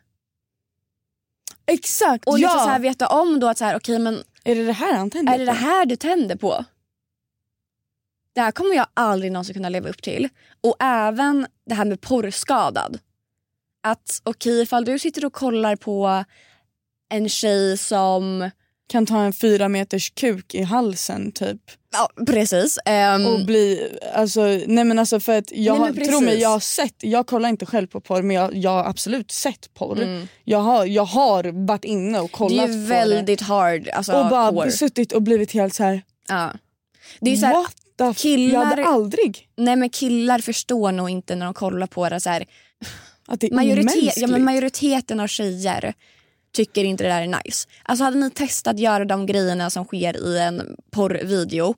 Exakt, 1.67 2.27
Och 2.27 2.39
liksom 2.39 2.57
ja! 2.59 2.65
så 2.65 2.69
här 2.71 2.79
veta 2.79 3.07
om 3.07 3.41
då 3.41 3.49
att 3.49 3.59
så 3.59 3.65
här, 3.65 3.77
okej 3.77 3.99
men 3.99 4.25
Är 4.45 4.55
det 4.55 4.65
det 4.67 4.73
här 4.73 4.95
han 4.97 5.11
tänder 5.11 5.35
är 5.35 5.39
det 5.39 5.45
det 5.45 5.51
på? 5.53 5.57
här 5.59 5.87
du 5.87 5.97
tänder 5.97 6.37
på? 6.37 6.65
Det 8.35 8.41
här 8.41 8.51
kommer 8.53 8.77
jag 8.77 8.87
aldrig 8.95 9.33
någonsin 9.33 9.55
kunna 9.55 9.69
leva 9.69 9.89
upp 9.89 10.03
till. 10.03 10.29
Och 10.61 10.77
även 10.81 11.47
det 11.67 11.75
här 11.75 11.85
med 11.85 12.01
porrskadad. 12.01 12.99
Att 13.83 14.21
okej 14.25 14.63
ifall 14.63 14.85
du 14.85 14.99
sitter 14.99 15.25
och 15.25 15.33
kollar 15.33 15.77
på 15.77 16.25
en 17.13 17.29
tjej 17.29 17.79
som... 17.79 18.51
Kan 18.89 19.07
ta 19.07 19.23
en 19.23 19.33
fyra 19.33 19.69
meters 19.69 20.11
kuk 20.11 20.55
i 20.55 20.63
halsen 20.63 21.33
typ. 21.33 21.61
Ja 21.93 22.25
precis. 22.27 22.79
ehm, 22.85 23.27
Och 23.27 23.45
bli, 23.47 23.99
alltså, 24.15 24.43
nej 24.67 24.85
men 24.85 24.99
alltså 24.99 25.21
för 25.21 25.39
att 25.39 25.53
jag 25.53 25.81
Nej, 25.81 25.93
har, 26.05 26.13
tro 26.13 26.21
mig 26.21 26.41
jag 26.41 26.49
har 26.49 26.61
sett, 26.61 26.95
jag 26.99 27.27
kollar 27.27 27.49
inte 27.49 27.67
själv 27.67 27.87
på 27.87 28.01
porr 28.01 28.23
men 28.23 28.37
jag, 28.37 28.57
jag 28.57 28.71
har 28.71 28.85
absolut 28.85 29.31
sett 29.31 29.75
porr. 29.75 30.03
Mm. 30.03 30.29
Jag, 30.45 30.59
har, 30.59 30.87
jag 30.87 31.05
har 31.05 31.67
varit 31.67 31.85
inne 31.85 32.21
och 32.21 32.31
det 32.31 32.37
kollat 32.37 32.69
är 32.69 32.73
ju 32.73 32.83
på 32.83 32.89
väldigt 32.89 33.41
hard. 33.41 33.89
Alltså, 33.89 34.13
det. 34.13 34.19
Och 34.19 34.29
bara 34.31 34.53
porr. 34.53 34.71
suttit 34.71 35.13
och 35.13 35.23
blivit 35.23 35.53
helt 35.53 35.75
så 35.75 35.83
här. 35.85 36.03
Ja. 36.29 36.53
Det 37.21 37.31
är 37.33 37.37
så 37.37 37.47
här, 37.47 37.55
what 37.55 37.77
the 38.05 38.11
f- 38.11 38.17
killar- 38.19 38.53
Jag 38.55 38.65
hade 38.65 38.85
aldrig. 38.87 39.49
Nej 39.57 39.77
men 39.77 39.91
killar 39.91 40.39
förstår 40.39 40.93
nog 40.93 41.11
inte 41.11 41.35
när 41.37 41.45
de 41.47 41.55
kollar 41.55 41.87
på 41.87 42.09
det. 42.09 42.21
Så 42.21 42.31
här, 42.31 42.45
Att 43.27 43.41
det 43.41 43.47
är 43.47 43.55
majoritet, 43.55 44.17
ja, 44.17 44.27
men 44.27 44.45
majoriteten 44.45 45.21
av 45.21 45.27
tjejer 45.27 45.95
tycker 46.53 46.85
inte 46.85 47.05
det 47.05 47.09
där 47.11 47.23
är 47.23 47.43
nice. 47.45 47.69
Alltså 47.83 48.05
hade 48.05 48.17
ni 48.17 48.31
testat 48.31 48.79
göra 48.79 49.05
de 49.05 49.27
grejerna 49.27 49.71
som 49.71 49.85
sker 49.85 50.17
i 50.27 50.39
en 50.39 50.77
porrvideo 50.91 51.75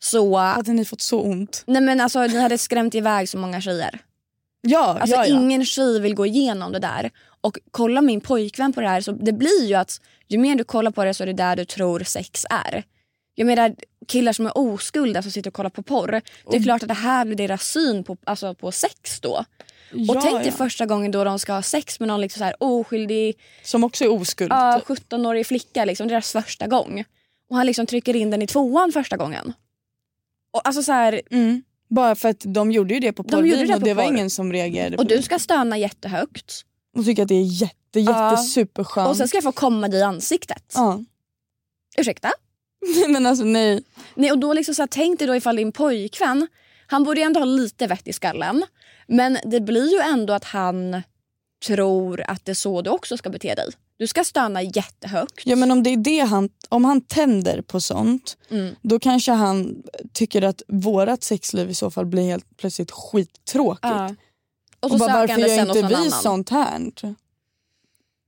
så... 0.00 0.36
Hade 0.36 0.72
ni 0.72 0.84
fått 0.84 1.00
så 1.00 1.20
ont? 1.22 1.62
Nej 1.66 1.82
men 1.82 2.00
alltså 2.00 2.22
ni 2.26 2.40
hade 2.40 2.58
skrämt 2.58 2.94
iväg 2.94 3.28
så 3.28 3.38
många 3.38 3.60
tjejer. 3.60 3.98
Ja, 4.60 4.98
Alltså 5.00 5.16
ja, 5.16 5.26
ja. 5.26 5.40
ingen 5.40 5.64
tjej 5.64 6.00
vill 6.00 6.14
gå 6.14 6.26
igenom 6.26 6.72
det 6.72 6.78
där. 6.78 7.10
Och 7.40 7.58
kolla 7.70 8.00
min 8.00 8.20
pojkvän 8.20 8.72
på 8.72 8.80
det 8.80 8.88
här 8.88 9.00
så 9.00 9.12
det 9.12 9.32
blir 9.32 9.64
ju 9.66 9.74
att 9.74 10.00
ju 10.28 10.38
mer 10.38 10.54
du 10.56 10.64
kollar 10.64 10.90
på 10.90 11.04
det 11.04 11.14
så 11.14 11.22
är 11.22 11.26
det 11.26 11.32
där 11.32 11.56
du 11.56 11.64
tror 11.64 12.00
sex 12.00 12.46
är. 12.50 12.84
Jag 13.38 13.46
menar 13.46 13.74
killar 14.08 14.32
som 14.32 14.46
är 14.46 14.58
oskulda 14.58 15.22
som 15.22 15.30
sitter 15.32 15.50
och 15.50 15.54
kollar 15.54 15.70
på 15.70 15.82
porr. 15.82 16.20
Det 16.50 16.56
är 16.56 16.62
klart 16.62 16.82
att 16.82 16.88
det 16.88 16.94
här 16.94 17.24
blir 17.24 17.36
deras 17.36 17.62
syn 17.68 18.04
på, 18.04 18.16
alltså, 18.24 18.54
på 18.54 18.72
sex 18.72 19.20
då. 19.20 19.44
Ja, 19.92 20.14
och 20.16 20.22
tänk 20.22 20.34
dig 20.38 20.46
ja. 20.46 20.52
första 20.52 20.86
gången 20.86 21.10
då 21.10 21.24
de 21.24 21.38
ska 21.38 21.52
ha 21.52 21.62
sex 21.62 22.00
med 22.00 22.08
någon 22.08 22.20
liksom 22.20 22.38
så 22.40 22.44
här 22.44 22.54
oskyldig 22.60 23.38
Som 23.64 23.84
också 23.84 24.04
är 24.04 24.08
oskuld. 24.12 24.52
ja, 24.52 24.80
typ. 24.88 24.98
17-årig 24.98 25.46
flicka, 25.46 25.84
liksom, 25.84 26.08
deras 26.08 26.32
första 26.32 26.66
gång. 26.66 27.04
Och 27.50 27.56
han 27.56 27.66
liksom 27.66 27.86
trycker 27.86 28.16
in 28.16 28.30
den 28.30 28.42
i 28.42 28.46
tvåan 28.46 28.92
första 28.92 29.16
gången. 29.16 29.52
Och, 30.50 30.66
alltså 30.68 30.82
så 30.82 30.92
här, 30.92 31.20
Mm. 31.30 31.62
Bara 31.90 32.14
för 32.14 32.28
att 32.28 32.40
de 32.46 32.72
gjorde 32.72 32.94
ju 32.94 33.00
det 33.00 33.12
på 33.12 33.22
De 33.22 33.30
porrvideon 33.30 33.66
det 33.66 33.74
och 33.74 33.80
på 33.80 33.86
det 33.86 33.94
var 33.94 34.04
porr. 34.04 34.12
ingen 34.14 34.30
som 34.30 34.52
reagerade 34.52 34.96
och 34.96 35.06
du 35.06 35.16
det. 35.16 35.22
ska 35.22 35.38
stöna 35.38 35.78
jättehögt. 35.78 36.64
Och 36.96 37.04
tycker 37.04 37.22
att 37.22 37.28
det 37.28 37.34
är 37.34 37.42
jätte, 37.62 38.00
Ja. 38.00 38.30
jätte 38.30 38.42
superskönt. 38.42 39.08
Och 39.08 39.16
sen 39.16 39.28
ska 39.28 39.36
jag 39.36 39.44
få 39.44 39.52
komma 39.52 39.88
dig 39.88 40.00
i 40.00 40.02
ansiktet. 40.02 40.72
Ja. 40.74 41.00
Ursäkta? 41.98 42.32
men 43.08 43.26
alltså 43.26 43.44
nej. 43.44 43.82
Nej, 44.14 44.32
och 44.32 44.38
då 44.38 44.52
liksom 44.52 44.74
så 44.74 44.82
här, 44.82 44.88
tänk 44.90 45.18
dig 45.18 45.28
då 45.28 45.36
ifall 45.36 45.56
din 45.56 45.72
pojkvän, 45.72 46.46
han 46.86 47.04
borde 47.04 47.20
ju 47.20 47.26
ändå 47.26 47.40
ha 47.40 47.44
lite 47.44 47.86
vett 47.86 48.08
i 48.08 48.12
skallen. 48.12 48.64
Men 49.06 49.38
det 49.44 49.60
blir 49.60 49.92
ju 49.92 49.98
ändå 49.98 50.32
att 50.32 50.44
han 50.44 51.02
tror 51.66 52.20
att 52.20 52.44
det 52.44 52.52
är 52.52 52.54
så 52.54 52.82
du 52.82 52.90
också 52.90 53.16
ska 53.16 53.30
bete 53.30 53.54
dig. 53.54 53.68
Du 53.96 54.06
ska 54.06 54.24
stöna 54.24 54.62
jättehögt. 54.62 55.40
Ja 55.44 55.56
men 55.56 55.70
om 55.70 55.82
det 55.82 55.90
är 55.90 55.96
det 55.96 56.18
han, 56.20 56.48
om 56.68 56.84
han 56.84 57.00
tänder 57.00 57.62
på 57.62 57.80
sånt 57.80 58.36
Mm. 58.50 58.74
då 58.82 58.98
kanske 58.98 59.32
han 59.32 59.82
tycker 60.12 60.42
att 60.42 60.62
vårat 60.68 61.22
sexliv 61.22 61.70
i 61.70 61.74
så 61.74 61.90
fall 61.90 62.06
blir 62.06 62.22
helt 62.22 62.56
plötsligt 62.56 62.90
skittråkigt. 62.90 63.80
Ja. 63.82 64.14
Och 64.80 64.90
så 64.90 64.98
bara, 64.98 65.12
söker 65.12 65.36
varför 65.36 65.56
gör 65.56 65.66
inte 65.66 65.88
vi 65.88 65.94
annan. 65.94 66.10
sånt 66.10 66.50
här? 66.50 66.80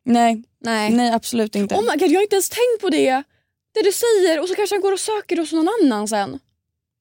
Nej, 0.04 0.42
Nej. 0.60 0.90
nej 0.90 1.12
absolut 1.12 1.54
inte. 1.54 1.74
Oh 1.74 1.80
my 1.82 1.96
god, 1.96 2.10
jag 2.10 2.18
har 2.18 2.22
inte 2.22 2.36
ens 2.36 2.48
tänkt 2.48 2.80
på 2.80 2.90
det. 2.90 3.22
Det 3.74 3.82
du 3.82 3.92
säger 3.92 4.40
och 4.40 4.48
så 4.48 4.54
kanske 4.54 4.74
han 4.74 4.82
går 4.82 4.92
och 4.92 5.00
söker 5.00 5.36
hos 5.36 5.52
någon 5.52 5.68
annan 5.82 6.08
sen. 6.08 6.38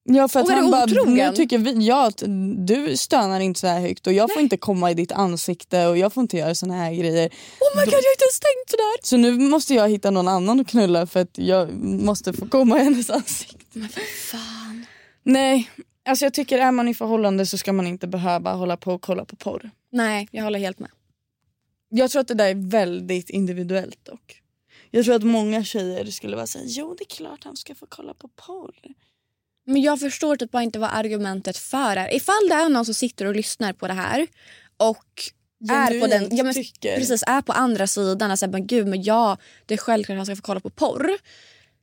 Ja 0.04 0.28
för 0.28 0.40
att 0.40 0.46
Och 0.46 0.52
han 0.52 0.70
bara, 0.70 0.86
nu 0.86 1.36
tycker 1.36 1.58
vi, 1.58 1.86
ja, 1.86 2.06
att 2.06 2.22
du 2.66 2.96
stönar 2.96 3.40
inte 3.40 3.60
så 3.60 3.66
här 3.66 3.80
högt 3.80 4.06
och 4.06 4.12
jag 4.12 4.32
får 4.32 4.42
inte 4.42 4.56
komma 4.56 4.90
i 4.90 4.94
ditt 4.94 5.12
ansikte 5.12 5.86
och 5.86 5.98
jag 5.98 6.12
får 6.12 6.20
inte 6.20 6.36
göra 6.36 6.54
såna 6.54 6.74
här 6.74 6.94
grejer. 6.94 7.28
Oh 7.60 7.76
my 7.76 7.84
god, 7.84 7.92
jag 7.92 8.02
har 8.02 8.12
inte 8.14 8.24
ens 8.24 8.40
tänkt 8.40 8.70
sådär. 8.70 8.96
Så 9.02 9.16
nu 9.16 9.48
måste 9.48 9.74
jag 9.74 9.88
hitta 9.88 10.10
någon 10.10 10.28
annan 10.28 10.60
att 10.60 10.68
knulla 10.68 11.06
för 11.06 11.20
att 11.20 11.38
jag 11.38 11.72
måste 11.82 12.32
få 12.32 12.46
komma 12.46 12.80
i 12.80 12.84
hennes 12.84 13.10
ansikte. 13.10 13.64
Men 13.72 13.88
för 13.88 14.02
fan. 14.30 14.86
Nej, 15.22 15.70
alltså 16.08 16.24
jag 16.24 16.34
tycker 16.34 16.58
är 16.58 16.72
man 16.72 16.88
i 16.88 16.94
förhållande 16.94 17.46
så 17.46 17.58
ska 17.58 17.72
man 17.72 17.86
inte 17.86 18.06
behöva 18.06 18.52
hålla 18.52 18.76
på 18.76 18.92
och 18.92 19.02
kolla 19.02 19.24
på 19.24 19.36
porr. 19.36 19.70
Nej, 19.92 20.28
jag 20.30 20.44
håller 20.44 20.58
helt 20.58 20.78
med. 20.78 20.90
Jag 21.88 22.10
tror 22.10 22.20
att 22.20 22.28
det 22.28 22.34
där 22.34 22.48
är 22.48 22.70
väldigt 22.70 23.30
individuellt 23.30 24.04
dock. 24.04 24.42
Jag 24.90 25.04
tror 25.04 25.14
att 25.14 25.22
många 25.22 25.64
tjejer 25.64 26.04
skulle 26.04 26.36
vara 26.36 26.46
säga 26.46 26.64
jo 26.68 26.94
det 26.98 27.04
är 27.04 27.16
klart 27.16 27.44
han 27.44 27.56
ska 27.56 27.74
få 27.74 27.86
kolla 27.88 28.14
på 28.14 28.28
porr. 28.28 28.74
Men 29.66 29.82
jag 29.82 30.00
förstår 30.00 30.36
typ 30.36 30.50
bara 30.50 30.62
inte 30.62 30.78
vad 30.78 30.90
argumentet 30.92 31.56
för 31.56 31.96
är. 31.96 32.14
Ifall 32.14 32.48
det 32.48 32.54
är 32.54 32.68
någon 32.68 32.84
som 32.84 32.94
sitter 32.94 33.24
och 33.24 33.36
lyssnar 33.36 33.72
på 33.72 33.86
det 33.86 33.92
här 33.92 34.26
och 34.76 35.22
är 35.70 36.00
på 36.00 36.06
den, 36.06 36.36
ja, 36.36 36.44
men, 36.44 36.54
tycker. 36.54 36.96
precis, 36.96 37.24
är 37.26 37.42
på 37.42 37.52
andra 37.52 37.86
sidan 37.86 38.30
och 38.30 38.38
säger 38.38 38.52
men 38.52 38.66
gud 38.66 38.86
men 38.86 39.02
ja 39.02 39.36
det 39.66 39.74
är 39.74 39.78
självklart 39.78 40.14
att 40.14 40.18
han 40.18 40.26
ska 40.26 40.36
få 40.36 40.42
kolla 40.42 40.60
på 40.60 40.70
porr. 40.70 41.10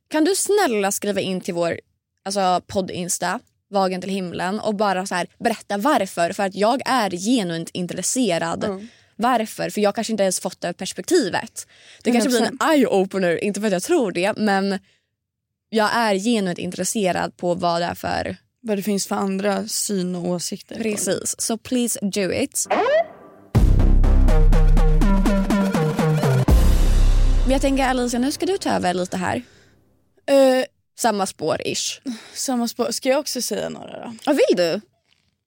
Kan 0.08 0.24
du 0.24 0.34
snälla 0.34 0.92
skriva 0.92 1.20
in 1.20 1.40
till 1.40 1.54
vår 1.54 1.80
alltså, 2.24 2.60
podd-insta 2.66 3.40
Vagen 3.70 4.00
till 4.00 4.10
himlen 4.10 4.60
och 4.60 4.74
bara 4.74 5.06
så 5.06 5.14
här, 5.14 5.26
berätta 5.38 5.78
varför. 5.78 6.32
För 6.32 6.42
att 6.42 6.54
jag 6.54 6.80
är 6.84 7.10
genuint 7.10 7.70
intresserad. 7.72 8.88
Varför? 9.20 9.70
För 9.70 9.80
jag 9.80 9.94
kanske 9.94 10.12
inte 10.12 10.22
ens 10.22 10.40
fått 10.40 10.60
det 10.60 10.72
perspektivet. 10.72 11.66
Det 12.02 12.12
kanske 12.12 12.30
blir 12.30 12.42
en 12.42 12.58
eye-opener, 12.58 13.44
inte 13.44 13.60
för 13.60 13.66
att 13.66 13.72
jag 13.72 13.82
tror 13.82 14.12
det 14.12 14.36
men 14.36 14.78
jag 15.68 15.90
är 15.94 16.14
genuint 16.14 16.58
intresserad 16.58 17.36
på 17.36 17.54
vad 17.54 17.80
det 17.82 17.84
är 17.86 17.94
för... 17.94 18.36
Vad 18.60 18.78
det 18.78 18.82
finns 18.82 19.06
för 19.06 19.14
andra 19.16 19.68
syn 19.68 20.14
och 20.14 20.28
åsikter. 20.28 20.76
Precis. 20.82 21.34
Så 21.38 21.58
please 21.58 21.98
do 22.02 22.32
it. 22.32 22.66
Men 27.44 27.52
jag 27.52 27.60
tänker 27.60 27.84
Alicia, 27.84 28.20
nu 28.20 28.32
ska 28.32 28.46
du 28.46 28.58
ta 28.58 28.70
över 28.70 28.94
lite 28.94 29.16
här. 29.16 29.42
Eh, 30.26 30.64
Samma 30.98 31.26
spår-ish. 31.26 32.00
samma 32.34 32.68
spår. 32.68 32.90
Ska 32.90 33.08
jag 33.08 33.20
också 33.20 33.42
säga 33.42 33.68
några 33.68 34.04
då? 34.04 34.14
Vad 34.26 34.36
vill 34.36 34.56
du? 34.56 34.80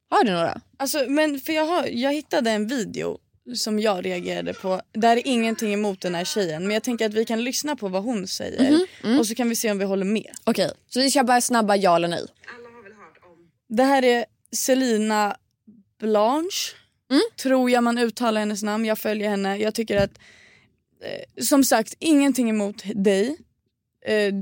Har 0.10 0.24
du 0.24 0.32
några? 0.32 0.62
Alltså, 0.78 1.06
men 1.08 1.40
för 1.40 1.54
jag, 1.54 1.66
har, 1.66 1.88
jag 1.88 2.14
hittade 2.14 2.52
en 2.52 2.68
video 2.68 3.18
som 3.56 3.80
jag 3.80 4.06
reagerade 4.06 4.54
på. 4.54 4.82
Där 4.94 5.18
är 5.18 5.28
ingenting 5.28 5.74
emot 5.74 6.02
den 6.02 6.16
här 6.16 6.26
tjejen. 6.26 6.64
Men 6.64 6.72
jag 6.74 6.84
tänker 6.84 7.06
att 7.06 7.14
vi 7.14 7.26
kan 7.26 7.44
lyssna 7.44 7.76
på 7.76 7.88
vad 7.88 8.04
hon 8.04 8.28
säger. 8.28 8.80
Och 9.20 9.28
så 9.28 9.36
kan 9.36 9.50
vi 9.50 9.56
se 9.56 9.72
om 9.72 9.78
vi 9.78 9.86
håller 9.86 10.06
med. 10.06 10.32
Okej, 10.44 10.72
så 10.90 11.00
vi 11.00 11.12
kör 11.12 11.24
bara 11.24 11.42
snabba 11.42 11.76
ja 11.76 11.96
eller 11.96 12.08
nej. 12.08 12.26
Det 13.68 13.84
här 13.84 14.04
är 14.04 14.26
Selina 14.52 15.36
Blanche. 16.00 16.76
Tror 17.42 17.70
jag 17.72 17.84
man 17.84 17.98
uttalar 17.98 18.40
hennes 18.40 18.64
namn. 18.64 18.86
Jag 18.86 19.00
följer 19.00 19.30
henne. 19.30 19.58
Jag 19.58 19.74
tycker 19.74 19.98
att, 19.98 20.20
eh, 21.04 21.44
som 21.44 21.64
sagt, 21.64 21.94
ingenting 22.00 22.50
emot 22.50 22.84
dig. 22.96 23.38
Eh, 24.06 24.34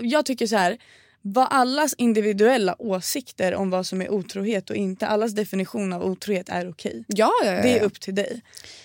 jag 0.00 0.26
tycker 0.26 0.46
så 0.46 0.56
här. 0.56 0.78
Vad 1.34 1.46
allas 1.50 1.94
individuella 1.98 2.76
åsikter 2.78 3.54
om 3.54 3.70
vad 3.70 3.86
som 3.86 4.02
är 4.02 4.10
otrohet 4.10 4.70
och 4.70 4.76
inte, 4.76 5.06
allas 5.06 5.32
definition 5.32 5.92
av 5.92 6.04
otrohet 6.04 6.48
är 6.48 6.70
okej. 6.70 7.04
Ja, 7.08 7.30
ja, 7.44 7.52
ja, 7.52 7.62
Det 7.62 7.78
är 7.78 7.82
upp 7.82 8.00
till 8.00 8.14
dig. 8.14 8.40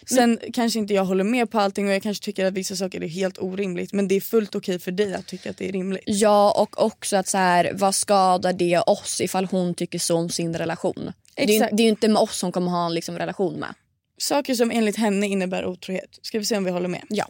Sen 0.10 0.40
kanske 0.54 0.80
inte 0.80 0.94
jag 0.94 1.06
håller 1.06 1.24
med 1.24 1.52
på 1.52 1.60
allting 1.60 1.88
och 1.88 1.94
jag 1.94 2.04
kanske 2.04 2.26
tycker 2.26 2.46
att 2.46 2.54
vissa 2.54 2.76
saker 2.76 3.04
är 3.04 3.08
helt 3.08 3.38
orimligt 3.38 3.94
men 3.94 4.08
det 4.08 4.16
är 4.16 4.22
fullt 4.22 4.56
okej 4.56 4.80
för 4.80 4.92
dig 4.92 5.14
att 5.14 5.28
tycka 5.28 5.50
att 5.50 5.58
det 5.58 5.70
är 5.70 5.72
rimligt. 5.72 6.04
Ja 6.06 6.52
och 6.62 6.84
också 6.86 7.18
att 7.18 7.28
så 7.28 7.38
här, 7.38 7.72
vad 7.74 7.96
skadar 7.96 8.54
det 8.54 8.80
oss 8.80 9.22
ifall 9.22 9.46
hon 9.46 9.74
tycker 9.74 10.00
så 10.00 10.18
om 10.18 10.30
sin 10.30 10.56
relation? 10.56 11.12
Det 11.36 11.44
är, 11.44 11.48
ju- 11.48 11.54
Exakt. 11.56 11.78
det 11.78 11.84
är 11.84 11.86
ju 11.86 11.90
inte 11.90 12.08
med 12.08 12.22
oss 12.22 12.42
hon 12.42 12.52
kommer 12.52 12.72
ha 12.72 12.86
en 12.86 12.94
liksom, 12.94 13.18
relation 13.18 13.54
med. 13.60 13.74
Saker 14.18 14.56
som 14.56 14.72
enligt 14.72 14.98
henne 14.98 15.28
innebär 15.28 15.66
otrohet. 15.66 16.20
Ska 16.22 16.40
vi 16.40 16.46
se 16.46 16.58
om 16.58 16.64
vi 16.64 16.72
håller 16.72 16.88
med? 16.90 17.02
Ja. 17.10 17.26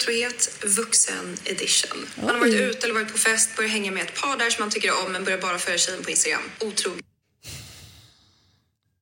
Otrohet 0.00 0.64
vuxen 0.76 1.36
edition. 1.44 2.06
Man 2.16 2.28
har 2.28 2.38
varit 2.38 2.54
ute 2.54 2.86
eller 2.86 2.94
varit 2.94 3.12
på 3.12 3.18
fest, 3.18 3.56
börjar 3.56 3.70
hänga 3.70 3.90
med 3.90 4.02
ett 4.02 4.20
par 4.20 4.36
där 4.36 4.50
som 4.50 4.62
man 4.62 4.70
tycker 4.70 5.04
om 5.04 5.12
men 5.12 5.24
börjar 5.24 5.38
bara 5.38 5.58
följa 5.58 5.78
tjejen 5.78 6.02
på 6.02 6.10
Instagram. 6.10 6.42
Otrogen. 6.60 7.02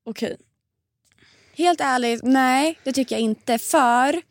Okej. 0.05 0.37
Helt 1.53 1.81
ärligt, 1.81 2.21
nej 2.23 2.79
det 2.85 2.93
tycker 2.93 3.15
jag 3.15 3.23
inte. 3.23 3.59
För 3.59 4.23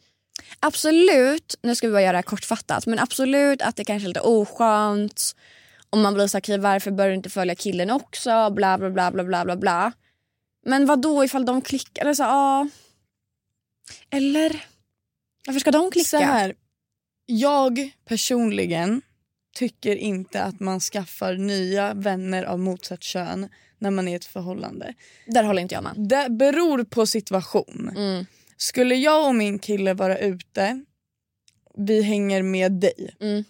absolut, 0.60 1.55
nu 1.62 1.76
ska 1.76 1.88
vi 1.88 1.93
bara 1.93 2.01
göra 2.01 2.12
det 2.12 2.18
här 2.18 2.24
kortfattat, 2.24 2.86
men 2.86 2.99
absolut 2.99 3.62
att 3.62 3.76
det 3.76 3.86
kanske 3.86 4.05
är 4.05 4.07
lite 4.07 4.22
oskönt. 4.22 5.36
Om 5.89 6.01
man 6.01 6.14
blir 6.14 6.28
så 6.28 6.38
här, 6.38 6.57
varför 6.57 6.91
bör 6.91 7.07
du 7.07 7.14
inte 7.14 7.30
följa 7.30 7.55
killen 7.55 7.89
också? 7.89 8.49
Bla 8.49 8.78
bla 8.78 8.89
bla 8.89 9.12
bla 9.12 9.24
bla 9.24 9.45
bla 9.45 9.55
bla. 9.55 9.91
Men 10.66 10.86
vad 10.86 11.01
då 11.01 11.24
ifall 11.24 11.45
de 11.45 11.62
klickar? 11.62 12.01
Eller 12.01 12.14
så, 12.14 12.24
ja. 12.24 12.68
Eller? 14.10 14.66
Varför 15.45 15.59
ska 15.59 15.71
de 15.71 15.91
klicka? 15.91 16.07
Så 16.07 16.17
här, 16.17 16.55
jag 17.25 17.91
personligen 18.05 19.01
tycker 19.55 19.95
inte 19.95 20.43
att 20.43 20.59
man 20.59 20.79
skaffar 20.79 21.33
nya 21.33 21.93
vänner 21.93 22.43
av 22.43 22.59
motsatt 22.59 23.03
kön 23.03 23.49
när 23.77 23.91
man 23.91 24.07
är 24.07 24.11
i 24.11 24.15
ett 24.15 24.25
förhållande. 24.25 24.93
Där 25.25 25.43
håller 25.43 25.61
inte 25.61 25.75
jag 25.75 25.83
med. 25.83 25.93
Det 25.97 26.29
beror 26.29 26.83
på 26.83 27.05
situation. 27.05 27.91
Mm. 27.97 28.25
Skulle 28.57 28.95
jag 28.95 29.27
och 29.27 29.35
min 29.35 29.59
kille 29.59 29.93
vara 29.93 30.17
ute, 30.17 30.81
vi 31.77 32.01
hänger 32.01 32.41
med 32.41 32.71
dig 32.71 33.15
Mm. 33.19 33.43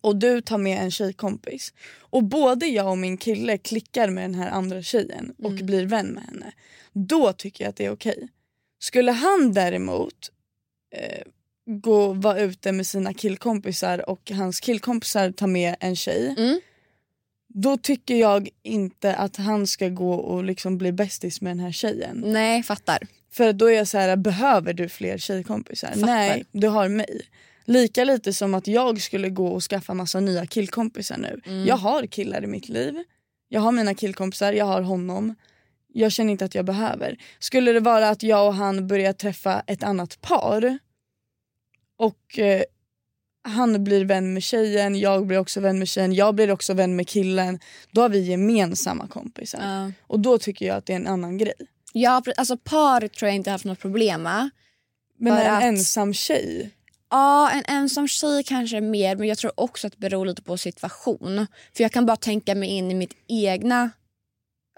och 0.00 0.16
du 0.16 0.40
tar 0.40 0.58
med 0.58 0.82
en 0.82 0.90
tjejkompis 0.90 1.74
och 2.00 2.24
både 2.24 2.66
jag 2.66 2.90
och 2.90 2.98
min 2.98 3.16
kille 3.16 3.58
klickar 3.58 4.10
med 4.10 4.24
den 4.24 4.34
här 4.34 4.50
andra 4.50 4.82
tjejen 4.82 5.34
och 5.38 5.50
Mm. 5.50 5.66
blir 5.66 5.86
vän 5.86 6.06
med 6.06 6.24
henne. 6.24 6.52
Då 6.92 7.32
tycker 7.32 7.64
jag 7.64 7.68
att 7.70 7.76
det 7.76 7.84
är 7.84 7.90
okej. 7.90 8.28
Skulle 8.78 9.12
han 9.12 9.52
däremot 9.52 10.30
eh, 10.96 11.22
gå 11.80 12.12
vara 12.12 12.40
ute 12.40 12.72
med 12.72 12.86
sina 12.86 13.14
killkompisar 13.14 14.10
och 14.10 14.30
hans 14.30 14.60
killkompisar 14.60 15.30
tar 15.30 15.46
med 15.46 15.76
en 15.80 15.96
tjej 15.96 16.34
Mm. 16.38 16.60
då 17.48 17.76
tycker 17.76 18.14
jag 18.14 18.48
inte 18.62 19.14
att 19.14 19.36
han 19.36 19.66
ska 19.66 19.88
gå 19.88 20.12
och 20.14 20.44
liksom 20.44 20.78
bli 20.78 20.92
bästis 20.92 21.40
med 21.40 21.50
den 21.50 21.60
här 21.60 21.72
tjejen. 21.72 22.22
Nej, 22.26 22.62
fattar. 22.62 22.98
För 23.32 23.52
då 23.52 23.66
är 23.66 23.74
jag 23.76 23.88
så 23.88 23.98
här, 23.98 24.16
behöver 24.16 24.72
du 24.72 24.88
fler 24.88 25.18
tjejkompisar? 25.18 25.88
Fattar. 25.88 26.06
Nej, 26.06 26.44
du 26.52 26.68
har 26.68 26.88
mig. 26.88 27.20
Lika 27.64 28.04
lite 28.04 28.32
som 28.32 28.54
att 28.54 28.66
jag 28.66 29.00
skulle 29.00 29.28
gå 29.28 29.46
och 29.46 29.62
skaffa 29.62 29.94
massa 29.94 30.20
nya 30.20 30.46
killkompisar 30.46 31.18
nu. 31.18 31.40
Mm. 31.46 31.66
Jag 31.66 31.76
har 31.76 32.06
killar 32.06 32.44
i 32.44 32.46
mitt 32.46 32.68
liv. 32.68 32.94
Jag 33.48 33.60
har 33.60 33.72
mina 33.72 33.94
killkompisar, 33.94 34.52
jag 34.52 34.64
har 34.64 34.82
honom. 34.82 35.34
Jag 35.92 36.12
känner 36.12 36.32
inte 36.32 36.44
att 36.44 36.54
jag 36.54 36.64
behöver. 36.64 37.16
Skulle 37.38 37.72
det 37.72 37.80
vara 37.80 38.08
att 38.08 38.22
jag 38.22 38.46
och 38.46 38.54
han 38.54 38.86
börjar 38.86 39.12
träffa 39.12 39.62
ett 39.66 39.82
annat 39.82 40.20
par 40.20 40.78
och 41.96 42.38
eh, 42.38 42.62
han 43.42 43.84
blir 43.84 44.04
vän 44.04 44.32
med 44.32 44.42
tjejen, 44.42 44.98
jag 44.98 45.26
blir 45.26 45.38
också 45.38 45.60
vän 45.60 45.78
med 45.78 45.88
tjejen, 45.88 46.12
jag 46.14 46.34
blir 46.34 46.50
också 46.50 46.74
vän 46.74 46.96
med 46.96 47.08
killen. 47.08 47.58
Då 47.90 48.00
har 48.00 48.08
vi 48.08 48.20
gemensamma 48.20 49.08
kompisar. 49.08 49.60
Ja. 49.62 49.92
Och 50.06 50.20
då 50.20 50.38
tycker 50.38 50.66
jag 50.66 50.76
att 50.76 50.86
det 50.86 50.92
är 50.92 50.96
en 50.96 51.06
annan 51.06 51.38
grej. 51.38 51.54
Ja, 51.92 52.22
alltså 52.36 52.56
par 52.56 53.08
tror 53.08 53.28
jag 53.28 53.36
inte 53.36 53.50
haft 53.50 53.64
något 53.64 53.78
problem 53.80 54.22
med. 54.22 54.50
Men 55.18 55.38
en 55.38 55.54
att- 55.54 55.62
ensam 55.62 56.14
tjej? 56.14 56.70
Ja, 57.10 57.50
en 57.50 57.64
ensam 57.66 58.08
tjej 58.08 58.44
kanske 58.44 58.76
är 58.76 58.80
mer 58.80 59.16
men 59.16 59.28
jag 59.28 59.38
tror 59.38 59.52
också 59.60 59.86
att 59.86 59.92
det 59.92 59.98
beror 59.98 60.26
lite 60.26 60.42
på 60.42 60.56
situation. 60.56 61.46
För 61.76 61.82
jag 61.84 61.92
kan 61.92 62.06
bara 62.06 62.16
tänka 62.16 62.54
mig 62.54 62.68
in 62.68 62.90
i 62.90 62.94
mitt 62.94 63.14
egna 63.28 63.90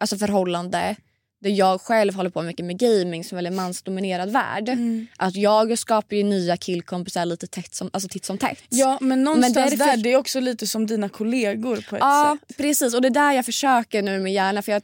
alltså 0.01 0.17
förhållande 0.19 0.97
där 1.41 1.51
jag 1.51 1.81
själv 1.81 2.15
håller 2.15 2.31
på 2.31 2.43
mycket 2.43 2.67
med 2.67 2.79
gaming 2.79 3.25
som 3.25 3.39
är 3.39 3.43
en 3.45 3.55
mansdominerad 3.55 4.31
värld. 4.31 4.69
Mm. 4.69 5.07
Att 5.17 5.37
jag 5.37 5.79
skapar 5.79 6.17
ju 6.17 6.23
nya 6.23 6.57
killkompisar 6.57 7.25
lite 7.25 7.47
tätt 7.47 7.75
som, 7.75 7.91
alltså 7.93 8.09
titt 8.09 8.25
som 8.25 8.39
tätt. 8.39 8.59
Ja 8.69 8.99
men 9.01 9.25
någonstans 9.25 9.55
därför- 9.71 9.77
där, 9.77 9.97
det 9.97 10.13
är 10.13 10.17
också 10.17 10.41
lite 10.41 10.67
som 10.67 10.87
dina 10.87 11.09
kollegor 11.09 11.77
på 11.91 11.97
ett 11.97 12.01
Ja, 12.03 12.39
sätt. 12.49 12.57
precis. 12.57 12.95
Och 12.95 13.03
det 13.03 13.09
är 13.09 13.11
där 13.11 13.33
jag 13.33 13.45
försöker 13.45 14.03
nu 14.03 14.19
med 14.21 14.33
hjärnan. 14.33 14.63
För 14.63 14.73
jag, 14.73 14.83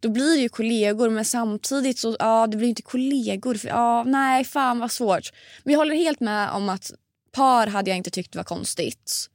då 0.00 0.08
blir 0.08 0.36
det 0.36 0.42
ju 0.42 0.48
kollegor 0.48 1.10
men 1.10 1.24
samtidigt 1.24 1.98
så 1.98 2.16
ja, 2.18 2.46
det 2.46 2.56
blir 2.56 2.68
inte 2.68 2.82
kollegor. 2.82 3.54
För, 3.54 3.68
ja, 3.68 4.04
nej, 4.04 4.44
fan 4.44 4.78
vad 4.78 4.92
svårt. 4.92 5.32
Men 5.64 5.72
jag 5.72 5.78
håller 5.78 5.94
helt 5.94 6.20
med 6.20 6.50
om 6.50 6.68
att 6.68 6.92
par 7.32 7.66
hade 7.66 7.90
jag 7.90 7.96
inte 7.96 8.10
tyckt 8.10 8.36
var 8.36 8.44
konstigt. 8.44 9.28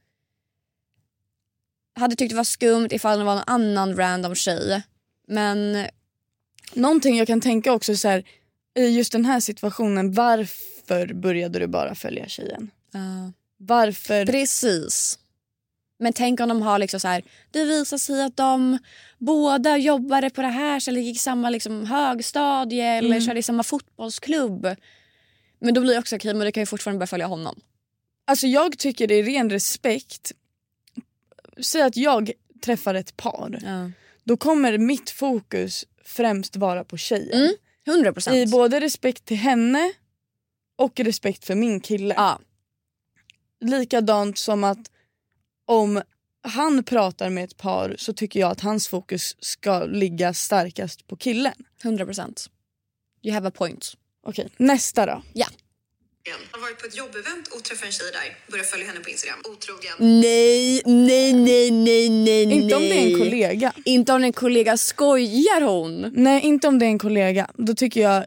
Hade 2.00 2.16
tyckt 2.16 2.30
det 2.30 2.36
var 2.38 2.44
skumt 2.44 2.88
ifall 2.92 3.18
det 3.20 3.26
var 3.26 3.34
en 3.38 3.44
annan 3.48 3.98
random 3.98 4.36
tjej. 4.36 4.82
Men 5.28 5.86
Någonting 6.74 7.18
jag 7.18 7.28
kan 7.28 7.42
tänka 7.42 7.74
också 7.74 7.96
så 7.96 8.08
här, 8.08 8.24
i 8.80 8.88
just 8.88 9.12
den 9.12 9.26
här 9.26 9.40
situationen, 9.40 10.14
varför 10.14 11.14
började 11.14 11.60
du 11.60 11.68
bara 11.68 11.96
följa 11.96 12.28
tjejen? 12.28 12.72
uh, 12.96 13.30
Varför? 13.58 14.26
precis. 14.26 15.20
Men 16.00 16.14
tänk 16.14 16.40
om 16.40 16.50
de 16.50 16.62
har 16.62 16.80
liksom 16.80 17.00
så 17.00 17.08
här, 17.08 17.24
det 17.52 17.66
visar 17.66 17.98
sig 17.98 18.24
att 18.24 18.38
de 18.38 18.78
båda 19.18 19.78
jobbade 19.78 20.30
på 20.30 20.42
det 20.42 20.48
här 20.48 20.90
eller 20.90 21.02
gick 21.02 21.16
i 21.16 21.20
samma 21.20 21.50
liksom 21.50 21.86
högstadie 21.86 22.86
eller 22.86 23.10
Mm. 23.10 23.22
körde 23.22 23.40
i 23.40 23.44
samma 23.44 23.64
fotbollsklubb. 23.64 24.68
Men 25.60 25.74
då 25.74 25.82
blir 25.82 25.94
det 25.94 26.00
också 26.00 26.16
okej, 26.16 26.34
men 26.34 26.46
du 26.46 26.52
kan 26.52 26.62
ju 26.62 26.66
fortfarande 26.66 27.00
börja 27.00 27.08
följa 27.08 27.28
honom. 27.28 27.60
Alltså 28.26 28.48
jag 28.48 28.78
tycker 28.78 29.08
det 29.08 29.16
är 29.16 29.24
ren 29.24 29.50
respekt. 29.50 30.32
Säg 31.62 31.82
att 31.82 31.98
jag 31.98 32.32
träffar 32.62 32.96
ett 32.96 33.18
par. 33.18 33.60
Då 34.24 34.38
kommer 34.38 34.78
mitt 34.78 35.10
fokus 35.10 35.86
främst 36.08 36.56
vara 36.56 36.84
på 36.84 36.98
tjejen. 36.98 37.42
Mm, 37.42 37.56
100 37.88 38.14
procent. 38.14 38.36
I 38.36 38.48
både 38.48 38.80
respekt 38.80 39.26
till 39.26 39.38
henne 39.38 39.94
och 40.76 41.00
respekt 41.00 41.46
för 41.46 41.56
min 41.56 41.80
kille. 41.80 42.14
Ja. 42.18 42.40
Likadant 43.62 44.38
som 44.38 44.64
att 44.64 44.92
om 45.66 46.02
han 46.42 46.84
pratar 46.84 47.30
med 47.30 47.44
ett 47.44 47.58
par 47.58 47.96
så 47.98 48.14
tycker 48.14 48.40
jag 48.40 48.52
att 48.52 48.62
hans 48.62 48.88
fokus 48.88 49.36
ska 49.40 49.86
ligga 49.86 50.34
starkast 50.34 51.08
på 51.08 51.16
killen. 51.16 51.54
100 51.84 52.06
procent. 52.06 52.50
You 53.22 53.34
have 53.34 53.48
a 53.48 53.52
point. 53.56 53.94
Okej, 54.24 54.50
nästa 54.58 55.06
då. 55.06 55.22
Ja. 55.34 55.48
Har 56.52 56.62
varit 56.62 56.80
på 56.82 56.88
ett 56.88 56.98
jobbevent 56.98 57.48
och 57.48 57.64
träffat 57.64 57.86
en 57.86 57.92
tjej 57.92 58.12
där. 58.12 58.52
Börjar 58.52 58.64
följa 58.64 58.88
henne 58.88 59.00
på 59.00 59.10
Instagram. 59.10 59.40
Otrogen. 59.44 59.94
Nej, 60.00 60.82
nej, 60.86 61.34
nej, 61.34 61.72
nej, 61.72 62.10
nej, 62.10 62.44
Inte 62.44 62.76
om 62.76 62.82
det 62.82 62.98
är 62.98 63.12
en 63.12 63.20
kollega. 63.20 63.74
Inte 63.86 64.14
om 64.14 64.22
det 64.22 64.26
är 64.26 64.28
en 64.28 64.34
kollega. 64.34 64.78
Skojar 64.78 65.62
hon? 65.62 66.12
Nej, 66.16 66.42
inte 66.42 66.68
om 66.68 66.80
det 66.80 66.86
är 66.86 66.90
en 66.90 67.00
kollega. 67.00 67.52
Då 67.54 67.74
tycker 67.74 68.02
jag... 68.02 68.26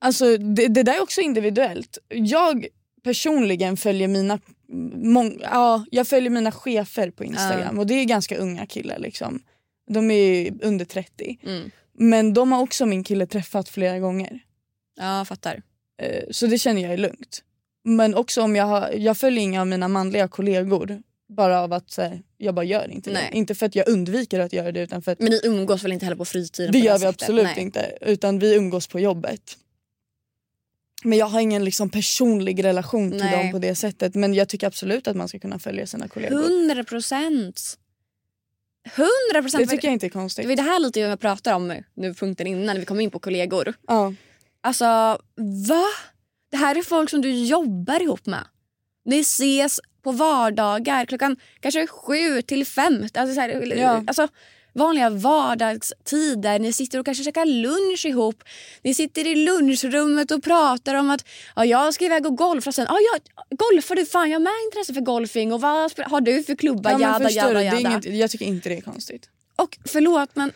Alltså 0.00 0.36
det, 0.36 0.68
det 0.68 0.82
där 0.82 0.94
är 0.94 1.02
också 1.02 1.20
individuellt. 1.20 1.98
Jag 2.08 2.66
personligen 3.02 3.76
följer 3.76 4.08
mina 4.08 4.38
mång, 4.94 5.40
ja, 5.42 5.84
jag 5.90 6.08
följer 6.08 6.30
mina 6.30 6.52
chefer 6.52 7.10
på 7.10 7.24
Instagram 7.24 7.78
och 7.78 7.86
det 7.86 7.94
är 7.94 8.04
ganska 8.04 8.36
unga 8.36 8.66
killar 8.66 8.98
liksom. 8.98 9.42
De 9.90 10.10
är 10.10 10.52
under 10.62 10.84
30. 10.84 11.38
Mm. 11.42 11.70
Men 11.92 12.34
de 12.34 12.52
har 12.52 12.62
också 12.62 12.86
min 12.86 13.04
kille 13.04 13.26
träffat 13.26 13.68
flera 13.68 13.98
gånger. 13.98 14.40
Ja, 14.96 15.24
fattar. 15.24 15.62
Eh, 16.02 16.22
Så 16.30 16.46
det 16.46 16.58
känner 16.58 16.82
jag 16.82 16.92
är 16.92 16.96
lugnt. 16.96 17.42
Men 17.84 18.14
också 18.14 18.42
om 18.42 18.56
jag 18.56 18.64
har, 18.64 18.90
jag 18.90 19.16
följer 19.18 19.42
inga 19.42 19.60
av 19.60 19.66
mina 19.66 19.88
manliga 19.88 20.28
kollegor 20.28 21.02
bara 21.28 21.60
av 21.60 21.72
att 21.72 21.96
här, 21.96 22.22
jag 22.36 22.54
bara 22.54 22.64
gör 22.64 22.90
inte 22.90 23.10
Nej. 23.10 23.28
det. 23.32 23.38
Inte 23.38 23.54
för 23.54 23.66
att 23.66 23.74
jag 23.74 23.88
undviker 23.88 24.40
att 24.40 24.52
göra 24.52 24.72
det 24.72 24.80
utan 24.80 25.02
för 25.02 25.12
att 25.12 25.18
Men 25.20 25.30
ni 25.30 25.40
umgås 25.44 25.84
väl 25.84 25.92
inte 25.92 26.04
heller 26.04 26.16
på 26.16 26.24
fritiden? 26.24 26.72
det 26.72 26.78
på 26.80 26.84
gör 26.86 26.94
vi 26.94 26.98
sättet? 27.00 27.22
absolut 27.22 27.44
Nej. 27.44 27.60
inte. 27.60 27.98
Utan 28.00 28.38
vi 28.38 28.54
umgås 28.56 28.86
på 28.86 29.00
jobbet. 29.00 29.56
Men 31.04 31.18
jag 31.18 31.26
har 31.26 31.40
ingen 31.40 31.64
liksom 31.64 31.90
personlig 31.90 32.64
relation 32.64 33.10
till 33.10 33.20
Nej. 33.20 33.42
dem 33.42 33.52
på 33.52 33.58
det 33.58 33.74
sättet. 33.74 34.14
Men 34.14 34.34
jag 34.34 34.48
tycker 34.48 34.66
absolut 34.66 35.08
att 35.08 35.16
man 35.16 35.28
ska 35.28 35.38
kunna 35.38 35.58
följa 35.58 35.86
sina 35.86 36.08
kollegor. 36.08 36.40
100 36.44 36.84
procent. 36.84 37.78
100 38.96 39.08
procent. 39.42 39.62
Det 39.64 39.66
tycker 39.76 39.88
jag 39.88 39.92
inte 39.92 40.06
är 40.06 40.10
konstigt. 40.10 40.44
Det 40.44 40.48
var 40.48 40.56
det 40.56 40.62
här 40.62 40.78
lite 40.80 41.00
jag 41.00 41.20
pratar 41.20 41.54
om 41.54 41.82
nu 41.94 42.14
punkten 42.14 42.46
innan 42.46 42.66
när 42.66 42.78
vi 42.78 42.84
kom 42.84 43.00
in 43.00 43.10
på 43.10 43.18
kollegor. 43.18 43.74
Ja. 43.86 44.14
Alltså, 44.60 44.84
va? 45.68 45.84
Det 46.50 46.56
här 46.56 46.78
är 46.78 46.82
folk 46.82 47.10
som 47.10 47.20
du 47.20 47.30
jobbar 47.44 48.02
ihop 48.02 48.26
med. 48.26 48.44
Ni 49.04 49.20
ses 49.20 49.80
på 50.02 50.12
vardagar 50.12 51.06
klockan 51.06 51.36
kanske 51.60 51.86
sju 51.86 52.42
till 52.42 52.66
fem. 52.66 53.08
Alltså, 53.14 53.34
så 53.34 53.40
här, 53.40 53.76
Ja. 53.76 54.04
alltså, 54.06 54.28
vanliga 54.72 55.10
vardagstider. 55.10 56.58
Ni 56.58 56.72
sitter 56.72 56.98
och 56.98 57.04
kanske 57.04 57.24
käkar 57.24 57.46
lunch 57.46 58.06
ihop. 58.06 58.42
Ni 58.82 58.94
sitter 58.94 59.26
i 59.26 59.34
lunchrummet 59.34 60.30
och 60.30 60.42
pratar 60.42 60.94
om 60.94 61.10
att 61.10 61.24
ja, 61.56 61.64
jag 61.64 61.94
ska 61.94 62.04
iväg 62.04 62.26
och 62.26 62.36
golfa 62.36 62.72
sen. 62.72 62.86
Ja, 62.88 62.98
jag, 63.12 63.20
golfar 63.58 63.94
du? 63.94 64.06
Fan, 64.06 64.30
jag 64.30 64.38
har 64.38 64.44
med 64.44 64.52
intresse 64.66 64.94
för 64.94 65.00
golfing. 65.00 65.52
Och 65.52 65.60
vad 65.60 65.92
har 66.06 66.20
du 66.20 66.42
för 66.42 66.54
klubba? 66.54 66.92
Ja, 66.92 67.00
jada, 67.00 67.30
jada, 67.30 67.62
jada. 67.62 67.78
inget, 67.78 68.04
jag 68.04 68.30
tycker 68.30 68.46
inte 68.46 68.68
det 68.68 68.76
är 68.76 68.80
konstigt. 68.80 69.30
Och 69.56 69.78
förlåt, 69.84 70.30
men 70.36 70.52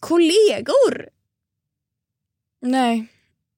kollegor? 0.00 1.08
Nej. 2.62 3.06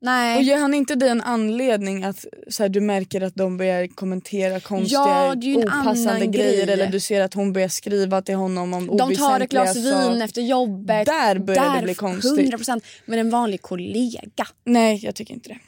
Nej. 0.01 0.37
Och 0.37 0.43
ger 0.43 0.59
han 0.59 0.75
inte 0.75 0.95
dig 0.95 1.09
en 1.09 1.21
anledning 1.21 2.05
att 2.05 2.25
så 2.49 2.63
här, 2.63 2.69
du 2.71 2.81
märker 2.81 3.21
att 3.21 3.35
de 3.35 3.57
börjar 3.57 3.87
kommentera 3.87 4.61
konstiga 4.61 5.01
Ja, 5.01 5.35
det 5.35 5.57
opassande 5.57 6.27
grejer 6.27 6.65
grej. 6.67 6.73
eller 6.73 6.87
du 6.87 7.01
ser 7.01 7.21
att 7.21 7.35
hon 7.35 7.53
börjar 7.53 7.69
skriva 7.69 8.23
till 8.23 8.35
honom 8.35 8.75
om 8.75 8.97
De 8.97 9.17
tar 9.17 9.41
ett 9.41 9.51
glas 9.51 9.77
vin 9.77 10.23
efter 10.23 10.43
jobbet. 10.43 11.07
Där 11.07 11.39
börjar 11.39 11.69
det 11.71 11.77
Där, 11.79 11.83
bli 11.83 11.95
konstigt. 11.95 12.53
100%. 12.55 12.81
Men 13.07 13.19
en 13.19 13.31
vanlig 13.31 13.63
kollega. 13.63 14.47
Nej, 14.65 15.05
jag 15.05 15.15
tycker 15.15 15.35
inte 15.35 15.49
det. 15.49 15.59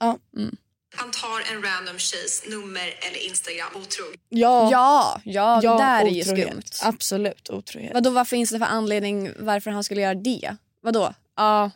Ja. 0.00 0.18
Han 0.96 1.10
tar 1.10 1.54
en 1.56 1.62
random 1.62 1.98
tjejs 1.98 2.42
nummer 2.50 2.80
eller 3.10 3.28
Instagram. 3.28 3.68
Otrogen. 3.68 4.18
Ja, 4.28 4.68
Ja, 4.70 5.20
ja, 5.24 5.60
ja 5.62 5.72
det 5.72 5.78
där 5.84 6.04
är 6.06 6.10
ju 6.10 6.20
otrohet. 6.22 6.48
skumt. 6.74 6.88
Absolut 6.88 7.50
otrohet. 7.50 7.90
Vadå, 7.94 8.10
vad 8.10 8.28
finns 8.28 8.50
det 8.50 8.58
för 8.58 8.66
anledning 8.66 9.30
varför 9.38 9.70
han 9.70 9.84
skulle 9.84 10.00
göra 10.00 10.14
det? 10.14 10.56
Vadå? 10.82 11.14
Ja. 11.36 11.70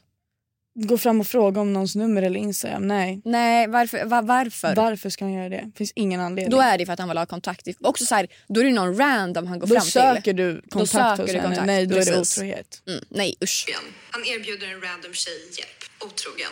Gå 0.76 0.98
fram 0.98 1.20
och 1.20 1.26
fråga 1.26 1.60
om 1.60 1.72
någons 1.72 1.94
nummer 1.96 2.22
eller 2.22 2.40
Instagram. 2.40 2.86
Nej. 2.88 3.20
Nej, 3.24 3.66
varför? 3.68 4.04
Va, 4.04 4.22
varför? 4.22 4.74
Varför 4.74 5.10
ska 5.10 5.24
han 5.24 5.32
göra 5.34 5.48
det? 5.48 5.70
finns 5.76 5.92
ingen 5.94 6.20
anledning. 6.20 6.50
Då 6.50 6.60
är 6.60 6.78
det 6.78 6.86
för 6.86 6.92
att 6.92 6.98
han 6.98 7.08
vill 7.08 7.18
ha 7.18 7.26
kontakt. 7.26 7.68
Också 7.80 8.06
så 8.06 8.14
här, 8.14 8.26
då 8.48 8.60
är 8.60 8.64
det 8.64 8.70
någon 8.72 8.96
random 8.98 9.46
han 9.46 9.58
går 9.58 9.66
Då 9.66 9.74
fram 9.74 9.84
söker 9.84 10.22
till. 10.22 10.36
du 10.36 10.52
Då 10.54 10.60
kontakt 10.78 10.90
söker 10.92 11.22
hos 11.22 11.30
du 11.30 11.36
henne. 11.36 11.42
kontakt. 11.48 11.66
Nej, 11.66 11.86
då 11.86 11.94
är 11.96 11.98
det 12.04 12.12
Precis. 12.12 12.38
otrohet. 12.38 12.82
Mm, 12.88 13.04
nej, 13.08 13.34
usch. 13.42 13.66
Han 14.10 14.24
erbjuder 14.24 14.66
en 14.66 14.80
random 14.80 15.12
tjej 15.12 15.34
hjälp. 15.58 16.10
Otrogen. 16.12 16.50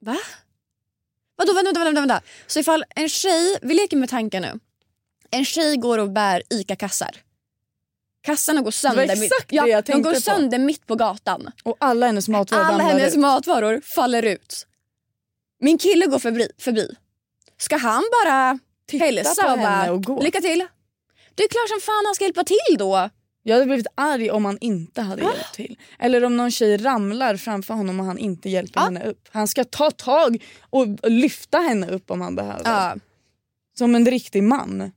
Va? 0.00 0.18
Vadå, 1.36 1.54
vänta, 1.54 1.68
vänta, 1.68 1.84
vänta, 1.84 2.00
vänta. 2.00 2.20
Så 2.46 2.60
ifall 2.60 2.84
en 2.96 3.08
tjej, 3.08 3.58
vi 3.62 3.74
leker 3.74 3.96
med 3.96 4.08
tanken 4.08 4.42
nu. 4.42 4.58
En 5.30 5.44
tjej 5.44 5.76
går 5.76 5.98
och 5.98 6.10
bär 6.10 6.42
ICA-kassar. 6.50 7.16
Kassarna 8.22 8.60
går 8.62 8.70
sönder, 8.70 9.02
exakt 9.02 9.20
mitt, 9.20 9.48
det 9.48 9.68
jag 9.70 9.84
de 9.84 10.02
går 10.02 10.14
på. 10.14 10.20
sönder 10.20 10.58
mitt 10.58 10.86
på 10.86 10.94
gatan. 10.94 11.50
Och 11.64 11.76
alla 11.80 12.06
hennes 12.06 12.28
matvaror 12.28 12.62
Alla 12.64 12.82
hennes 12.84 13.14
ut. 13.14 13.20
matvaror 13.20 13.80
faller 13.94 14.22
ut. 14.22 14.66
Min 15.60 15.78
kille 15.78 16.06
går 16.06 16.18
förbi. 16.18 16.48
förbi. 16.58 16.88
Ska 17.58 17.76
han 17.76 18.04
bara 18.24 18.58
Titta 18.86 19.04
hälsa 19.04 19.42
på 19.42 19.48
och 19.52 19.58
bara 19.58 19.68
henne 19.68 19.90
och 19.90 20.04
gå. 20.04 20.22
lycka 20.22 20.40
till? 20.40 20.66
Det 21.34 21.42
är 21.42 21.48
klart 21.48 21.68
som 21.68 21.80
fan 21.80 22.02
han 22.06 22.14
ska 22.14 22.24
hjälpa 22.24 22.44
till 22.44 22.78
då. 22.78 23.10
Jag 23.42 23.54
hade 23.54 23.66
blivit 23.66 23.86
arg 23.94 24.30
om 24.30 24.44
han 24.44 24.58
inte 24.60 25.02
hade 25.02 25.22
hjälpt 25.22 25.54
till. 25.54 25.76
Eller 25.98 26.24
om 26.24 26.36
någon 26.36 26.50
tjej 26.50 26.76
ramlar 26.76 27.36
framför 27.36 27.74
honom 27.74 28.00
och 28.00 28.06
han 28.06 28.18
inte 28.18 28.48
hjälper 28.50 28.80
henne 28.80 29.04
upp. 29.04 29.28
Han 29.32 29.48
ska 29.48 29.64
ta 29.64 29.90
tag 29.90 30.44
och 30.70 31.10
lyfta 31.10 31.58
henne 31.58 31.86
upp 31.90 32.10
om 32.10 32.20
han 32.20 32.34
behöver. 32.36 32.62
Ja. 32.64 32.94
Som 33.78 33.94
en 33.94 34.06
riktig 34.06 34.42
man. 34.42 34.92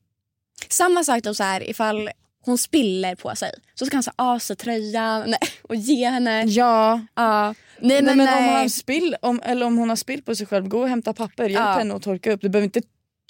Samma 0.70 1.04
sak 1.04 1.24
då 1.24 1.34
så 1.34 1.44
här 1.44 1.70
ifall 1.70 2.10
hon 2.46 2.58
spiller 2.58 3.16
på 3.16 3.36
sig 3.36 3.52
så 3.74 3.86
ska 3.86 3.96
han 3.96 4.04
säga 4.04 4.14
av 4.18 4.40
sig 4.40 4.56
tröjan 4.56 5.30
nej, 5.30 5.40
och 5.62 5.76
ge 5.76 6.10
henne. 6.10 6.44
Ja. 6.44 7.02
Ja. 7.16 7.46
Nej, 7.48 7.56
Nej, 7.80 8.02
men, 8.02 8.18
men 8.18 8.26
nej. 8.26 8.50
om, 8.50 8.56
han 8.56 8.70
spill, 8.70 9.16
om, 9.22 9.42
eller 9.44 9.66
om 9.66 9.78
hon 9.78 9.90
har 9.90 9.96
spill 9.96 10.24
på 10.24 10.36
sig 10.36 10.48
själv, 10.48 10.68
gå 10.68 10.80
och 10.82 10.90
hämta 10.90 11.14
papper. 11.14 11.44
Hjälp 11.44 11.54
Ja. 11.66 11.72
henne 11.78 11.96
att 11.96 12.02
torka 12.04 12.32
upp. 12.32 12.42
Du 12.42 12.50
behöver 12.50 12.66
inte 12.66 12.82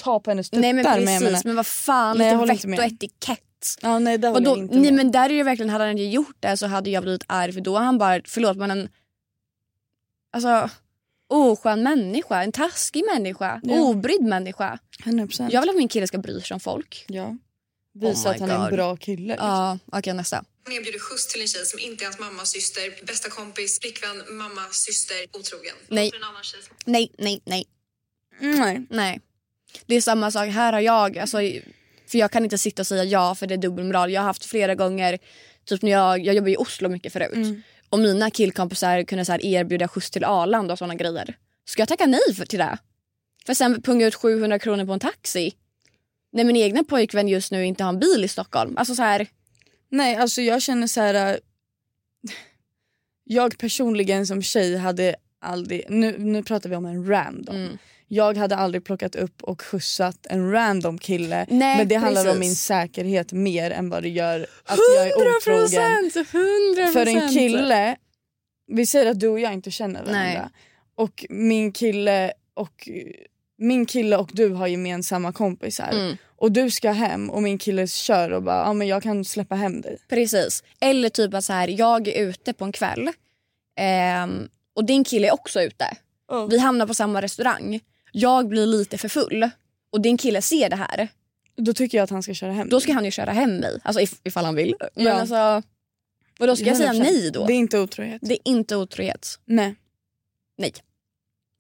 ta 0.04 0.20
på 0.20 0.32
hennes 0.32 0.50
tuttar. 0.50 0.62
nej 0.62 0.74
men 0.74 0.84
men 0.84 0.94
precis, 1.06 1.22
menar- 1.22 1.42
men 1.46 1.56
vad 1.56 1.68
fan, 1.68 2.18
Nej, 2.18 2.48
lite 2.48 2.68
vett 2.68 2.80
och 2.80 2.86
etikett. 2.86 3.42
Ja, 3.82 4.00
nej, 4.00 4.18
det 4.18 4.28
håller 4.28 4.40
Vadå? 4.46 4.58
jag 4.58 4.64
inte 4.66 4.76
Nej 4.76 4.84
med. 4.92 4.94
men 4.94 5.12
där 5.12 5.30
är 5.30 5.34
det 5.38 5.44
verkligen, 5.44 5.70
hade 5.70 5.84
han 5.84 5.92
inte 5.92 6.04
gjort 6.04 6.36
det 6.40 6.58
så 6.58 6.68
hade 6.68 6.90
jag 6.90 7.04
blivit 7.04 7.24
arg 7.28 7.54
för 7.54 7.62
då 7.62 7.78
har 7.78 7.84
han 7.86 7.98
bara, 7.98 8.22
förlåt 8.26 8.58
men 8.58 8.72
en 8.72 8.90
alltså 10.34 10.70
oskön 11.30 11.84
människa, 11.84 12.44
en 12.44 12.52
taskig 12.52 13.04
människa, 13.14 13.62
Ja. 13.64 13.82
obrydd 13.82 14.22
människa. 14.22 14.80
100%. 15.04 15.50
Jag 15.52 15.62
vill 15.62 15.70
att 15.70 15.76
min 15.76 15.88
kille 15.88 16.08
ska 16.08 16.18
bry 16.18 16.42
sig 16.42 16.54
om 16.54 16.60
folk. 16.60 17.06
Ja. 17.08 17.36
Visa 18.02 18.30
Oh 18.30 18.36
att 18.36 18.40
han 18.40 18.50
är 18.50 18.56
en 18.56 18.62
God. 18.62 18.72
bra 18.72 18.96
kille. 18.96 19.28
liksom. 19.28 19.48
Ja, 19.48 19.80
okej 19.86 20.14
nästa. 20.14 20.44
Han 20.64 20.74
erbjuder 20.74 21.00
skjuts 21.00 21.28
till 21.28 21.42
en 21.42 21.48
tjej 21.48 21.66
som 21.66 21.80
inte 21.80 22.04
är 22.04 22.06
hans 22.06 22.20
mammas 22.20 22.50
syster, 22.50 23.06
bästa 23.06 23.30
kompis, 23.30 23.80
flickvän, 23.80 24.24
mamma, 24.38 24.62
syster, 24.72 25.18
otrogen. 25.34 25.76
Nej. 25.88 26.12
Nej, 26.86 27.12
nej, 27.18 27.42
nej. 27.46 27.66
Nej. 28.40 28.86
Nej. 28.90 29.20
Det 29.86 29.96
är 29.96 30.02
samma 30.02 30.32
sak. 30.32 30.50
Här 30.50 30.74
har 30.74 30.80
jag, 30.80 31.18
alltså, 31.18 31.38
för 32.08 32.18
jag 32.18 32.32
kan 32.32 32.44
inte 32.44 32.58
sitta 32.58 32.82
och 32.82 32.88
säga 32.88 33.04
ja 33.04 33.36
för 33.36 33.48
det 33.48 33.54
är 33.56 33.58
dubbelmoral. 33.58 34.12
Jag 34.12 34.22
har 34.22 34.26
haft 34.26 34.46
flera 34.46 34.76
gånger, 34.76 35.20
typ 35.66 35.82
när 35.82 35.92
jag, 35.92 36.26
jag 36.26 36.36
jobbar 36.36 36.50
i 36.50 36.58
Oslo 36.58 36.90
mycket 36.90 37.14
förut. 37.14 37.34
Mm. 37.34 37.62
Och 37.90 38.00
mina 38.00 38.32
killkompisar 38.32 39.04
kunde 39.04 39.26
så 39.26 39.32
här 39.32 39.46
erbjuda 39.46 39.88
skjuts 39.88 40.12
till 40.12 40.24
Arlanda 40.24 40.74
och 40.74 40.78
sådana 40.78 40.96
grejer. 40.96 41.38
Ska 41.66 41.82
jag 41.82 41.88
tacka 41.90 42.06
nej 42.06 42.36
för, 42.38 42.46
till 42.46 42.60
det? 42.60 42.78
För 43.46 43.54
sen 43.54 43.82
punga 43.82 44.08
ut 44.08 44.16
700 44.16 44.60
kronor 44.60 44.86
på 44.86 44.94
en 44.94 45.00
taxi. 45.00 45.54
När 46.36 46.44
min 46.44 46.56
egna 46.56 46.84
pojkvän 46.84 47.28
just 47.28 47.52
nu 47.52 47.66
inte 47.66 47.84
har 47.84 47.90
en 47.90 48.00
bil 48.00 48.24
i 48.24 48.28
Stockholm. 48.28 48.78
Alltså 48.78 48.96
så 48.96 49.02
här, 49.04 49.28
Nej, 49.90 50.16
alltså 50.16 50.42
jag 50.42 50.62
känner 50.62 50.88
så 50.88 51.02
här. 51.02 51.34
äh, 51.34 51.38
Jag 53.24 53.58
personligen 53.58 54.28
som 54.28 54.42
tjej 54.42 54.78
hade 54.78 55.16
aldrig, 55.42 55.86
nu, 55.90 56.16
nu 56.18 56.44
pratar 56.44 56.70
vi 56.70 56.76
om 56.76 56.86
en 56.86 57.08
random. 57.08 57.56
Mm. 57.56 57.78
Jag 58.08 58.38
hade 58.38 58.56
aldrig 58.56 58.84
plockat 58.84 59.16
upp 59.16 59.44
och 59.44 59.62
skjutsat 59.62 60.28
en 60.30 60.52
random 60.52 60.98
kille. 60.98 61.46
Nej, 61.50 61.78
men 61.78 61.88
det 61.88 61.96
handlar 61.96 62.22
om 62.22 62.28
precis. 62.28 62.40
min 62.40 62.56
säkerhet 62.56 63.32
mer 63.32 63.72
än 63.72 63.90
vad 63.90 64.04
det 64.04 64.10
gör 64.10 64.48
att 64.66 64.80
jag 64.96 65.08
är 65.08 65.14
otrogen. 65.38 66.12
100%! 66.12 66.94
För 66.94 67.08
en 67.08 67.30
kille, 67.30 67.96
vi 68.68 68.86
säger 68.86 69.12
att 69.12 69.20
du 69.20 69.28
och 69.28 69.40
jag 69.40 69.54
inte 69.54 69.72
känner 69.72 70.00
varandra. 70.00 70.22
Nej. 70.22 70.42
Och 70.96 71.26
min 71.30 71.72
kille 71.72 72.34
och 72.54 72.90
min 73.58 73.86
kille 73.86 74.18
och 74.18 74.30
du 74.34 74.50
har 74.50 74.68
gemensamma 74.68 75.32
kompisar. 75.32 75.90
Mm. 75.92 76.18
Och 76.38 76.52
du 76.52 76.72
ska 76.72 76.92
hem 76.92 77.30
och 77.30 77.44
min 77.44 77.58
kille 77.58 77.88
kör 77.88 78.32
och 78.32 78.44
bara 78.44 78.58
ja 78.66 78.74
men 78.74 78.88
jag 78.88 79.04
kan 79.04 79.26
släppa 79.26 79.56
hem 79.56 79.82
dig. 79.82 79.98
Precis. 80.10 80.64
Eller 80.80 81.10
typ 81.10 81.34
att 81.34 81.46
så 81.46 81.54
här, 81.54 81.68
jag 81.68 82.08
är 82.08 82.22
ute 82.30 82.54
på 82.54 82.66
en 82.66 82.72
kväll 82.72 83.10
ehm, 83.80 84.48
och 84.74 84.86
din 84.86 85.04
kille 85.04 85.28
är 85.28 85.34
också 85.34 85.62
ute. 85.62 85.98
Vi 86.50 86.58
hamnar 86.60 86.88
på 86.88 86.94
samma 86.94 87.22
restaurang. 87.22 87.80
Jag 88.12 88.48
blir 88.48 88.66
lite 88.66 88.98
för 88.98 89.10
full 89.10 89.50
och 89.90 90.02
din 90.02 90.18
kille 90.18 90.42
ser 90.42 90.70
det 90.70 90.76
här. 90.76 91.08
Då 91.58 91.74
tycker 91.74 91.98
jag 91.98 92.04
att 92.04 92.10
han 92.10 92.24
ska 92.24 92.34
köra 92.34 92.52
hem 92.52 92.70
Då 92.70 92.80
ska 92.80 92.94
han 92.94 93.06
ju 93.06 93.12
köra 93.12 93.32
hem 93.32 93.58
mig. 93.58 93.80
Alltså 93.84 94.02
if, 94.02 94.14
ifall 94.24 94.46
han 94.46 94.56
vill. 94.56 94.76
Men 94.96 95.06
Ja. 95.06 95.14
alltså, 95.14 95.62
vadå 96.40 96.56
ska 96.56 96.66
jag 96.66 96.78
säga 96.78 96.94
100%. 96.94 97.00
nej 97.00 97.32
då? 97.32 97.46
Det 97.46 97.54
är 97.54 97.58
inte 97.58 97.80
otrohet. 97.80 98.22
Det 98.26 98.34
är 98.34 98.40
inte 98.44 98.76
otrohet. 98.76 99.40
Nej. 99.46 99.76
Nej. 100.58 100.74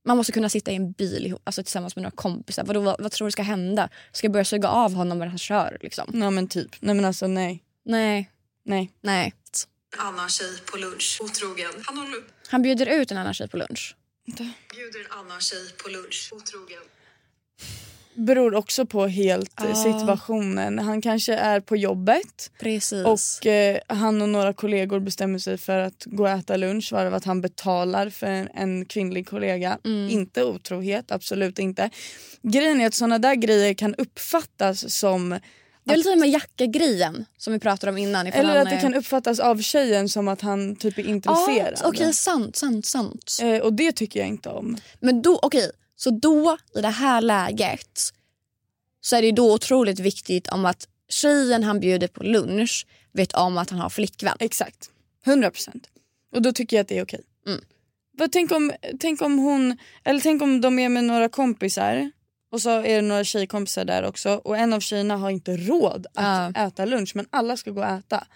Man 0.06 0.18
måste 0.18 0.32
kunna 0.32 0.50
sitta 0.50 0.72
i 0.72 0.76
en 0.76 0.92
bil 0.92 1.38
alltså 1.44 1.64
tillsammans 1.64 1.96
med 1.96 2.04
några 2.04 2.16
kompisar. 2.16 2.64
Vadå, 2.64 2.80
vad, 2.80 2.96
vad 3.02 3.12
tror 3.12 3.28
du 3.28 3.32
ska 3.32 3.42
hända? 3.42 3.90
Ska 4.12 4.26
jag 4.26 4.32
börja 4.32 4.46
suga 4.46 4.70
av 4.70 4.94
honom 4.94 5.20
när 5.20 5.28
han 5.28 5.38
kör? 5.38 5.78
Liksom? 5.82 6.12
Ja 6.14 6.30
men 6.30 6.48
typ. 6.48 6.72
Nej 6.80 6.96
men 6.96 7.06
alltså 7.06 7.28
nej. 7.28 7.64
Nej. 7.86 8.32
Nej. 8.66 8.92
Nej. 9.02 9.34
En 9.94 10.00
annan 10.00 10.30
tjej 10.30 10.62
på 10.72 10.78
lunch. 10.78 11.20
Otrogen. 11.22 11.72
Han 11.86 11.98
håller. 11.98 12.24
Han 12.48 12.62
bjuder 12.62 12.86
ut 12.86 13.12
en 13.12 13.18
annan 13.18 13.34
tjej 13.34 13.48
på 13.48 13.58
lunch. 13.58 13.96
Bjuder 14.26 15.00
en 15.00 15.12
annan 15.20 15.42
tjej 15.42 15.72
på 15.84 15.90
lunch. 15.90 16.30
Otrogen. 16.32 16.82
Beror 18.16 18.56
också 18.56 18.86
på 18.86 19.08
helt 19.08 19.52
Ja. 19.58 19.76
situationen. 19.76 20.80
Han 20.80 21.02
kanske 21.02 21.34
är 21.36 21.60
på 21.60 21.76
jobbet 21.78 22.52
Precis. 22.60 23.06
och 23.06 23.46
eh, 23.48 23.78
han 23.88 24.22
och 24.22 24.30
några 24.30 24.54
kollegor 24.54 25.00
bestämmer 25.00 25.40
sig 25.40 25.58
för 25.58 25.78
att 25.80 26.04
gå 26.06 26.24
och 26.24 26.30
äta 26.30 26.58
lunch 26.58 26.92
varav 26.92 27.14
att 27.14 27.26
han 27.26 27.42
betalar 27.42 28.10
för 28.10 28.28
en, 28.28 28.50
en 28.54 28.86
kvinnlig 28.86 29.28
kollega. 29.30 29.78
Mm. 29.86 30.10
Inte 30.10 30.44
otrohet, 30.44 31.12
absolut 31.12 31.60
inte. 31.60 31.90
Grejen 32.42 32.82
är 32.82 32.88
att 32.88 32.94
såna 32.94 33.20
där 33.20 33.36
grejer 33.36 33.74
kan 33.74 33.96
uppfattas 33.96 34.94
som 34.94 35.40
Det 35.84 35.94
är 35.94 35.98
lite 35.98 36.16
med 36.16 36.30
jacka-grejen 36.30 37.26
som 37.38 37.54
vi 37.54 37.60
pratade 37.60 37.92
om 37.92 37.98
innan. 37.98 38.28
Eller 38.28 38.56
att 38.56 38.70
det 38.70 38.76
är- 38.76 38.82
kan 38.82 38.94
uppfattas 38.96 39.40
av 39.40 39.62
tjejen 39.62 40.10
som 40.10 40.28
att 40.28 40.42
han 40.42 40.76
typ 40.76 40.98
är 40.98 41.08
intresserad. 41.08 41.74
Ja, 41.82 41.88
okej, 41.88 42.14
sant, 42.14 42.56
sant, 42.56 42.86
sant. 42.86 43.38
Eh, 43.42 43.58
och 43.58 43.74
det 43.74 43.92
tycker 43.92 44.20
jag 44.20 44.30
inte 44.30 44.50
om. 44.50 44.78
Men 45.00 45.22
då, 45.22 45.40
okej, 45.42 45.72
så 45.96 46.10
då 46.10 46.58
i 46.76 46.82
det 46.82 46.90
här 46.90 47.22
läget 47.22 48.00
så 49.02 49.16
är 49.16 49.22
det 49.22 49.32
då 49.32 49.54
otroligt 49.54 50.00
viktigt 50.00 50.48
om 50.48 50.66
att 50.66 50.88
tjejen 51.10 51.64
han 51.64 51.80
bjuder 51.80 52.08
på 52.08 52.24
lunch 52.24 52.88
vet 53.12 53.34
om 53.34 53.58
att 53.58 53.70
han 53.70 53.80
har 53.80 53.90
flickvän. 53.90 54.38
Exakt. 54.40 54.90
100 55.26 55.52
procent. 55.52 55.88
Och 56.36 56.42
då 56.42 56.52
tycker 56.52 56.78
jag 56.78 56.82
att 56.82 56.88
det 56.88 56.98
är 56.98 57.04
okej. 57.04 57.22
Mm. 57.48 57.62
Vad, 58.18 58.32
tänk, 58.32 58.52
om, 58.52 58.72
tänk 59.00 59.22
om 59.22 59.38
hon, 59.38 59.78
eller 60.04 60.20
tänk 60.20 60.42
om 60.42 60.62
de 60.62 60.80
är 60.80 60.90
med 60.90 61.04
några 61.04 61.30
kompisar 61.30 62.12
och 62.52 62.62
så 62.62 62.70
är 62.70 62.96
det 62.96 63.02
några 63.02 63.24
tjejkompisar 63.24 63.86
där 63.86 64.04
också 64.04 64.30
och 64.30 64.58
en 64.58 64.74
av 64.74 64.80
tjejerna 64.80 65.18
har 65.18 65.30
inte 65.30 65.58
råd 65.58 66.08
att 66.14 66.58
äta 66.58 66.86
lunch 66.86 67.12
men 67.16 67.28
alla 67.30 67.58
ska 67.58 67.72
gå 67.72 67.82
och 67.82 67.88
äta. 67.88 68.28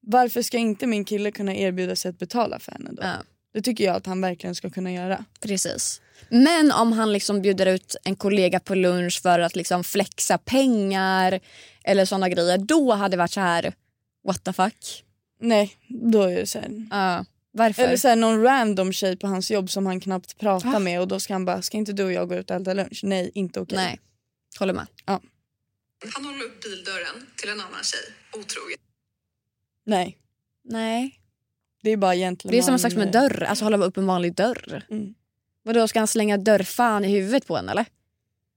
Varför 0.00 0.42
ska 0.42 0.58
inte 0.58 0.86
min 0.86 1.04
kille 1.04 1.30
kunna 1.30 1.54
erbjuda 1.54 1.96
sig 1.96 2.08
att 2.08 2.18
betala 2.18 2.58
för 2.58 2.72
henne 2.72 2.90
då? 2.92 3.02
Det 3.52 3.62
tycker 3.62 3.84
jag 3.84 3.96
att 3.96 4.06
han 4.06 4.20
verkligen 4.20 4.54
ska 4.54 4.70
kunna 4.70 4.92
göra. 4.92 5.24
Precis. 5.40 6.00
Men 6.28 6.72
om 6.72 6.92
han 6.92 7.12
liksom 7.12 7.42
bjuder 7.42 7.66
ut 7.66 7.96
en 8.04 8.16
kollega 8.16 8.60
på 8.60 8.74
lunch 8.74 9.22
för 9.22 9.38
att 9.38 9.56
liksom 9.56 9.84
flexa 9.84 10.38
pengar 10.38 11.40
eller 11.84 12.04
såna 12.04 12.28
grejer, 12.28 12.58
då 12.58 12.92
hade 12.92 13.12
det 13.12 13.18
varit 13.18 13.32
så 13.32 13.40
här 13.40 13.74
what 14.26 14.44
the 14.44 14.52
fuck. 14.52 15.04
Nej, 15.40 15.76
då 15.88 16.22
är 16.22 16.36
det 16.36 16.46
så 16.46 16.58
här. 16.58 16.86
Ja. 16.90 17.24
Varför? 17.52 17.82
Eller 17.82 17.96
så 17.96 18.08
här, 18.08 18.16
någon 18.16 18.42
random 18.42 18.92
tjej 18.92 19.16
på 19.16 19.26
hans 19.26 19.50
jobb 19.50 19.70
som 19.70 19.86
han 19.86 20.00
knappt 20.00 20.38
pratar 20.38 20.78
med 20.78 21.00
och 21.00 21.08
då 21.08 21.20
ska 21.20 21.32
han 21.32 21.44
bara, 21.44 21.62
ska 21.62 21.76
inte 21.76 21.92
du 21.92 22.04
och 22.04 22.12
jag 22.12 22.28
gå 22.28 22.34
ut 22.34 22.50
och 22.50 22.56
äta 22.56 22.72
lunch? 22.72 23.00
Nej, 23.02 23.30
inte 23.34 23.60
okej. 23.60 23.76
Nej, 23.76 24.00
håller 24.58 24.72
med. 24.74 24.86
Ja. 25.06 25.20
Han 26.14 26.24
håller 26.24 26.44
upp 26.44 26.62
bildörren 26.62 27.26
till 27.36 27.48
en 27.48 27.60
annan 27.60 27.82
tjej, 27.82 28.14
otrogen. 28.40 28.78
Nej, 29.84 30.18
Nej. 30.64 31.20
det 31.82 31.90
är 31.90 31.96
bara 31.96 32.14
egentligen 32.14 32.52
Det 32.52 32.58
är 32.58 32.62
samma 32.62 32.78
sak 32.78 32.92
som 32.92 33.02
en 33.02 33.10
dörr, 33.10 33.42
alltså 33.42 33.64
hålla 33.64 33.86
upp 33.86 33.96
en 33.96 34.06
vanlig 34.06 34.34
dörr. 34.34 34.86
Mm. 34.90 35.14
Vadå, 35.66 35.88
ska 35.88 35.98
han 35.98 36.06
slänga 36.06 36.36
dörrfan 36.36 37.04
i 37.04 37.08
huvudet 37.08 37.46
på 37.46 37.56
en 37.56 37.68
eller? 37.68 37.86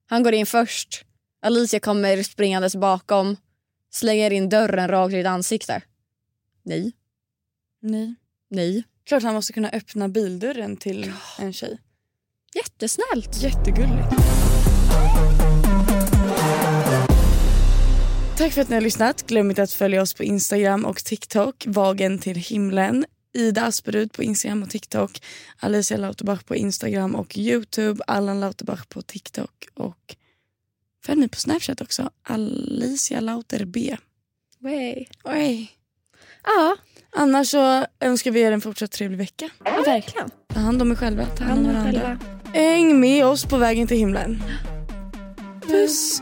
Han 0.05 0.24
går 0.24 0.34
in 0.34 0.45
först, 0.45 1.05
Alicia 1.41 1.80
kommer 1.80 2.24
springandes 2.24 2.76
bakom, 2.76 3.38
slänger 3.91 4.32
in 4.32 4.49
dörren 4.49 4.88
rakt 4.88 5.14
i 5.14 5.18
ditt 5.18 5.26
ansikte. 5.26 5.82
Nej, 6.64 6.91
Nej. 7.82 8.16
nej. 8.49 8.84
Klart 9.05 9.24
han 9.24 9.34
måste 9.34 9.53
kunna 9.53 9.70
öppna 9.70 10.10
bildörren 10.10 10.78
till 10.78 11.12
en 11.39 11.53
tjej. 11.53 11.80
Jättesnällt. 12.55 13.43
Jättegulligt. 13.43 14.10
Tack 18.38 18.53
för 18.53 18.62
att 18.62 18.70
ni 18.70 18.76
har 18.76 18.82
lyssnat. 18.82 19.28
Glöm 19.28 19.49
inte 19.49 19.64
att 19.64 19.72
följa 19.72 20.01
oss 20.01 20.14
på 20.14 20.24
Instagram 20.24 20.86
och 20.86 20.97
TikTok. 20.97 21.64
Vagen 21.68 22.20
till 22.20 22.36
himlen. 22.36 23.05
Ida 23.34 23.65
Asperud 23.65 24.11
på 24.13 24.23
Instagram 24.23 24.63
och 24.63 24.69
TikTok. 24.69 25.21
Alicia 25.59 25.97
Lauterbach 25.97 26.43
på 26.43 26.55
Instagram 26.55 27.15
och 27.15 27.38
Youtube. 27.38 28.03
Allan 28.07 28.39
Lauterbach 28.39 28.86
på 28.86 29.01
TikTok. 29.01 29.67
Och 29.73 30.15
följ 31.05 31.19
mig 31.19 31.30
på 31.30 31.38
Snapchat 31.39 31.82
också. 31.82 32.09
Alicia 32.23 33.19
Lauter 33.19 33.65
B. 33.65 33.97
Way. 34.59 35.05
Oj. 35.23 35.71
Ja, 36.43 36.75
Annars 37.11 37.49
så 37.49 37.86
önskar 37.99 38.32
vi 38.32 38.41
er 38.41 38.51
en 38.51 38.61
fortsatt 38.61 38.91
trevlig 38.91 39.17
vecka. 39.17 39.49
ja, 39.65 39.84
verkligen. 39.86 40.30
Ta 40.53 40.59
hand 40.59 40.82
om 40.82 40.91
er 40.91 40.95
själva. 40.95 41.25
Ta 41.25 41.43
hand 41.43 41.67
om 41.67 41.73
varandra. 41.73 42.19
Häng 42.53 42.99
med 42.99 43.25
oss 43.25 43.45
på 43.45 43.57
vägen 43.57 43.88
till 43.88 43.97
himlen. 43.97 44.43
Puss. 45.67 46.21